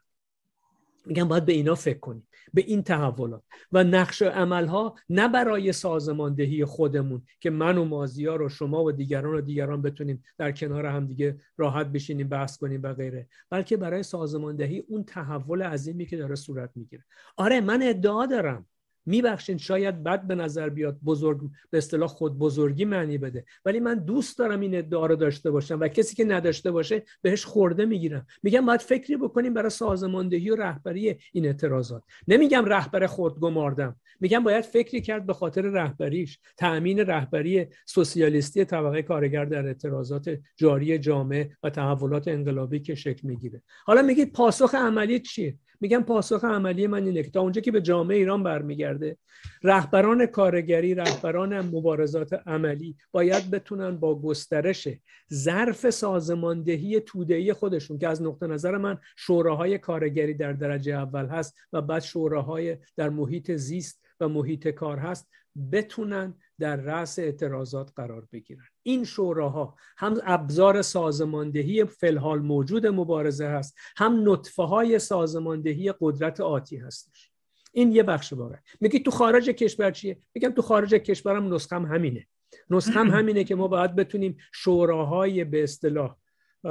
میگم 1.06 1.28
باید 1.28 1.44
به 1.44 1.52
اینا 1.52 1.74
فکر 1.74 1.98
کنیم 1.98 2.28
به 2.54 2.64
این 2.66 2.82
تحولات. 2.82 3.42
و 3.72 3.84
نقش 3.84 4.22
عملها 4.22 4.94
نه 5.08 5.28
برای 5.28 5.72
سازماندهی 5.72 6.64
خودمون 6.64 7.22
که 7.40 7.50
من 7.50 7.78
و 7.78 7.84
مازیار 7.84 8.42
و 8.42 8.48
شما 8.48 8.84
و 8.84 8.92
دیگران 8.92 9.34
و 9.34 9.40
دیگران 9.40 9.82
بتونیم 9.82 10.24
در 10.38 10.52
کنار 10.52 10.86
هم 10.86 11.06
دیگه 11.06 11.36
راحت 11.56 11.86
بشینیم 11.86 12.28
بحث 12.28 12.56
کنیم 12.56 12.80
و 12.82 12.92
غیره 12.92 13.28
بلکه 13.50 13.76
برای 13.76 14.02
سازماندهی 14.02 14.78
اون 14.78 15.04
تحول 15.04 15.62
عظیمی 15.62 16.06
که 16.06 16.16
داره 16.16 16.34
صورت 16.34 16.70
می‌گیره. 16.74 17.04
آره 17.36 17.60
من 17.60 17.82
ادعا 17.82 18.26
دارم 18.26 18.66
میبخشین 19.06 19.58
شاید 19.58 20.02
بد 20.02 20.26
به 20.26 20.34
نظر 20.34 20.68
بیاد 20.68 20.98
بزرگ 21.04 21.40
به 21.70 21.78
اصطلاح 21.78 22.08
خود 22.08 22.38
بزرگی 22.38 22.84
معنی 22.84 23.18
بده. 23.18 23.44
ولی 23.64 23.80
من 23.80 23.94
دوست 23.94 24.38
دارم 24.38 24.60
این 24.60 24.74
ادعا 24.74 25.06
رو 25.06 25.16
داشته 25.16 25.50
باشم 25.50 25.80
و 25.80 25.88
کسی 25.88 26.16
که 26.16 26.24
نداشته 26.24 26.70
باشه 26.70 27.02
بهش 27.22 27.44
خورده 27.44 27.84
می‌گیرم. 27.84 28.26
میگم 28.42 28.66
باید 28.66 28.80
فکری 28.80 29.16
بکنیم 29.16 29.54
برای 29.54 29.70
سازماندهی 29.70 30.50
و 30.50 30.56
رهبری 30.56 31.18
این 31.32 31.46
اعتراضات. 31.46 32.02
نمیگم 32.28 32.64
رهبر 32.64 33.06
خود 33.06 33.40
گماردم 33.40 33.96
میگم 34.20 34.44
باید 34.44 34.64
فکری 34.64 35.00
کرد 35.00 35.26
به 35.26 35.32
خاطر 35.32 35.62
رهبریش. 35.62 36.38
تأمین 36.56 36.98
رهبری 36.98 37.66
سوسیالیستی 37.86 38.64
طبقه 38.64 39.02
کارگر 39.02 39.44
در 39.44 39.66
اعتراضات 39.66 40.38
جاری 40.56 40.98
جامعه 40.98 41.50
و 41.62 41.70
تحولات 41.70 42.28
انقلابی 42.28 42.80
که 42.80 42.94
شکل 42.94 43.28
می‌گیره. 43.28 43.62
حالا 43.84 44.02
میگید 44.02 44.32
پاسخ 44.32 44.74
عملی 44.74 45.20
چیه؟ 45.20 45.56
میگم 45.82 46.02
پاسخ 46.02 46.44
عملی 46.44 46.86
من 46.86 47.04
اینه 47.06 47.22
که 47.22 47.30
تا 47.30 47.40
اونجا 47.40 47.60
که 47.60 47.70
به 47.70 47.80
جامعه 47.80 48.16
ایران 48.16 48.42
برمیگرده 48.42 49.16
رهبران 49.62 50.26
کارگری 50.26 50.94
رهبران 50.94 51.60
مبارزات 51.60 52.32
عملی 52.32 52.96
باید 53.12 53.50
بتونن 53.50 53.96
با 53.96 54.20
گسترش 54.20 54.88
ظرف 55.32 55.90
سازماندهی 55.90 57.00
تودهی 57.00 57.52
خودشون 57.52 57.98
که 57.98 58.08
از 58.08 58.22
نقطه 58.22 58.46
نظر 58.46 58.76
من 58.76 58.98
شوراهای 59.16 59.78
کارگری 59.78 60.34
در 60.34 60.52
درجه 60.52 60.92
اول 60.92 61.26
هست 61.26 61.54
و 61.72 61.82
بعد 61.82 62.02
شوراهای 62.02 62.76
در 62.96 63.08
محیط 63.08 63.52
زیست 63.52 64.01
و 64.22 64.28
محیط 64.28 64.68
کار 64.68 64.98
هست 64.98 65.30
بتونن 65.72 66.34
در 66.58 66.76
رأس 66.76 67.18
اعتراضات 67.18 67.92
قرار 67.96 68.28
بگیرن. 68.32 68.64
این 68.82 69.04
شوراها 69.04 69.76
هم 69.96 70.20
ابزار 70.24 70.82
سازماندهی 70.82 71.84
فلحال 71.84 72.38
موجود 72.38 72.86
مبارزه 72.86 73.46
هست 73.46 73.76
هم 73.96 74.30
نطفه 74.30 74.62
های 74.62 74.98
سازماندهی 74.98 75.94
قدرت 76.00 76.40
آتی 76.40 76.76
هستش. 76.76 77.32
این 77.72 77.92
یه 77.92 78.02
بخش 78.02 78.32
واقع 78.32 78.56
میگی 78.80 78.98
تو 78.98 79.10
خارج 79.10 79.50
کشور 79.50 79.90
چیه؟ 79.90 80.18
میگم 80.34 80.50
تو 80.50 80.62
خارج 80.62 80.94
کشورم 80.94 81.54
نسخم 81.54 81.86
همینه. 81.86 82.26
نسخم 82.70 83.10
همینه 83.16 83.44
که 83.44 83.54
ما 83.54 83.68
باید 83.68 83.94
بتونیم 83.96 84.36
شوراهای 84.52 85.44
به 85.44 85.62
اصطلاح 85.62 86.16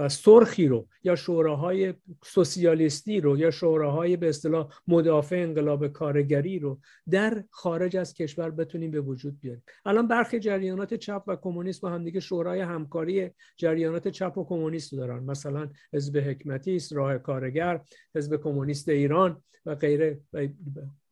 سرخی 0.10 0.68
رو 0.68 0.88
یا 1.04 1.16
شوراهای 1.16 1.94
سوسیالیستی 2.24 3.22
رو 3.22 3.38
یا 3.38 3.52
شوراهای 3.52 4.18
به 4.18 4.30
اصطلاح 4.30 4.74
مدافع 4.88 5.36
انقلاب 5.36 5.88
کارگری 5.88 6.60
رو 6.60 6.80
در 7.10 7.44
خارج 7.50 7.98
از 7.98 8.14
کشور 8.14 8.52
بتونیم 8.52 8.92
به 8.92 9.02
وجود 9.02 9.40
بیاریم. 9.40 9.64
الان 9.86 10.08
برخی 10.08 10.40
جریانات 10.40 10.94
چپ 10.94 11.24
و 11.28 11.36
کمونیست 11.36 11.82
با 11.82 11.90
همدیگه 11.90 12.20
شورای 12.20 12.62
همکاری 12.62 13.30
جریانات 13.58 14.08
چپ 14.08 14.38
و 14.38 14.46
کمونیست 14.46 14.92
دارن. 14.92 15.24
مثلا 15.24 15.70
حزب 15.94 16.18
حکمتی 16.18 16.76
است 16.76 16.94
راه 16.94 17.18
کارگر 17.18 17.82
حزب 18.16 18.42
کمونیست 18.42 18.90
ایران 18.90 19.44
و 19.66 19.76
غیره. 19.76 20.22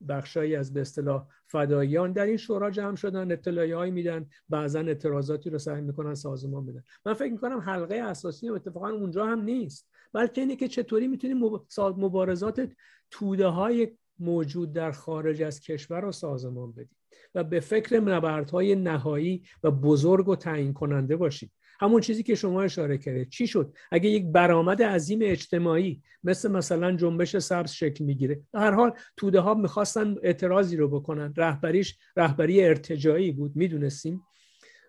بخشایی 0.08 0.56
از 0.56 0.74
به 0.74 0.82
اصطلاح 0.82 1.28
فداییان 1.46 2.12
در 2.12 2.26
این 2.26 2.38
شورا 2.38 2.72
جمع 2.72 2.96
شدن 2.96 3.32
اطلاعی 3.32 3.92
میدن 3.92 4.26
بعضا 4.50 4.80
اعتراضاتی 4.80 5.50
رو 5.50 5.58
سعی 5.58 5.82
می‌کنن 5.82 6.16
سازمان 6.16 6.66
بدن. 6.66 6.84
من 7.06 7.14
فکر 7.14 7.32
می‌کنم 7.32 7.60
حلقه 7.60 7.96
اساسی 7.96 8.50
اتفاقا 8.50 8.90
اونجا 8.90 9.26
هم 9.26 9.42
نیست. 9.42 9.90
بلکه 10.14 10.42
اینه 10.42 10.56
که 10.56 10.68
چطوری 10.68 11.08
می‌تونیم 11.08 11.38
مبارزات 11.80 12.72
توده 13.12 13.48
های 13.48 13.98
موجود 14.20 14.74
در 14.74 14.92
خارج 14.92 15.42
از 15.42 15.60
کشور 15.60 16.02
رو 16.02 16.12
سازمان 16.12 16.72
بدیم 16.72 16.96
و 17.36 17.44
به 17.44 17.60
فکر 17.60 18.00
نبردهای 18.00 18.76
نهایی 18.76 19.44
و 19.64 19.72
بزرگ 19.72 20.30
و 20.30 20.36
تعیین 20.36 20.74
کننده 20.74 21.16
باشیم 21.16 21.52
همون 21.82 22.02
چیزی 22.02 22.24
که 22.24 22.36
شما 22.36 22.62
اشاره 22.62 22.98
کردید. 22.98 23.30
چی 23.30 23.48
شد؟ 23.48 23.74
اگه 23.92 24.10
یک 24.10 24.26
برآمد 24.26 24.84
عظیم 24.84 25.20
اجتماعی 25.24 26.02
مثل 26.24 26.52
مثلا 26.52 26.96
جنبش 26.96 27.38
سبز 27.38 27.72
شکل 27.72 28.04
می‌گیره 28.04 28.42
هر 28.54 28.72
حال 28.72 28.92
توده 29.18 29.40
ها 29.40 29.54
می‌خواستن 29.54 30.16
اعتراضی 30.24 30.78
رو 30.78 30.88
بکنن. 30.88 31.34
رهبریش 31.38 31.98
رهبری 32.18 32.64
ارتجایی 32.64 33.32
بود 33.32 33.56
می‌دونستیم. 33.56 34.24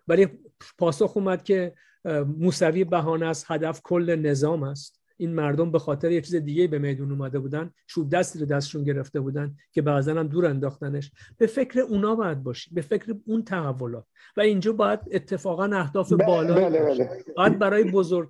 ولی 0.07 0.27
پاسخ 0.77 1.17
اومد 1.17 1.43
که 1.43 1.73
موسوی 2.37 2.83
بهانه 2.83 3.25
است 3.25 3.45
هدف 3.47 3.81
کل 3.83 4.15
نظام 4.15 4.63
است. 4.63 5.00
این 5.21 5.33
مردم 5.33 5.71
به 5.71 5.79
خاطر 5.79 6.11
یه 6.11 6.21
چیز 6.21 6.35
دیگه 6.35 6.67
به 6.67 6.79
میدون 6.79 7.11
اومده 7.11 7.39
بودن 7.39 7.71
چوب 7.87 8.09
دستی 8.09 8.39
رو 8.39 8.45
دستشون 8.45 8.83
گرفته 8.83 9.19
بودن 9.19 9.55
که 9.71 9.81
بعضا 9.81 10.13
هم 10.13 10.27
دور 10.27 10.45
انداختنش. 10.45 11.11
به 11.37 11.47
فکر 11.47 11.79
اونا 11.79 12.15
باید 12.15 12.43
باشی 12.43 12.69
به 12.73 12.81
فکر 12.81 13.15
اون 13.25 13.43
تحولات. 13.43 14.05
و 14.37 14.41
اینجا 14.41 14.73
باید 14.73 14.99
اتفاقا 15.11 15.63
اهداف 15.63 16.13
بله، 16.13 16.25
بالا 16.25 16.55
بله، 16.55 16.79
بله. 16.79 17.09
باید 17.37 17.59
برای 17.59 17.83
بزرگ 17.83 18.29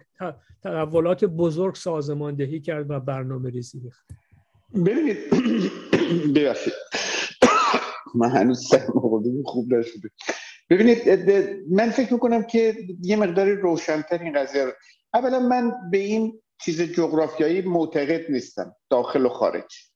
تحولات 0.63 1.25
بزرگ 1.25 1.75
سازماندهی 1.75 2.59
کرد 2.59 2.85
و 2.89 2.99
برنامه 2.99 3.49
ریزی 3.49 3.81
ببینید 4.75 5.17
ببخشید. 6.35 6.73
من 8.19 8.29
هنوز 8.29 8.67
سرم 8.67 9.43
خوب 9.45 9.73
نشده. 9.73 10.09
ببینید 10.69 10.97
من 11.69 11.89
فکر 11.89 12.13
می‌کنم 12.13 12.43
که 12.43 12.75
یه 13.01 13.15
مقداری 13.15 13.55
روشنتر 13.55 14.23
این 14.23 14.33
قضیه 14.33 14.65
رو. 14.65 14.71
اولا 15.13 15.39
من 15.39 15.73
به 15.91 15.97
این 15.97 16.41
چیز 16.65 16.81
جغرافیایی 16.81 17.61
معتقد 17.61 18.31
نیستم 18.31 18.75
داخل 18.89 19.25
و 19.25 19.29
خارج. 19.29 19.91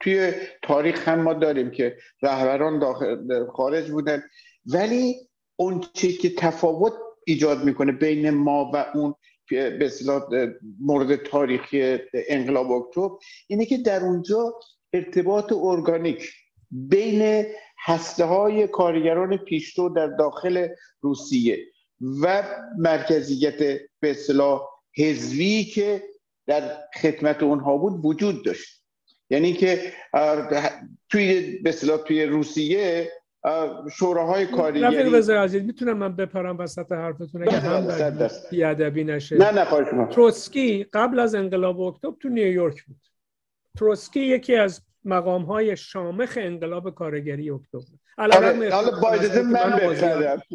توی 0.00 0.32
تاریخ 0.62 1.08
هم 1.08 1.20
ما 1.20 1.34
داریم 1.34 1.70
که 1.70 1.96
رهبران 2.22 2.78
داخل 2.78 3.46
خارج 3.46 3.90
بودن. 3.90 4.22
ولی 4.66 5.14
اون 5.56 5.84
چی 5.92 6.12
که 6.12 6.30
تفاوت 6.30 6.92
ایجاد 7.26 7.64
می‌کنه 7.64 7.92
بین 7.92 8.30
ما 8.30 8.70
و 8.74 8.86
اون 8.94 9.14
به 9.50 9.90
مورد 10.80 11.16
تاریخی 11.16 11.98
انقلاب 12.14 12.70
اکتبر 12.70 13.10
اینه 13.46 13.66
که 13.66 13.76
در 13.76 14.00
اونجا 14.00 14.54
ارتباط 14.92 15.52
ارگانیک 15.52 16.30
بین 16.70 17.46
هسته 17.84 18.24
های 18.24 18.66
کارگران 18.66 19.36
پیشرو 19.36 19.88
در 19.88 20.06
داخل 20.06 20.68
روسیه 21.00 21.58
و 22.22 22.42
مرکزیت 22.78 23.58
به 24.00 24.10
اصطلاح 24.10 24.69
حزبی 24.96 25.64
که 25.64 26.02
در 26.46 26.62
خدمت 27.00 27.42
اونها 27.42 27.76
بود 27.76 28.04
وجود 28.04 28.44
داشت. 28.44 28.82
یعنی 29.30 29.52
که 29.52 29.92
توی 31.08 31.58
به 31.58 31.72
توی 32.06 32.24
روسیه 32.24 33.12
شوراهای 33.92 34.46
کاری 34.46 34.80
رفیق 34.80 35.14
وزیر 35.14 35.36
عزیز 35.36 35.62
می‌تونم 35.62 35.96
من 35.96 36.16
بپرم 36.16 36.58
وسط 36.58 36.92
حرفتون 36.92 37.42
اگه 37.42 37.60
هم 37.60 38.28
بیادبی 38.50 39.04
نشه. 39.04 39.36
نه 39.36 39.50
نه 39.50 40.06
تروسکی 40.06 40.84
قبل 40.84 41.18
از 41.18 41.34
انقلاب 41.34 41.80
اکتبر 41.80 42.14
تو 42.20 42.28
نیویورک 42.28 42.84
بود. 42.84 43.00
تروسکی 43.78 44.20
یکی 44.20 44.54
از 44.54 44.82
مقام 45.04 45.42
های 45.42 45.76
شامخ 45.76 46.38
انقلاب 46.40 46.94
کارگری 46.94 47.50
اکتبر. 47.50 47.80
آره، 48.18 48.70
حالا 48.70 48.90
من 49.42 49.80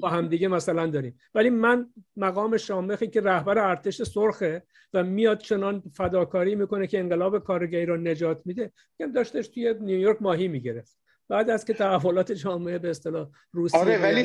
با 0.01 0.09
هم 0.09 0.27
دیگه 0.27 0.47
مثلا 0.47 0.87
داریم. 0.87 1.19
ولی 1.35 1.49
من 1.49 1.89
مقام 2.17 2.57
شامخی 2.57 3.07
که 3.07 3.21
رهبر 3.21 3.59
ارتش 3.59 4.03
سرخه 4.03 4.63
و 4.93 5.03
میاد 5.03 5.39
چنان 5.39 5.83
فداکاری 5.93 6.55
می‌کنه 6.55 6.87
که 6.87 6.99
انقلاب 6.99 7.43
کارگری 7.43 7.85
رو 7.85 7.97
نجات 7.97 8.41
میده 8.45 8.71
میگم 8.99 9.11
داشتش 9.11 9.47
توی 9.47 9.73
نیویورک 9.81 10.21
ماهی 10.21 10.47
می‌گرفت. 10.47 10.97
بعد 11.29 11.49
از 11.49 11.65
که 11.65 11.73
تحولات 11.73 12.31
جامعه 12.31 12.77
به 12.77 12.89
اصطلاح 12.89 13.27
روسیه 13.51 13.79
آره 13.79 14.01
ولی 14.01 14.23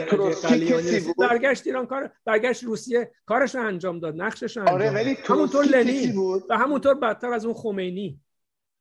بود؟ 1.01 1.17
برگشت 1.17 1.67
ایران 1.67 1.87
کار 1.87 2.13
برگشت 2.25 2.65
روسیه 2.65 3.11
کارش 3.27 3.55
رو 3.55 3.67
انجام 3.67 4.01
داد 4.01 4.21
نقشش 4.23 4.57
رو 4.57 4.69
آره 4.69 4.91
ولی 4.91 5.17
همونطور 5.25 5.65
لنین 5.65 6.13
بود؟ 6.13 6.43
و 6.51 6.59
همونطور 6.59 6.95
بدتر 6.95 7.33
از 7.33 7.45
اون 7.45 7.55
خمینی. 7.55 8.21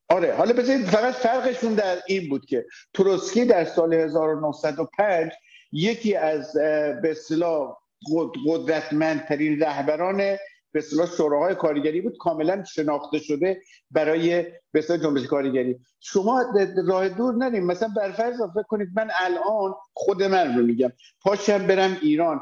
آره 0.09 0.33
حالا 0.33 0.53
بذارید 0.53 0.85
فقط 0.85 1.13
فرقشون 1.13 1.73
در 1.73 1.97
این 2.07 2.29
بود 2.29 2.45
که 2.45 2.65
تروسکی 2.93 3.45
در 3.45 3.65
سال 3.65 3.93
1905 3.93 5.31
یکی 5.71 6.15
از 6.15 6.53
به 7.01 7.11
اصطلاح 7.11 7.77
قدرتمندترین 8.47 9.59
رهبران 9.59 10.17
به 10.71 10.79
اصطلاح 10.79 11.07
شوراهای 11.17 11.55
کاریگری 11.55 12.01
بود 12.01 12.17
کاملا 12.19 12.63
شناخته 12.63 13.19
شده 13.19 13.61
برای 13.91 14.43
به 14.71 14.79
اصطلاح 14.79 14.99
جنبش 14.99 15.27
کارگری. 15.27 15.79
شما 15.99 16.43
راه 16.87 17.09
دور 17.09 17.35
نریم 17.35 17.65
مثلا 17.65 17.89
برفرض 17.97 18.35
فکر 18.53 18.63
کنید 18.63 18.87
من 18.95 19.09
الان 19.19 19.75
خود 19.93 20.23
من 20.23 20.57
رو 20.57 20.65
میگم 20.65 20.91
پاشم 21.21 21.67
برم 21.67 21.97
ایران 22.01 22.41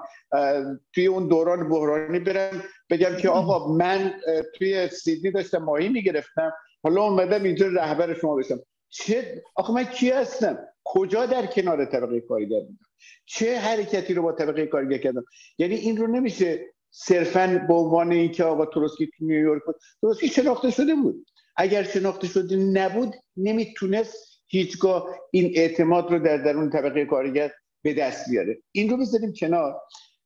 توی 0.94 1.06
اون 1.06 1.28
دوران 1.28 1.70
بحرانی 1.70 2.20
برم 2.20 2.64
بگم 2.90 3.16
که 3.16 3.30
آقا 3.30 3.74
من 3.74 4.14
توی 4.56 4.88
سیدنی 4.88 5.32
داشتم 5.32 5.58
ماهی 5.58 5.90
می‌گرفتم 5.90 6.54
حالا 6.88 7.04
اومدم 7.04 7.44
اینجا 7.44 7.68
رهبر 7.68 8.14
شما 8.14 8.36
بشم. 8.36 8.60
چه 8.90 9.44
آخه 9.56 9.74
من 9.74 9.84
کی 9.84 10.10
هستم؟ 10.10 10.60
کجا 10.84 11.26
در 11.26 11.46
کنار 11.46 11.86
طبقه 11.86 12.20
کارگر 12.20 12.60
بودم؟ 12.60 12.80
چه 13.26 13.58
حرکتی 13.58 14.14
رو 14.14 14.22
با 14.22 14.32
طبقه 14.32 14.66
کارگر 14.66 14.98
کردم؟ 14.98 15.26
یعنی 15.58 15.76
این 15.76 15.98
رو 15.98 16.08
نمیشه 16.08 16.66
صرفا 16.90 17.66
به 17.68 17.74
عنوان 17.74 18.12
اینکه 18.12 18.44
آقا 18.44 18.66
تروسکی 18.66 19.06
تو 19.18 19.26
نیویورک 19.26 19.62
بود. 19.66 19.76
تروسکی 20.02 20.28
شناخته 20.28 20.72
شده 20.72 20.96
بود. 20.96 21.26
اگر 21.56 21.84
شناخته 21.84 22.28
شده 22.28 22.56
نبود 22.56 23.16
نمی‌تونست 23.38 24.44
هیچگاه 24.48 25.10
این 25.32 25.52
اعتماد 25.56 26.12
رو 26.12 26.20
در 26.20 26.38
درون 26.38 26.70
طبقه 26.70 27.06
کارگر 27.06 27.52
به 27.82 27.94
دست 27.94 28.30
بیاره. 28.30 28.58
این 28.72 28.90
رو 28.90 28.98
بذاریم 28.98 29.34
کنار. 29.34 29.76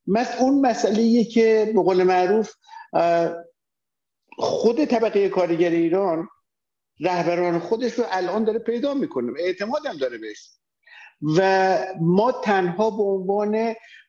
مثل 0.07 0.38
اون 0.39 0.62
مسئله 0.62 1.24
که 1.24 1.72
به 1.76 1.82
قول 1.82 2.03
معروف 2.03 2.53
خود 4.38 4.86
طبقه 4.86 5.30
کارگر 5.30 5.70
ایران 5.70 6.28
رهبران 7.02 7.60
خودش 7.60 7.93
رو 7.93 8.04
الان 8.12 8.43
داره 8.43 8.60
پیدا 8.60 8.93
می‌کنه. 8.93 9.32
اعتمادم 9.39 9.97
داره 9.97 10.18
بهش. 10.18 10.49
و 11.38 11.78
ما 12.02 12.32
تنها 12.32 12.89
به 12.89 13.04
عنوان 13.04 13.52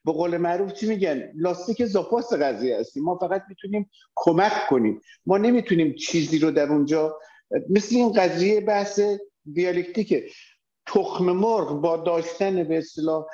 به 0.05 0.11
قول 0.11 0.37
معروف 0.37 0.73
چی 0.73 0.87
میگن؟ 0.87 1.31
لاستیک 1.35 1.85
زاپاس 1.85 2.33
قضیه 2.33 2.79
هستیم. 2.79 3.03
ما 3.03 3.17
فقط 3.17 3.43
می‌تونیم 3.49 3.89
کمک 4.15 4.67
کنیم. 4.69 5.01
ما 5.25 5.37
نمی‌تونیم 5.37 5.95
چیزی 5.95 6.39
رو 6.39 6.51
در 6.51 6.67
اونجا 6.67 7.17
مثل 7.69 7.95
این 7.95 8.11
قضیه 8.11 8.61
بحث 8.61 8.99
دیالکتیکه 9.53 10.25
تخم 10.85 11.25
مرغ 11.25 11.81
با 11.81 11.97
داشتن 11.97 12.63
به 12.63 12.77
اصطلاح 12.77 13.25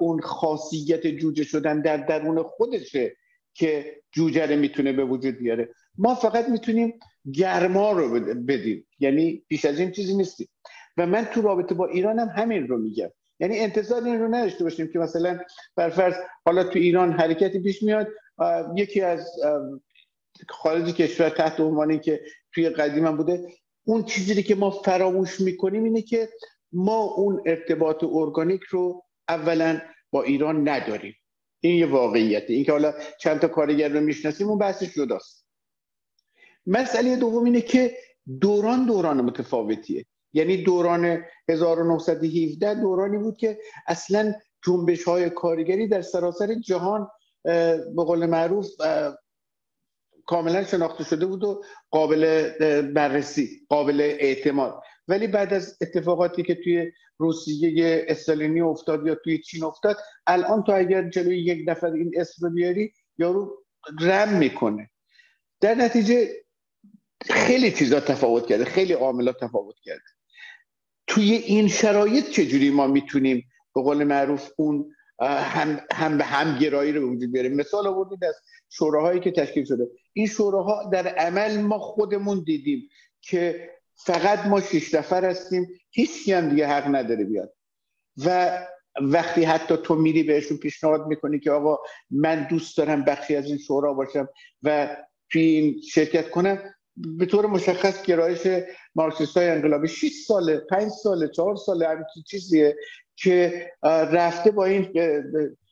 اون 0.00 0.20
خاصیت 0.20 1.06
جوجه 1.06 1.44
شدن 1.44 1.82
در 1.82 1.96
درون 1.96 2.42
خودشه 2.42 3.16
که 3.54 3.96
جوجه 4.12 4.46
رو 4.46 4.56
می‌تونه 4.60 4.92
به 4.92 5.04
وجود 5.04 5.38
بیاره. 5.38 5.68
ما 5.98 6.14
فقط 6.14 6.48
می‌تونیم 6.48 7.00
گرما 7.34 7.92
رو 7.92 8.20
بدیم. 8.48 8.86
یعنی 8.98 9.42
پیش 9.48 9.64
از 9.64 9.80
این 9.80 9.90
چیزی 9.92 10.16
نیستیم. 10.16 10.48
و 10.96 11.06
من 11.06 11.24
تو 11.24 11.42
رابطه 11.42 11.74
با 11.74 11.86
ایران 11.86 12.18
هم 12.18 12.28
همین 12.28 12.68
رو 12.68 12.78
میگم. 12.78 13.10
یعنی 13.40 13.58
انتظار 13.58 14.04
این 14.04 14.20
رو 14.20 14.34
نداشته 14.34 14.64
باشیم 14.64 14.88
که 14.92 14.98
مثلا 14.98 15.38
برفرض 15.76 16.14
حالا 16.44 16.64
تو 16.64 16.78
ایران 16.78 17.12
حرکتی 17.12 17.60
پیش 17.60 17.82
میاد 17.82 18.08
یکی 18.76 19.00
از 19.00 19.30
خارج 20.48 20.94
کشور 20.94 21.28
تحت 21.28 21.60
عنوانی 21.60 21.98
که 21.98 22.20
توی 22.54 22.68
قدیم 22.68 23.16
بوده 23.16 23.46
اون 23.84 24.04
چیزی 24.04 24.42
که 24.42 24.54
ما 24.54 24.70
فراموش 24.70 25.40
می‌کنیم 25.40 25.84
اینه 25.84 26.02
که 26.02 26.28
ما 26.72 27.00
اون 27.02 27.42
ارتباط 27.46 28.04
ارگانیک 28.04 28.60
رو 28.62 29.04
اولا 29.28 29.80
با 30.10 30.22
ایران 30.22 30.68
نداریم. 30.68 31.14
این 31.60 31.78
یه 31.78 31.86
واقعیته. 31.86 32.52
اینکه 32.52 32.72
حالا 32.72 32.94
چند 33.20 33.40
تا 33.40 33.48
کارگر 33.48 33.88
رو 33.88 34.00
می‌شناسیم 34.00 34.48
اون 34.48 34.58
بحثش 34.58 34.94
جداست. 34.94 35.39
مسئله 36.70 37.16
دوم 37.16 37.44
اینه 37.44 37.60
که 37.60 37.96
دوران 38.40 38.86
دوران 38.86 39.20
متفاوتیه. 39.20 40.06
یعنی 40.32 40.62
دوران 40.62 41.24
1917 41.48 42.74
دورانی 42.74 43.18
بود 43.18 43.36
که 43.36 43.58
اصلا 43.86 44.34
جنبش 44.66 45.04
های 45.04 45.30
کارگری 45.30 45.88
در 45.88 46.02
سراسر 46.02 46.54
جهان 46.54 47.08
به 47.96 48.04
قول 48.06 48.26
معروف 48.26 48.66
کاملا 50.26 50.64
شناخته 50.64 51.04
شده 51.04 51.26
بود 51.26 51.44
و 51.44 51.62
قابل 51.90 52.50
بررسی 52.82 53.66
قابل 53.68 54.00
اعتماد. 54.00 54.82
ولی 55.08 55.26
بعد 55.26 55.54
از 55.54 55.78
اتفاقاتی 55.82 56.42
که 56.42 56.54
توی 56.54 56.92
روسیه 57.18 58.04
استالینی 58.08 58.60
افتاد 58.60 59.06
یا 59.06 59.14
توی 59.14 59.38
چین 59.38 59.64
افتاد 59.64 59.96
الان 60.26 60.62
تو 60.62 60.72
اگر 60.72 61.08
جلوی 61.08 61.38
یک 61.38 61.68
نفر 61.68 61.92
این 61.92 62.12
اسم 62.16 62.46
رو 62.46 62.52
بیاری 62.52 62.92
یارو 63.18 63.64
رم 64.00 64.38
می‌کنه. 64.38 64.90
در 65.60 65.74
نتیجه 65.74 66.28
خیلی 67.22 67.72
چیزا 67.72 68.00
تفاوت 68.00 68.46
کرده 68.46 68.64
خیلی 68.64 68.92
عاملات 68.92 69.40
تفاوت 69.40 69.76
کرده. 69.82 70.02
توی 71.06 71.32
این 71.32 71.68
شرایط 71.68 72.30
چجوری 72.30 72.70
ما 72.70 72.86
می‌تونیم 72.86 73.50
به 73.74 73.82
قول 73.82 74.04
معروف 74.04 74.50
اون 74.56 74.94
هم, 75.20 75.80
هم 75.92 76.18
به 76.18 76.24
همگرایی 76.24 76.92
رو 76.92 77.00
به 77.00 77.06
وجود 77.06 77.32
بیاریم؟ 77.32 77.54
مثال 77.54 77.86
آوردید 77.86 78.24
از 78.24 78.34
شوراهایی 78.68 79.20
که 79.20 79.30
تشکیل 79.30 79.64
شده. 79.64 79.88
این 80.12 80.26
شوراها 80.26 80.90
در 80.92 81.08
عمل 81.08 81.60
ما 81.60 81.78
خودمون 81.78 82.42
دیدیم 82.44 82.88
که 83.20 83.70
فقط 83.94 84.46
ما 84.46 84.60
شش 84.60 84.94
نفر 84.94 85.24
هستیم 85.24 85.68
هیچ 85.90 86.28
هم 86.28 86.48
دیگه 86.48 86.66
حق 86.66 86.94
نداره 86.94 87.24
بیاد. 87.24 87.54
و 88.24 88.58
وقتی 89.00 89.44
حتی 89.44 89.76
تو 89.76 89.94
میری 89.94 90.22
بهشون 90.22 90.56
پیشنهاد 90.56 91.06
می‌کنی 91.06 91.38
که 91.38 91.50
آقا 91.50 91.78
من 92.10 92.46
دوست 92.50 92.76
دارم 92.76 93.04
بخشی 93.04 93.36
از 93.36 93.46
این 93.46 93.58
شورا 93.58 93.94
باشم 93.94 94.28
و 94.62 94.96
توی 95.32 95.42
این 95.42 95.80
شرکت 95.80 96.30
کنم 96.30 96.74
به 96.96 97.26
طور 97.26 97.46
مشخص 97.46 98.02
گرایش 98.02 98.64
مارکسیست 98.94 99.36
های 99.36 99.48
انقلابی. 99.48 99.88
6 99.88 100.12
ساله 100.26 100.58
5 100.58 100.90
ساله 100.90 101.28
4 101.28 101.56
ساله 101.56 101.88
همچین 101.88 102.22
چیزیه 102.26 102.76
که 103.16 103.70
رفته 104.12 104.50
با 104.50 104.64
این 104.64 104.92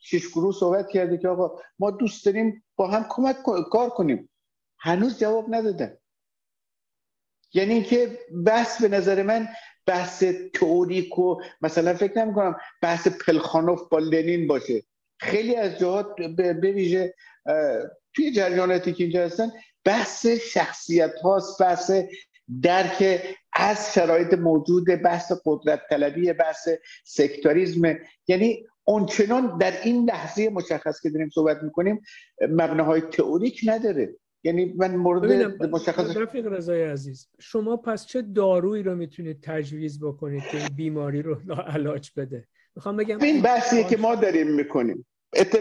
شش 0.01 0.27
گروه 0.27 0.55
صحبت 0.55 0.89
کرده 0.89 1.17
که 1.17 1.27
آقا 1.27 1.61
ما 1.79 1.91
دوست 1.91 2.25
داریم 2.25 2.63
با 2.75 2.87
هم 2.87 3.05
کمک 3.09 3.35
کار 3.71 3.89
کنیم. 3.89 4.29
هنوز 4.79 5.19
جواب 5.19 5.45
ندادن 5.55 5.97
یعنی 7.53 7.73
اینکه 7.73 8.19
بحث 8.45 8.81
به 8.81 8.87
نظر 8.87 9.23
من 9.23 9.47
بحث 9.85 10.23
تئوریک 10.53 11.19
و 11.19 11.41
مثلا 11.61 11.93
فکر 11.93 12.25
نمی 12.25 12.33
کنم 12.33 12.55
بحث 12.81 13.07
پلخانوف 13.07 13.89
با 13.89 13.99
لنین 13.99 14.47
باشه. 14.47 14.83
خیلی 15.19 15.55
از 15.55 15.79
جهات 15.79 16.15
به 16.37 16.71
ویژه 16.73 17.13
توی 18.13 18.31
جریاناتی 18.31 18.93
که 18.93 19.03
اینجا 19.03 19.25
هستن 19.25 19.51
بحث 19.85 20.27
شخصیت 20.27 21.13
هاست 21.23 21.61
بحث 21.61 21.91
درک 22.61 23.21
از 23.53 23.93
شرایط 23.93 24.33
موجود 24.33 24.85
بحث 25.03 25.31
قدرت 25.45 25.81
طلبی 25.89 26.33
بحث 26.33 26.69
سکتاریزم. 27.03 27.95
یعنی 28.27 28.65
اونچنان 28.83 29.57
در 29.57 29.81
این 29.83 30.09
لحظه 30.09 30.49
مشخص 30.49 31.01
که 31.01 31.09
داریم 31.09 31.29
صحبت 31.29 31.63
می‌کنیم 31.63 32.01
مبناهای 32.41 33.01
تئوریک 33.01 33.61
نداره. 33.65 34.15
یعنی 34.43 34.73
من 34.77 34.95
مورد 34.95 35.31
مشخص 35.71 36.17
رفیق 36.17 36.47
رضای 36.47 36.83
عزیز 36.83 37.27
شما 37.39 37.77
پس 37.77 38.05
چه 38.05 38.21
دارویی 38.21 38.83
رو 38.83 38.95
می‌تونید 38.95 39.43
تجویز 39.43 40.03
بکنید 40.03 40.43
که 40.43 40.57
این 40.57 40.67
بیماری 40.75 41.21
رو 41.21 41.35
علاج 41.67 42.11
بده؟ 42.17 42.47
می‌خوام 42.75 42.97
بگم 42.97 43.19
این 43.21 43.41
بحثیه 43.41 43.83
که 43.83 43.97
ما 43.97 44.15
داریم 44.15 44.47
می‌کنیم. 44.47 45.05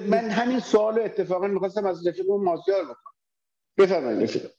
من 0.09 0.31
همین 0.31 0.61
سوال 0.61 1.01
اتفاقا 1.01 1.47
می‌خواستم 1.47 1.87
از 1.87 2.07
رفیق 2.07 2.27
مازیار 2.31 2.85
بکنم. 2.85 3.08
بفرمایید. 3.79 4.51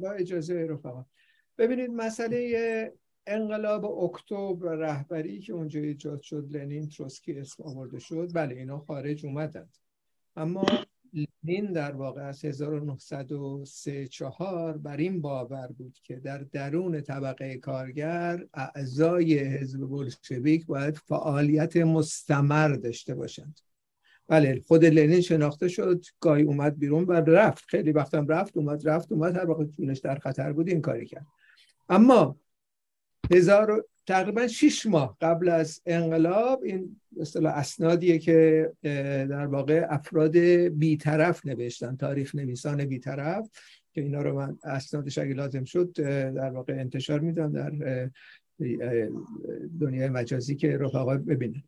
با 0.00 0.12
اجازه 0.12 0.66
رفقا. 0.70 1.06
ببینید 1.58 1.90
مسئله 1.90 2.92
انقلاب 3.26 3.84
اکتبر 3.84 4.74
رهبری 4.74 5.40
که 5.40 5.52
اونجا 5.52 5.80
ایجاد 5.80 6.22
شد 6.22 6.56
لنین 6.56 6.88
تروسکی 6.88 7.38
اسم 7.38 7.62
آورده 7.62 7.98
شد 7.98 8.30
بله 8.34 8.54
اینا 8.54 8.78
خارج 8.78 9.26
اومدند 9.26 9.76
اما 10.36 10.66
لنین 11.12 11.72
در 11.72 11.92
واقع 11.92 12.22
از 12.22 12.44
1903 12.44 14.08
4 14.08 14.78
بر 14.78 14.96
این 14.96 15.20
باور 15.20 15.66
بود 15.66 15.98
که 16.02 16.16
در 16.16 16.38
درون 16.38 17.00
طبقه 17.00 17.58
کارگر 17.58 18.46
اعضای 18.54 19.38
حزب 19.38 19.86
بلشویک 19.86 20.66
باید 20.66 20.96
فعالیت 20.96 21.76
مستمر 21.76 22.68
داشته 22.68 23.14
باشند. 23.14 23.60
بله 24.28 24.62
خود 24.66 24.84
لنین 24.84 25.20
شناخته 25.20 25.68
شد 25.68 26.04
گاهی 26.20 26.42
اومد 26.42 26.78
بیرون 26.78 27.04
و 27.04 27.12
رفت. 27.12 27.64
خیلی 27.68 27.92
وقتم 27.92 28.26
رفت 28.26 28.56
اومد 28.56 28.88
رفت 28.88 29.12
اومد. 29.12 29.36
هر 29.36 29.50
وقت 29.50 29.70
جونش 29.70 29.98
در 29.98 30.18
خطر 30.18 30.52
بود 30.52 30.68
این 30.68 30.80
کاری 30.80 31.06
کرد. 31.06 31.26
اما 31.88 32.36
هزار 33.30 33.84
تقریبا 34.06 34.46
شیش 34.46 34.86
ماه 34.86 35.16
قبل 35.20 35.48
از 35.48 35.80
انقلاب 35.86 36.62
این 36.62 37.00
مثلا 37.16 37.50
اسنادیه 37.50 38.18
که 38.18 38.70
در 39.30 39.46
واقع 39.46 39.86
افراد 39.88 40.36
بیطرف 40.68 41.46
نوشتن 41.46 41.96
تاریخ 41.96 42.34
نویسان 42.34 42.84
بیطرف 42.84 43.50
که 43.92 44.00
اینا 44.00 44.22
رو 44.22 44.36
من 44.36 44.58
اسنادش 44.64 45.18
اگه 45.18 45.34
لازم 45.34 45.64
شد 45.64 45.92
در 46.32 46.50
واقع 46.50 46.72
انتشار 46.72 47.20
میدم 47.20 47.52
در 47.52 48.10
دنیای 49.80 50.08
مجازی 50.08 50.56
که 50.56 50.78
رفقا 50.78 51.16
ببینن. 51.16 51.62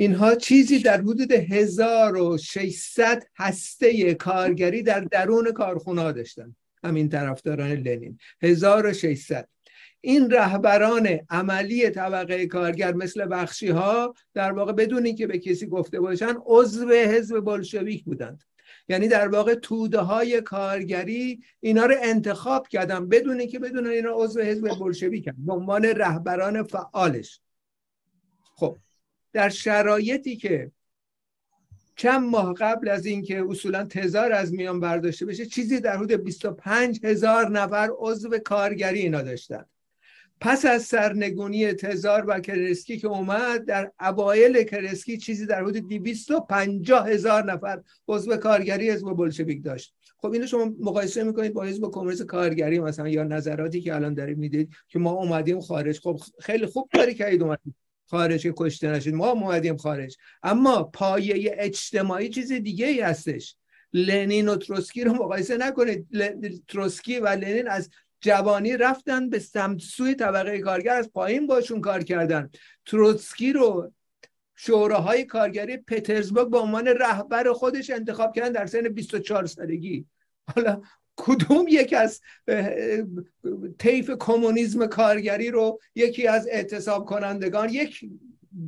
اینها 0.00 0.34
چیزی 0.34 0.78
در 0.78 1.00
حدود 1.00 1.32
1600 1.32 3.26
هسته 3.36 4.14
کارگری 4.14 4.82
در 4.82 5.00
درون 5.00 5.52
کارخونه 5.52 6.12
داشتن. 6.12 6.56
همین 6.84 7.08
طرفداران 7.08 7.72
لنین. 7.72 8.18
1600 8.42 9.48
این 10.00 10.30
رهبران 10.30 11.18
عملی 11.30 11.90
طبقه 11.90 12.46
کارگر 12.46 12.94
مثل 12.94 13.26
بخشی 13.30 13.68
ها 13.68 14.14
در 14.34 14.52
واقع 14.52 14.72
بدون 14.72 15.06
اینکه 15.06 15.26
به 15.26 15.38
کسی 15.38 15.66
گفته 15.66 16.00
باشن 16.00 16.34
عضو 16.46 16.90
حزب 16.90 17.40
بلشویک 17.40 18.04
بودند. 18.04 18.42
یعنی 18.88 19.08
در 19.08 19.28
واقع 19.28 19.54
توده 19.54 19.98
های 19.98 20.40
کارگری 20.40 21.40
اینا 21.60 21.86
رو 21.86 21.94
انتخاب 22.02 22.68
کردن 22.68 23.08
بدون 23.08 23.40
اینکه 23.40 23.58
بدون 23.58 23.86
اینا 23.86 24.10
عضو 24.14 24.40
حزب 24.40 24.68
بلشویک 24.80 25.28
به 25.38 25.52
عنوان 25.52 25.84
رهبران 25.84 26.62
فعالش. 26.62 27.40
در 29.32 29.48
شرایطی 29.48 30.36
که 30.36 30.70
چند 31.96 32.30
ماه 32.30 32.54
قبل 32.54 32.88
از 32.88 33.06
اینکه 33.06 33.44
اصولا 33.48 33.84
تزار 33.84 34.32
از 34.32 34.52
میان 34.52 34.80
برداشته 34.80 35.26
بشه 35.26 35.46
چیزی 35.46 35.80
در 35.80 35.96
حدود 35.96 36.12
25 36.12 37.00
هزار 37.06 37.50
نفر 37.50 37.90
عضو 37.98 38.38
کارگری 38.38 39.00
اینا 39.00 39.22
داشتن. 39.22 39.64
پس 40.40 40.64
از 40.66 40.82
سرنگونی 40.82 41.72
تزار 41.72 42.24
و 42.28 42.40
کرسکی 42.40 42.98
که 42.98 43.08
اومد 43.08 43.64
در 43.64 43.92
اوایل 44.00 44.62
کرسکی 44.62 45.18
چیزی 45.18 45.46
در 45.46 45.62
حدود 45.62 45.88
250 45.88 47.08
هزار 47.08 47.52
نفر 47.52 47.82
عضو 48.08 48.36
کارگری 48.36 48.90
حزب 48.90 49.06
بلشویک 49.16 49.64
داشت. 49.64 49.94
خب 50.16 50.32
اینو 50.32 50.46
شما 50.46 50.72
مقایسه 50.80 51.24
می‌کنید 51.24 51.52
با 51.52 51.62
حزب 51.62 51.90
کمونیست 51.90 52.22
کارگری 52.22 52.80
مثلا 52.80 53.08
یا 53.08 53.24
نظراتی 53.24 53.80
که 53.80 53.94
الان 53.94 54.14
دارید 54.14 54.38
می‌دید 54.38 54.70
که 54.88 54.98
ما 54.98 55.10
اومدیم 55.10 55.60
خارج. 55.60 56.00
خب 56.00 56.20
خیلی 56.40 56.66
خوب 56.66 56.88
کاری 56.94 57.14
کردید 57.14 57.42
اومدید. 57.42 57.87
خارج 58.10 58.42
که 58.42 58.54
کشته 58.56 58.90
نشید 58.90 59.14
ما 59.14 59.30
اومدیم 59.30 59.76
خارج. 59.76 60.16
اما 60.42 60.82
پایه 60.82 61.56
اجتماعی 61.58 62.28
چیز 62.28 62.52
دیگه 62.52 62.86
ای 62.86 63.00
هستش. 63.00 63.56
لنین 63.92 64.48
و 64.48 64.56
تروسکی 64.56 65.04
رو 65.04 65.12
مقایسه 65.12 65.56
نکنید. 65.56 66.06
تروسکی 66.68 67.18
و 67.18 67.28
لنین 67.28 67.68
از 67.68 67.90
جوانی 68.20 68.76
رفتن 68.76 69.30
به 69.30 69.38
سمت 69.38 69.80
سوی 69.80 70.14
طبقه 70.14 70.58
کارگر 70.58 70.94
از 70.94 71.12
پایین 71.12 71.46
باشون 71.46 71.80
کار 71.80 72.02
کردن. 72.02 72.50
تروسکی 72.86 73.52
رو 73.52 73.92
شوراهای 74.56 75.24
کارگری 75.24 75.76
پترزبورگ 75.76 76.50
به 76.50 76.58
عنوان 76.58 76.86
رهبر 76.86 77.52
خودش 77.52 77.90
انتخاب 77.90 78.34
کردن 78.34 78.52
در 78.52 78.66
سن 78.66 78.88
24 78.88 79.46
سالگی. 79.46 80.06
حالا 80.54 80.82
کدوم 81.18 81.64
یک 81.68 81.92
از 81.92 82.20
طیف 83.78 84.10
کمونیسم 84.18 84.86
کارگری 84.86 85.50
رو 85.50 85.80
یکی 85.94 86.26
از 86.26 86.48
اعتصاب 86.50 87.06
کنندگان 87.06 87.68
یک 87.68 88.04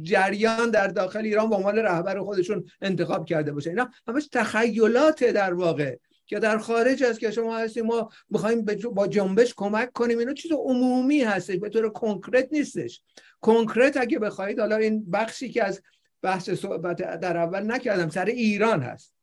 جریان 0.03 0.71
در 0.71 0.89
داخل 0.89 1.25
ایران 1.25 1.51
به 1.51 1.57
عنوان 1.57 1.79
رهبر 1.79 2.21
خودشون 2.21 2.65
انتخاب 2.83 3.27
کرده 3.27 3.53
باشه. 3.53 3.71
اینا 3.71 3.91
همش 4.09 4.29
تخیلات 4.33 5.25
در 5.25 5.55
واقع 5.55 5.97
که 6.27 6.39
در 6.39 6.59
خارج 6.59 7.03
از 7.03 7.19
که 7.19 7.31
شما 7.31 7.59
هستیم 7.59 7.87
ما 7.87 8.11
می‌خوایم 8.31 8.65
با 8.95 9.07
جنبش 9.07 9.55
کمک 9.57 9.93
کنیم. 9.93 10.19
اینا 10.19 10.35
چیز 10.35 10.53
عمومی 10.53 11.21
هستش 11.21 11.57
به 11.57 11.69
طور 11.69 11.91
کنکرت 11.91 12.49
نیستش. 12.53 13.03
کنکرت 13.41 13.97
اگه 13.97 14.19
بخواید 14.19 14.61
حالا 14.61 14.77
این 14.77 15.11
بخشی 15.11 15.51
که 15.51 15.65
از 15.65 15.83
بحث 16.23 16.51
صحبت 16.51 17.21
در 17.21 17.37
اول 17.37 17.73
نکردم 17.73 18.09
سر 18.09 18.25
ایران 18.25 18.83
هست. 18.83 19.15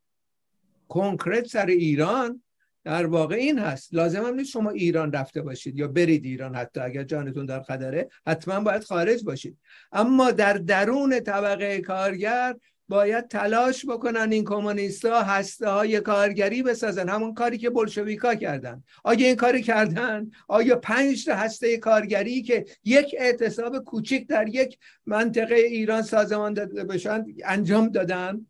کنکرت 0.88 1.48
سر 1.48 1.66
ایران 1.66 2.44
در 2.84 3.06
واقع 3.06 3.36
این 3.36 3.60
هست. 3.60 3.94
لازم 3.94 4.26
هم 4.26 4.36
نیست 4.36 4.50
شما 4.50 4.70
ایران 4.70 5.12
رفته 5.12 5.42
باشید 5.42 5.78
یا 5.78 5.88
برید 5.88 6.26
ایران 6.26 6.56
حتی 6.56 6.80
اگر 6.80 7.04
جانتون 7.04 7.46
در 7.46 7.62
خطره 7.62 8.10
حتما 8.28 8.60
باید 8.60 8.84
خارج 8.84 9.24
باشید. 9.24 9.58
اما 9.92 10.32
در 10.32 10.54
درون 10.54 11.20
طبقه 11.20 11.82
کارگر 11.82 12.56
باید 12.90 13.28
تلاش 13.28 13.86
بکنن 13.86 14.32
این 14.32 14.44
کمونیستا 14.44 15.22
هسته 15.22 15.70
های 15.70 16.02
کارگری 16.02 16.64
بسازن. 16.64 17.10
همون 17.10 17.34
کاری 17.34 17.58
که 17.58 17.70
بلشویکا 17.70 18.36
کردن. 18.36 18.84
آیا 19.04 19.28
این 19.28 19.36
کاری 19.36 19.62
کردن؟ 19.64 20.32
آیا 20.48 20.76
پنج 20.76 21.26
تا 21.26 21.36
هسته 21.36 21.78
کارگری 21.78 22.42
که 22.42 22.66
یک 22.84 23.16
اعتصاب 23.20 23.80
کوچیک 23.80 24.28
در 24.28 24.48
یک 24.48 24.78
منطقه 25.06 25.56
ایران 25.56 26.02
سازمان 26.02 26.54
داده 26.54 26.84
بشن 26.84 27.26
انجام 27.46 27.90
دادن؟ 27.90 28.48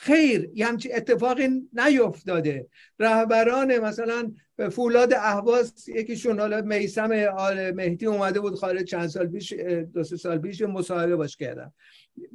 خیر 0.00 0.50
یه 0.54 0.66
همچین 0.66 0.92
اتفاقی 0.94 1.48
نیفتاده 1.72 2.66
رهبران 2.98 3.78
مثلا 3.78 4.32
فولاد 4.70 5.14
اهواز 5.14 5.88
یکیشون 5.88 6.40
حالا 6.40 6.60
میسم 6.60 7.12
آل 7.36 7.70
مهدی 7.70 8.06
اومده 8.06 8.40
بود 8.40 8.54
خارج 8.54 8.84
چند 8.84 9.06
سال 9.06 9.26
پیش 9.26 9.52
دو 9.94 10.04
سال 10.04 10.38
پیش 10.38 10.62
مصاحبه 10.62 11.16
باش 11.16 11.36
کردم. 11.36 11.72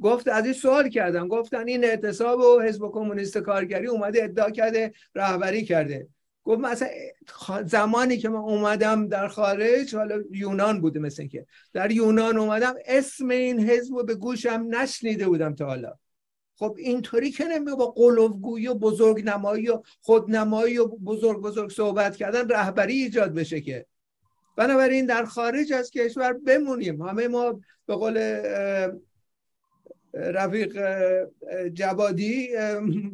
گفت 0.02 0.28
از 0.28 0.44
این 0.44 0.52
سوال 0.52 0.88
کردم 0.88 1.28
گفتن 1.28 1.68
این 1.68 1.84
اعتصاب 1.84 2.40
و 2.40 2.60
حزب 2.60 2.90
کمونیست 2.92 3.38
کارگری 3.38 3.86
اومده 3.86 4.24
ادعا 4.24 4.50
کرده 4.50 4.92
رهبری 5.14 5.64
کرده. 5.64 6.08
گفت 6.44 6.60
مثلا 6.60 6.88
زمانی 7.64 8.18
که 8.18 8.28
من 8.28 8.36
اومدم 8.36 9.08
در 9.08 9.28
خارج 9.28 9.94
حالا 9.94 10.22
یونان 10.30 10.80
بوده 10.80 11.00
مثل 11.00 11.26
که 11.26 11.46
در 11.72 11.90
یونان 11.90 12.36
اومدم 12.36 12.74
اسم 12.86 13.28
این 13.28 13.70
حزب 13.70 13.94
رو 13.94 14.04
به 14.04 14.14
گوشم 14.14 14.66
نشنیده 14.70 15.26
بودم 15.26 15.54
تا 15.54 15.66
حالا. 15.66 15.92
خب 16.58 16.76
اینطوری 16.78 17.30
که 17.30 17.44
نمی 17.44 17.76
با 17.76 17.86
قلوفگویی 17.86 18.68
و 18.68 18.74
بزرگ 18.74 19.24
نمایی 19.24 19.68
و 19.68 19.82
خودنمایی 20.00 20.78
و 20.78 20.86
بزرگ 20.86 21.40
بزرگ 21.40 21.70
صحبت 21.70 22.16
کردن 22.16 22.48
رهبری 22.48 22.94
ایجاد 22.94 23.34
بشه 23.34 23.60
که. 23.60 23.86
بنابراین 24.56 25.06
در 25.06 25.24
خارج 25.24 25.72
از 25.72 25.90
کشور 25.90 26.32
بمونیم. 26.32 27.02
همه 27.02 27.28
ما 27.28 27.60
به 27.86 27.94
قول 27.94 28.18
رفیق 30.14 30.78
جوادی 31.72 32.48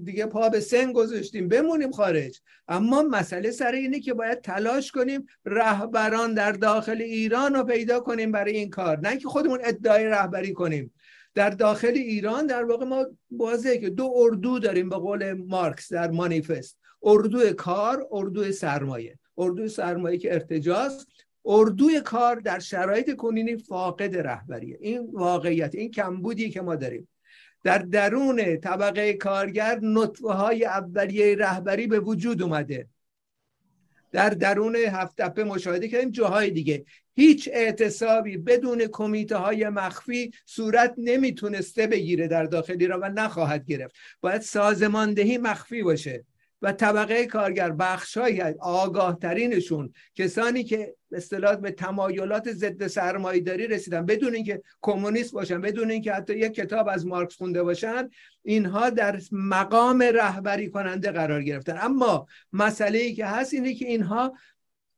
دیگه 0.04 0.26
پا 0.26 0.48
به 0.48 0.60
سن 0.60 0.92
گذاشتیم. 0.92 1.48
بمونیم 1.48 1.90
خارج. 1.90 2.40
اما 2.68 3.02
مسئله 3.02 3.50
سر 3.50 3.72
اینه 3.72 4.00
که 4.00 4.14
باید 4.14 4.40
تلاش 4.40 4.92
کنیم 4.92 5.26
رهبران 5.44 6.34
در 6.34 6.52
داخل 6.52 7.02
ایران 7.02 7.54
رو 7.54 7.64
پیدا 7.64 8.00
کنیم 8.00 8.32
برای 8.32 8.56
این 8.56 8.70
کار. 8.70 8.98
نه 8.98 9.16
که 9.16 9.28
خودمون 9.28 9.58
ادعای 9.64 10.04
رهبری 10.04 10.52
کنیم. 10.52 10.92
در 11.34 11.50
داخل 11.50 11.92
ایران 11.94 12.46
در 12.46 12.64
واقع 12.64 12.84
ما 12.84 13.06
بازه 13.30 13.78
که 13.78 13.90
دو 13.90 14.12
اردو 14.16 14.58
داریم 14.58 14.88
به 14.88 14.96
قول 14.96 15.32
مارکس 15.32 15.92
در 15.92 16.10
مانیفست. 16.10 16.78
اردو 17.02 17.52
کار 17.52 18.08
اردو 18.10 18.52
سرمایه. 18.52 19.18
اردو 19.38 19.68
سرمایه 19.68 20.18
که 20.18 20.34
ارتجاست. 20.34 21.06
اردوی 21.44 22.00
کار 22.00 22.36
در 22.36 22.58
شرایط 22.58 23.16
کنونی 23.16 23.56
فاقد 23.56 24.16
رهبریه. 24.16 24.78
این 24.80 25.10
واقعیت 25.12 25.74
این 25.74 25.90
کمبودی 25.90 26.50
که 26.50 26.60
ما 26.60 26.76
داریم. 26.76 27.08
در 27.64 27.78
درون 27.78 28.56
طبقه 28.56 29.12
کارگر 29.12 29.78
نطفه 29.82 30.28
های 30.28 30.64
اولیه 30.64 31.36
رهبری 31.36 31.86
به 31.86 32.00
وجود 32.00 32.42
اومده. 32.42 32.88
در 34.12 34.30
درون 34.30 34.76
هفت 34.76 35.20
مشاهده 35.38 35.88
کردیم 35.88 36.10
جاهای 36.10 36.50
دیگه. 36.50 36.84
هیچ 37.20 37.48
اعتصابی 37.52 38.36
بدون 38.36 38.86
کمیته 38.86 39.36
های 39.36 39.68
مخفی 39.68 40.30
صورت 40.46 40.94
نمی‌تونسته 40.98 41.86
بگیره 41.86 42.28
در 42.28 42.44
داخلی 42.44 42.86
را 42.86 42.98
و 43.02 43.08
نخواهد 43.08 43.66
گرفت. 43.66 43.94
باید 44.20 44.40
سازماندهی 44.40 45.38
مخفی 45.38 45.82
باشه 45.82 46.24
و 46.62 46.72
طبقه 46.72 47.26
کارگر 47.26 47.70
بخش 47.70 48.16
های 48.16 48.40
آگاه 48.60 49.18
ترینشون 49.18 49.92
کسانی 50.14 50.64
که 50.64 50.94
اصطلاح 51.12 51.56
به 51.56 51.70
تمایلات 51.70 52.52
ضد 52.52 52.86
سرمایه‌داری 52.86 53.66
رسیدن 53.66 54.06
بدون 54.06 54.34
اینکه 54.34 54.62
کمونیست 54.82 55.32
باشن 55.32 55.60
بدون 55.60 55.90
اینکه 55.90 56.12
حتی 56.12 56.38
یک 56.38 56.54
کتاب 56.54 56.88
از 56.88 57.06
مارکس 57.06 57.36
خونده 57.36 57.62
باشن 57.62 58.10
اینها 58.44 58.90
در 58.90 59.20
مقام 59.32 60.02
رهبری 60.02 60.70
کننده 60.70 61.10
قرار 61.10 61.42
گرفتن. 61.42 61.78
اما 61.80 62.26
مسئله 62.52 62.98
ای 62.98 63.14
که 63.14 63.26
هست 63.26 63.54
اینه 63.54 63.74
که 63.74 63.86
اینها 63.86 64.34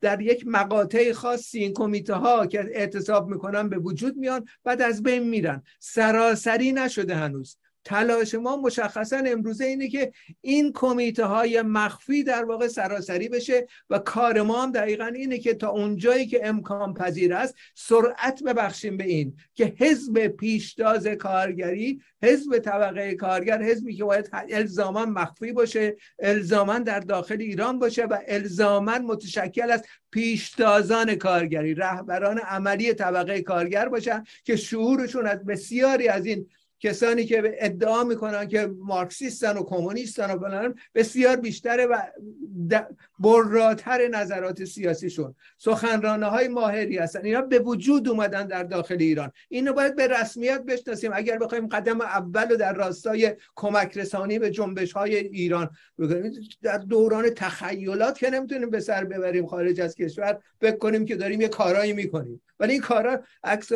در 0.03 0.21
یک 0.21 0.45
مقاطع 0.47 1.13
خاصی 1.13 1.59
این 1.59 1.73
کمیته 1.73 2.15
ها 2.15 2.47
که 2.47 2.61
اعتصاب 2.73 3.29
می‌کنن 3.29 3.69
به 3.69 3.79
وجود 3.79 4.17
میان 4.17 4.45
بعد 4.65 4.83
از 4.83 5.03
بین 5.03 5.29
میرن. 5.29 5.63
سراسری 5.79 6.73
نشده 6.73 7.15
هنوز. 7.15 7.57
تلاش 7.85 8.35
ما 8.35 8.57
مشخصا 8.57 9.23
امروزه 9.27 9.65
اینه 9.65 9.89
که 9.89 10.13
این 10.41 10.73
کمیته 10.73 11.25
های 11.25 11.63
مخفی 11.63 12.25
در 12.25 12.45
واقع 12.45 12.69
سراسری 12.69 13.29
بشه 13.29 13.67
و 13.91 13.99
کار 13.99 14.43
ما 14.43 14.63
هم 14.63 14.73
دقیقا 14.73 15.05
اینه 15.05 15.39
که 15.39 15.55
تا 15.55 15.69
اونجایی 15.69 16.27
که 16.27 16.49
امکان 16.49 16.95
پذیر 16.95 17.35
است 17.35 17.55
سرعت 17.75 18.43
ببخشیم 18.43 18.97
به 18.97 19.05
این 19.05 19.37
که 19.55 19.75
حزب 19.79 20.27
پیشتاز 20.27 21.07
کارگری 21.07 22.01
حزب 22.23 22.59
طبقه 22.59 23.15
کارگر 23.15 23.63
حزبی 23.63 23.97
که 23.97 24.05
باید 24.05 24.31
الزاما 24.51 25.07
مخفی 25.07 25.53
باشه 25.53 25.97
الزاما 26.19 26.79
در 26.79 27.01
داخل 27.01 27.41
ایران 27.41 27.79
باشه 27.79 28.05
و 28.05 28.19
الزاما 28.29 28.99
متشکل 28.99 29.71
از 29.71 29.85
پیشتازان 30.11 31.15
کارگری 31.15 31.75
رهبران 31.75 32.39
عملی 32.39 32.95
طبقه 32.95 33.43
کارگر 33.43 33.89
باشن 33.89 34.25
که 34.45 34.57
شعورشون 34.57 35.27
از 35.27 35.45
بسیاری 35.45 36.09
از 36.09 36.27
این 36.27 36.47
کسانی 36.83 37.25
که 37.25 37.57
ادعا 37.59 38.05
می‌کنن 38.05 38.49
که 38.49 38.71
مارکسیستن 38.79 39.57
و 39.57 39.63
کمونیستن 39.63 40.31
و 40.31 40.39
فلان 40.39 40.75
بسیار 40.95 41.37
بیشتره 41.37 41.87
و 41.87 41.97
براتر 43.19 44.09
نظرات 44.09 44.65
سیاسیشون. 44.65 45.35
سخنرانه 45.59 46.27
های 46.27 46.49
ماهری 46.49 46.99
هستن. 46.99 47.25
اینا 47.25 47.41
به 47.41 47.59
وجود 47.59 48.09
اومدن 48.09 48.47
در 48.47 48.63
داخل 48.63 48.97
ایران. 49.01 49.33
اینو 49.49 49.73
باید 49.73 49.97
به 49.97 50.07
رسمیت 50.07 50.63
بشناسیم. 50.63 51.11
اگر 51.15 51.39
بخوایم 51.39 51.67
قدم 51.67 52.01
اول 52.01 52.49
رو 52.49 52.57
در 52.57 52.73
راستای 52.73 53.33
کمک 53.55 53.99
رسانی 53.99 54.39
به 54.39 54.51
جنبش 54.51 54.93
های 54.93 55.17
ایران 55.17 55.71
بکنیم 55.99 56.33
در 56.63 56.79
دوران 56.79 57.31
تخیلات 57.31 58.19
که 58.19 58.31
نمی‌تونیم 58.31 58.71
به 58.71 58.81
سر 58.81 59.05
ببریم 59.05 59.47
خارج 59.47 59.81
از 59.81 59.95
کشور 59.95 60.39
بکنیم 60.61 61.05
که 61.05 61.17
داریم 61.17 61.41
یه 61.41 61.49
کارایی 61.49 61.93
می‌کنیم. 61.93 62.43
ولی 62.61 62.73
این 62.73 62.83
کارا 62.83 63.23
عکس 63.45 63.73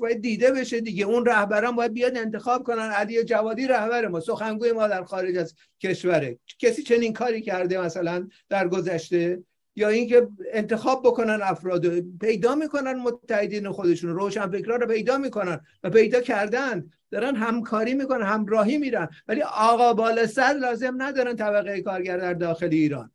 باید 0.00 0.20
دیده 0.20 0.52
بشه 0.52 0.80
دیگه. 0.80 1.04
اون 1.04 1.26
رهبران 1.26 1.76
باید 1.76 1.92
بیاد 1.92 2.16
انتخاب 2.44 2.66
کنن 2.66 2.90
علی 2.90 3.24
جوادی 3.24 3.66
رهبر 3.66 4.08
ما 4.08 4.20
سخنگوی 4.20 4.72
ما 4.72 4.88
در 4.88 5.04
خارج 5.04 5.36
از 5.36 5.54
کشوره. 5.80 6.38
کسی 6.58 6.82
چنین 6.82 7.12
کاری 7.12 7.42
کرده 7.42 7.80
مثلا 7.80 8.28
در 8.48 8.68
گذشته؟ 8.68 9.42
یا 9.76 9.88
اینکه 9.88 10.28
انتخاب 10.52 11.02
بکنن 11.06 11.40
افراد 11.42 12.00
پیدا 12.00 12.54
می‌کنن 12.54 12.92
متحدین 12.92 13.70
خودشون 13.70 14.10
روشن 14.10 14.50
فکرها 14.50 14.76
رو 14.76 14.86
پیدا 14.86 15.18
می‌کنن 15.18 15.60
و 15.84 15.90
پیدا 15.90 16.20
کردن. 16.20 16.90
دارن 17.10 17.36
همکاری 17.36 17.94
می‌کنن 17.94 18.26
همراهی 18.26 18.78
میرن. 18.78 19.08
ولی 19.28 19.42
آقا 19.42 19.94
بالسر 19.94 20.52
لازم 20.60 21.02
ندارن 21.02 21.36
طبقه 21.36 21.82
کارگر 21.82 22.16
در 22.16 22.34
داخل 22.34 22.68
ایران. 22.72 23.10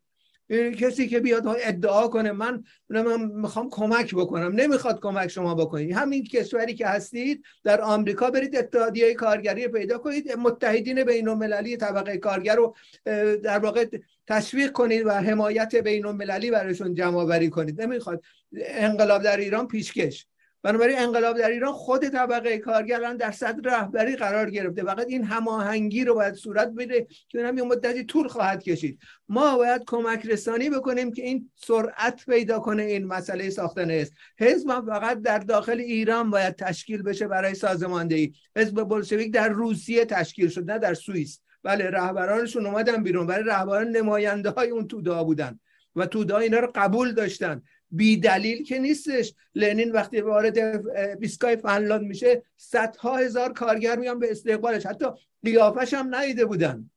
کسی 0.50 1.08
که 1.08 1.20
بیاد 1.20 1.48
ادعا 1.48 2.08
کنه 2.08 2.32
من 2.32 2.64
من 2.90 3.22
می‌خوام 3.26 3.70
کمک 3.70 4.16
بکنم. 4.16 4.52
نمی‌خواد 4.52 5.00
کمک 5.00 5.28
شما 5.28 5.56
بکنید. 5.56 5.94
همین 5.94 6.24
کشوری 6.24 6.74
که 6.74 6.88
هستید 6.88 7.44
در 7.64 7.82
آمریکا 7.82 8.30
برید 8.30 8.56
اتحادیه 8.56 9.14
کارگری 9.14 9.68
پیدا 9.68 9.98
کنید. 9.98 10.32
متحدین 10.32 11.04
بین 11.04 11.28
المللی 11.30 11.78
طبقه 11.78 12.18
کارگر 12.18 12.56
رو 12.56 12.76
در 13.44 13.60
واقع 13.60 13.86
تشویق 14.28 14.72
کنید 14.72 15.06
و 15.06 15.12
حمایت 15.12 15.76
بین 15.76 16.06
المللی 16.06 16.52
برایشون 16.52 16.94
جمع 16.94 17.26
بری 17.26 17.50
کنید. 17.50 17.82
نمی‌خواد 17.82 18.24
انقلاب 18.62 19.24
در 19.24 19.38
ایران 19.38 19.68
پیشکش. 19.68 20.28
بنابراین 20.64 21.00
انقلاب 21.00 21.38
در 21.38 21.50
ایران 21.50 21.74
خود 21.74 22.08
طبقه 22.10 22.58
کارگران 22.58 23.18
در 23.18 23.32
صدر 23.32 23.78
رهبری 23.78 24.16
قرار 24.16 24.50
گرفته. 24.50 24.84
فقط 24.84 25.08
این 25.08 25.24
هماهنگی 25.24 26.06
رو 26.06 26.14
باید 26.14 26.34
صورت 26.34 26.72
بده 26.78 27.08
که 27.30 27.40
یه 27.40 27.52
مدتی 27.52 28.04
طول 28.04 28.28
خواهد 28.28 28.64
کشید. 28.64 29.00
ما 29.30 29.58
باید 29.58 29.84
کمک 29.88 30.26
رسانی 30.26 30.70
بکنیم 30.70 31.12
که 31.12 31.22
این 31.22 31.52
سرعت 31.56 32.26
پیدا 32.26 32.60
کنه 32.60 32.84
این 32.84 33.06
مسئله 33.06 33.50
ساختن 33.50 33.92
است 33.92 34.14
حزب 34.40 34.68
فقط 34.68 35.22
در 35.22 35.40
داخل 35.40 35.80
ایران 35.80 36.30
باید 36.30 36.56
تشکیل 36.56 37.02
بشه 37.02 37.28
برای 37.28 37.56
سازماندهی. 37.56 38.34
حزب 38.56 38.84
بلشویک 38.84 39.34
در 39.34 39.50
روسیه 39.50 40.06
تشکیل 40.06 40.50
شد 40.50 40.72
نه 40.72 40.80
در 40.80 40.94
سوئیس. 40.94 41.42
بله 41.64 41.90
رهبرانشون 41.90 42.66
اومدن 42.66 43.04
بیرون 43.04 43.28
ولی 43.28 43.44
رهبران 43.44 43.88
نماینده 43.88 44.50
های 44.50 44.70
اون 44.70 44.88
توده 44.88 45.24
بودن 45.24 45.60
و 45.96 46.06
توده 46.06 46.36
اینا 46.36 46.60
رو 46.60 46.72
قبول 46.76 47.14
داشتن. 47.14 47.62
بی 47.92 48.18
دلیل 48.18 48.64
که 48.64 48.80
نیستش. 48.80 49.34
لنین 49.56 49.92
وقتی 49.92 50.22
وارد 50.22 50.88
بیسکای 51.20 51.56
فنلاند 51.56 52.02
میشه 52.02 52.44
صدها 52.58 53.18
هزار 53.18 53.54
کارگر 53.54 53.96
میان 53.96 54.20
به 54.20 54.32
استقبالش. 54.32 54.86
حتی 54.86 55.06
قیافش 55.44 55.94
هم 55.94 56.16
ندیده 56.16 56.46
بودن 56.46 56.90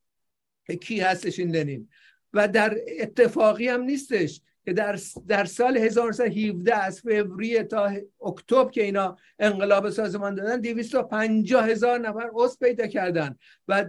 کی 0.81 1.01
هستش 1.01 1.39
این 1.39 1.57
لنین. 1.57 1.89
و 2.35 2.49
در 2.49 2.79
اتفاقی 3.01 3.69
هم 3.69 3.83
نیستش 3.83 4.41
که 4.65 4.73
در, 4.73 4.99
در 5.29 5.45
سال 5.45 5.77
1917 5.77 6.75
از 6.75 7.01
فوریه 7.01 7.63
تا 7.63 7.91
اکتبر 8.27 8.71
که 8.71 8.83
اینا 8.83 9.17
انقلاب 9.39 9.91
سازمان 9.91 10.35
دادن 10.35 10.61
250 10.61 11.69
هزار 11.69 11.99
نفر 11.99 12.31
عضو 12.33 12.57
پیدا 12.61 12.87
کردن 12.87 13.37
و 13.69 13.85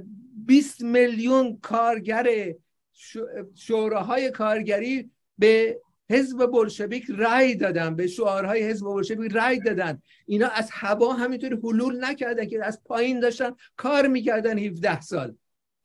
20 0.46 0.82
میلیون 0.82 1.60
کارگر 1.62 2.54
شوراهای 3.56 4.32
کارگری 4.32 5.12
به 5.38 5.82
حزب 6.10 6.46
بلشویک 6.46 7.06
رای 7.10 7.56
دادن 7.56 7.96
به 7.96 8.08
شعارهای 8.08 8.64
حزب 8.64 8.86
بلشویک 8.86 9.32
رای 9.32 9.60
دادن. 9.60 10.02
اینا 10.26 10.48
از 10.48 10.70
هوا 10.72 11.14
همینطوری 11.14 11.56
حلول 11.56 12.06
نکردن 12.06 12.46
که 12.46 12.66
از 12.66 12.84
پایین 12.86 13.20
داشتن 13.20 13.52
کار 13.76 14.08
می‌کردن 14.08 14.60
17 14.60 15.02
سال. 15.02 15.36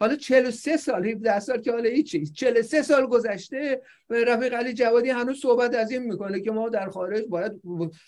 حالا 0.00 0.16
43 0.16 0.76
سال 0.76 1.06
17 1.06 1.40
سال 1.40 1.60
که 1.60 1.72
حالا 1.72 1.90
هیچی. 1.90 2.26
43 2.26 2.82
سال 2.82 3.06
گذشته 3.06 3.82
رفیق 4.10 4.54
علی 4.54 4.72
جوادی 4.72 5.10
هنوز 5.10 5.40
صحبت 5.40 5.74
از 5.74 5.90
این 5.90 6.02
می‌کنه 6.02 6.40
که 6.40 6.50
ما 6.50 6.68
در 6.68 6.88
خارج 6.88 7.24
باید 7.28 7.52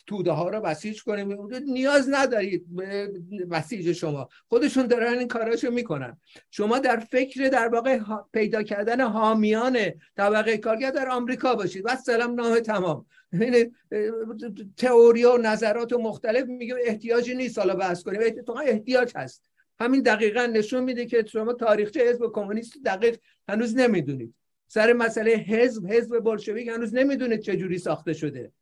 توده 0.06 0.30
ها 0.30 0.48
رو 0.48 0.60
بسیج 0.60 1.02
کنیم. 1.02 1.48
نیاز 1.66 2.08
ندارید 2.10 2.66
به 2.76 3.12
بسیج 3.50 3.92
شما. 3.92 4.28
خودشون 4.48 4.86
دارن 4.86 5.18
این 5.18 5.28
کاراشو 5.28 5.70
می‌کنن. 5.70 6.16
شما 6.50 6.78
در 6.78 6.96
فکر 6.96 7.48
در 7.48 7.68
واقع 7.68 7.98
پیدا 8.32 8.62
کردن 8.62 9.00
حامیان 9.00 9.78
طبقه 10.16 10.58
کارگر 10.58 10.90
در 10.90 11.08
آمریکا 11.08 11.54
باشید. 11.54 11.82
و 11.84 11.96
سلام 11.96 12.34
نامه 12.34 12.60
تمام. 12.60 13.06
یعنی، 13.32 13.72
تئوری 14.76 15.24
و 15.24 15.36
نظرات 15.36 15.92
و 15.92 15.98
مختلف 15.98 16.46
میگه 16.46 16.74
احتیاجی 16.84 17.34
نیست 17.34 17.58
حالا 17.58 17.74
بحث 17.74 18.02
کنیم. 18.02 18.20
اتفاقا 18.24 18.60
احتیاج 18.60 19.12
هست. 19.16 19.49
همین 19.80 20.02
دقیقا 20.02 20.46
نشون 20.46 20.84
میده 20.84 21.06
که 21.06 21.24
شما 21.32 21.52
تاریخچه 21.52 22.00
حزب 22.00 22.32
کمونیست 22.32 22.72
دقیق 22.84 23.18
هنوز 23.48 23.76
نمی‌دونید. 23.76 24.34
سر 24.66 24.92
مسئله 24.92 25.30
حزب 25.32 25.92
حزب 25.92 26.20
بلشویک 26.20 26.68
هنوز 26.68 26.94
نمی‌دونید 26.94 27.40
چه 27.40 27.56
جوری 27.56 27.78
ساخته 27.78 28.12
شده. 28.12 28.52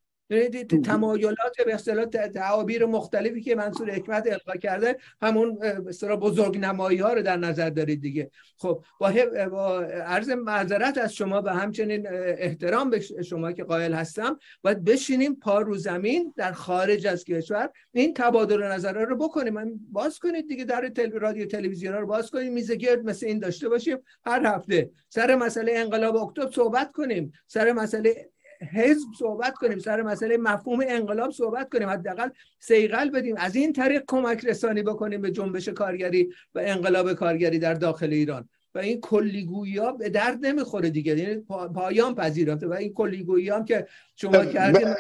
تمایلات 0.85 1.57
به 1.67 1.75
اصطلاح 1.75 2.05
تعابیر 2.07 2.87
مختلفی 2.87 3.41
که 3.41 3.55
منصور 3.55 3.91
حکمت 3.91 4.27
القا 4.27 4.57
کرده 4.57 4.97
همون 5.23 5.59
به 5.59 6.17
بزرگ 6.17 6.59
نمایی 6.59 6.99
ها 6.99 7.13
رو 7.13 7.23
در 7.23 7.37
نظر 7.37 7.71
دارید 7.71 8.01
دیگه. 8.01 8.31
خب 8.57 8.85
با, 9.01 9.13
با 9.51 9.81
عرض 9.83 10.31
معذرت 10.31 10.99
از 10.99 11.15
شما 11.15 11.43
و 11.43 11.49
همچنین 11.49 12.07
احترام 12.39 12.91
به 12.91 13.01
شما 13.01 13.53
که 13.53 13.65
قائل 13.65 13.93
هستم 13.93 14.39
باید 14.63 14.85
بشینیم 14.85 15.35
پا 15.35 15.61
رو 15.61 15.77
زمین 15.77 16.35
در 16.37 16.53
خارج 16.53 17.07
از 17.07 17.25
کشور. 17.25 17.71
این 17.93 18.15
تبادل 18.15 18.63
نظرها 18.63 19.03
رو 19.03 19.17
بکنیم. 19.17 19.53
من 19.55 19.73
باز 19.93 20.19
کنید 20.19 20.49
دیگه 20.49 20.65
در 20.65 20.89
تل... 20.89 21.13
رادیو 21.13 21.47
تلویزیون 21.47 21.95
رو 21.95 22.07
باز 22.07 22.31
کنیم. 22.31 22.53
میز 22.53 22.73
گرد 22.73 23.05
مثل 23.05 23.27
این 23.27 23.39
داشته 23.39 23.69
باشیم. 23.69 23.99
هر 24.25 24.47
هفته 24.47 24.91
سر 25.09 25.35
مسئله 25.35 25.73
انقلاب 25.77 26.17
اکتبر 26.17 26.51
صحبت 26.51 26.93
کنیم. 26.93 27.33
سر 27.47 27.73
مسئله 27.73 28.31
حزب 28.73 29.09
صحبت 29.19 29.55
کنیم 29.55 29.79
سر 29.79 30.03
مسئله 30.03 30.37
مفهوم 30.37 30.85
انقلاب 30.89 31.31
صحبت 31.31 31.69
کنیم 31.73 31.89
حداقل 31.89 32.29
سیقل 32.59 33.11
بدیم. 33.11 33.35
از 33.39 33.57
این 33.57 33.73
طریق 33.73 34.03
کمک 34.07 34.45
رسانی 34.45 34.83
بکنیم 34.83 35.21
به 35.21 35.31
جنبش 35.31 35.69
کارگری 35.69 36.33
و 36.55 36.59
انقلاب 36.65 37.13
کارگری 37.13 37.59
در 37.59 37.75
داخل 37.75 38.13
ایران. 38.13 38.49
و 38.75 38.79
این 38.79 39.01
کلیگویی 39.01 39.79
ها 39.79 39.93
به 39.93 40.09
درد 40.09 40.47
نمی‌خوره 40.47 40.91
دیگه. 40.91 41.19
یعنی 41.19 41.45
پایان 41.75 42.15
پذیرفته 42.15 42.67
و 42.67 42.73
این 42.73 42.95
کلیگویی 42.95 43.51
هم 43.51 43.65
که 43.65 43.87
شما 44.17 44.45
کردیم. 44.45 44.95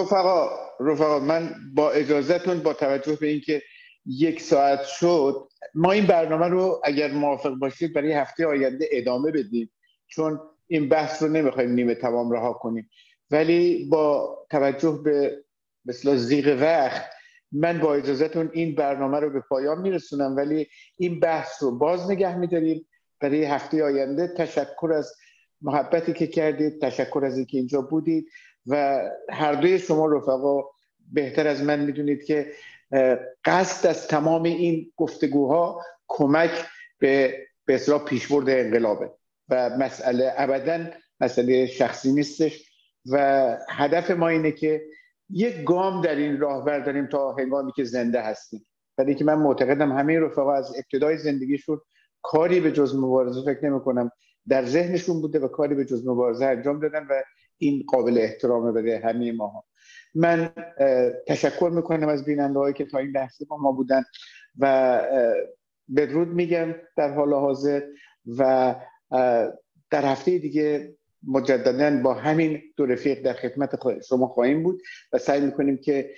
رفقا 0.00 0.48
رفقا 0.80 1.18
من 1.18 1.54
با 1.74 1.90
اجازهتون 1.90 2.60
با 2.60 2.72
توجه 2.72 3.18
به 3.20 3.26
اینکه 3.26 3.62
یک 4.06 4.40
ساعت 4.40 4.82
شد 4.84 5.48
ما 5.74 5.92
این 5.92 6.06
برنامه 6.06 6.46
رو 6.46 6.80
اگر 6.84 7.12
موافق 7.12 7.54
باشید 7.54 7.92
برای 7.92 8.12
هفته 8.12 8.46
آینده 8.46 8.88
ادامه 8.92 9.30
بدیم. 9.30 9.70
چون 10.06 10.40
این 10.68 10.88
بحث 10.88 11.22
رو 11.22 11.28
نمی‌خوایم 11.28 11.70
نیمه 11.70 11.94
تمام 11.94 12.30
رها 12.30 12.52
کنیم. 12.52 12.90
ولی 13.30 13.84
با 13.84 14.38
توجه 14.50 15.00
به 15.04 15.44
مثلا 15.84 16.16
زیغ 16.16 16.58
وقت 16.60 17.10
من 17.52 17.78
با 17.78 17.94
اجازهتون 17.94 18.50
این 18.52 18.74
برنامه 18.74 19.20
رو 19.20 19.30
به 19.30 19.40
پایان 19.40 19.80
میرسونم. 19.80 20.36
ولی 20.36 20.66
این 20.96 21.20
بحث 21.20 21.62
رو 21.62 21.78
باز 21.78 22.10
نگه 22.10 22.36
میداریم 22.38 22.88
برای 23.20 23.44
هفته 23.44 23.84
آینده 23.84 24.28
تشکر 24.28 24.92
از 24.92 25.14
محبتی 25.62 26.12
که 26.12 26.26
کردید 26.26 26.80
تشکر 26.80 27.24
از 27.24 27.36
اینکه 27.36 27.58
اینجا 27.58 27.80
بودید 27.80 28.28
و 28.66 29.02
هر 29.30 29.52
دوی 29.52 29.78
شما 29.78 30.06
رفقا 30.06 30.62
بهتر 31.12 31.48
از 31.48 31.62
من 31.62 31.80
می‌دونید 31.80 32.24
که 32.24 32.52
قصد 33.44 33.86
از 33.86 34.08
تمام 34.08 34.42
این 34.42 34.92
گفتگوها 34.96 35.84
کمک 36.08 36.50
به 36.98 37.34
به 37.64 37.74
اصلاح 37.74 38.04
پیشبرد 38.04 38.48
انقلابه. 38.48 39.10
و 39.48 39.70
مسئله 39.70 40.32
ابدا 40.36 40.86
مسئله 41.20 41.66
شخصی 41.66 42.12
نیستش. 42.12 42.68
و 43.10 43.56
هدف 43.68 44.10
ما 44.10 44.28
اینه 44.28 44.52
که 44.52 44.82
یک 45.30 45.64
گام 45.64 46.00
در 46.02 46.14
این 46.14 46.40
راه 46.40 46.64
برداریم 46.64 47.06
تا 47.06 47.32
هنگامی 47.32 47.72
که 47.72 47.84
زنده 47.84 48.22
هستیم. 48.22 48.66
ولی 48.98 49.14
که 49.14 49.24
من 49.24 49.34
معتقدم 49.34 49.92
همه 49.92 50.20
رفقا 50.20 50.54
از 50.54 50.72
ابتدای 50.76 51.18
زندگیشون 51.18 51.80
کاری 52.22 52.60
به 52.60 52.72
جز 52.72 52.96
مبارزه 52.96 53.54
فکر 53.54 53.70
نمی 53.70 53.80
کنم. 53.80 54.10
در 54.48 54.64
ذهنشون 54.64 55.20
بوده 55.20 55.38
و 55.38 55.48
کاری 55.48 55.74
به 55.74 55.84
جز 55.84 56.06
مبارزه 56.06 56.44
انجام 56.44 56.80
دادن 56.80 57.06
و 57.10 57.22
این 57.58 57.84
قابل 57.88 58.18
احترامه 58.18 58.72
برای 58.72 58.92
همه 58.92 59.32
ما 59.32 59.64
من 60.14 60.50
تشکر 61.26 61.70
می‌کنم 61.74 62.08
از 62.08 62.24
بیننده 62.24 62.58
هایی 62.58 62.74
که 62.74 62.84
تا 62.84 62.98
این 62.98 63.10
لحظه 63.10 63.44
با 63.44 63.56
ما 63.56 63.72
بودن 63.72 64.02
و 64.58 65.00
بدرود 65.96 66.28
میگم 66.28 66.74
در 66.96 67.14
حال 67.14 67.34
حاضر 67.34 67.82
و 68.38 68.74
در 69.90 70.04
هفته 70.04 70.38
دیگه 70.38 70.94
مجددا 71.26 72.02
با 72.02 72.14
همین 72.14 72.62
دو 72.76 72.86
رفیق 72.86 73.22
در 73.22 73.32
خدمت 73.32 74.00
شما 74.08 74.26
خواهیم 74.26 74.62
بود 74.62 74.82
و 75.12 75.18
سعی 75.18 75.40
می‌کنیم 75.40 75.76
که 75.76 76.10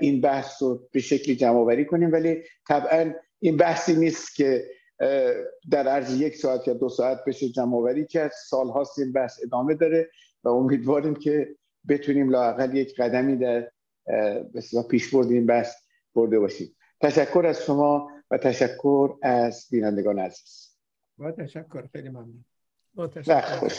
این 0.00 0.20
بحث 0.20 0.62
رو 0.62 0.88
به 0.92 1.00
شکلی 1.00 1.36
جمع 1.36 1.58
آوری 1.58 1.84
کنیم. 1.84 2.12
ولی 2.12 2.42
طبعا 2.68 3.12
این 3.38 3.56
بحثی 3.56 3.96
نیست 3.96 4.34
که 4.34 4.64
در 5.70 5.88
عرض 5.88 6.20
یک 6.20 6.36
ساعت 6.36 6.68
یا 6.68 6.74
دو 6.74 6.88
ساعت 6.88 7.24
بشه 7.26 7.48
جمع 7.48 7.76
آوری 7.76 8.06
کرد. 8.06 8.32
سال 8.48 8.68
هاست 8.68 8.98
این 8.98 9.12
بحث 9.12 9.40
ادامه 9.42 9.74
داره 9.74 10.10
و 10.44 10.48
امیدواریم 10.48 11.14
که 11.14 11.54
بتونیم 11.88 12.30
لاقل 12.30 12.76
یک 12.76 12.94
قدمی 12.96 13.36
در 13.36 13.70
پیش 14.54 14.74
پیشبرد 14.90 15.30
این 15.30 15.46
بحث 15.46 15.74
برده 16.14 16.38
باشیم. 16.38 16.76
تشکر 17.00 17.46
از 17.46 17.62
شما 17.62 18.08
و 18.30 18.38
تشکر 18.38 19.14
از 19.22 19.66
بینندگان 19.70 20.18
عزیز. 20.18 20.73
با 21.18 21.32
تشکر 21.32 21.86
خیلی 21.92 22.08
ممنون. 22.08 22.44
با 22.94 23.08
تشکر. 23.08 23.72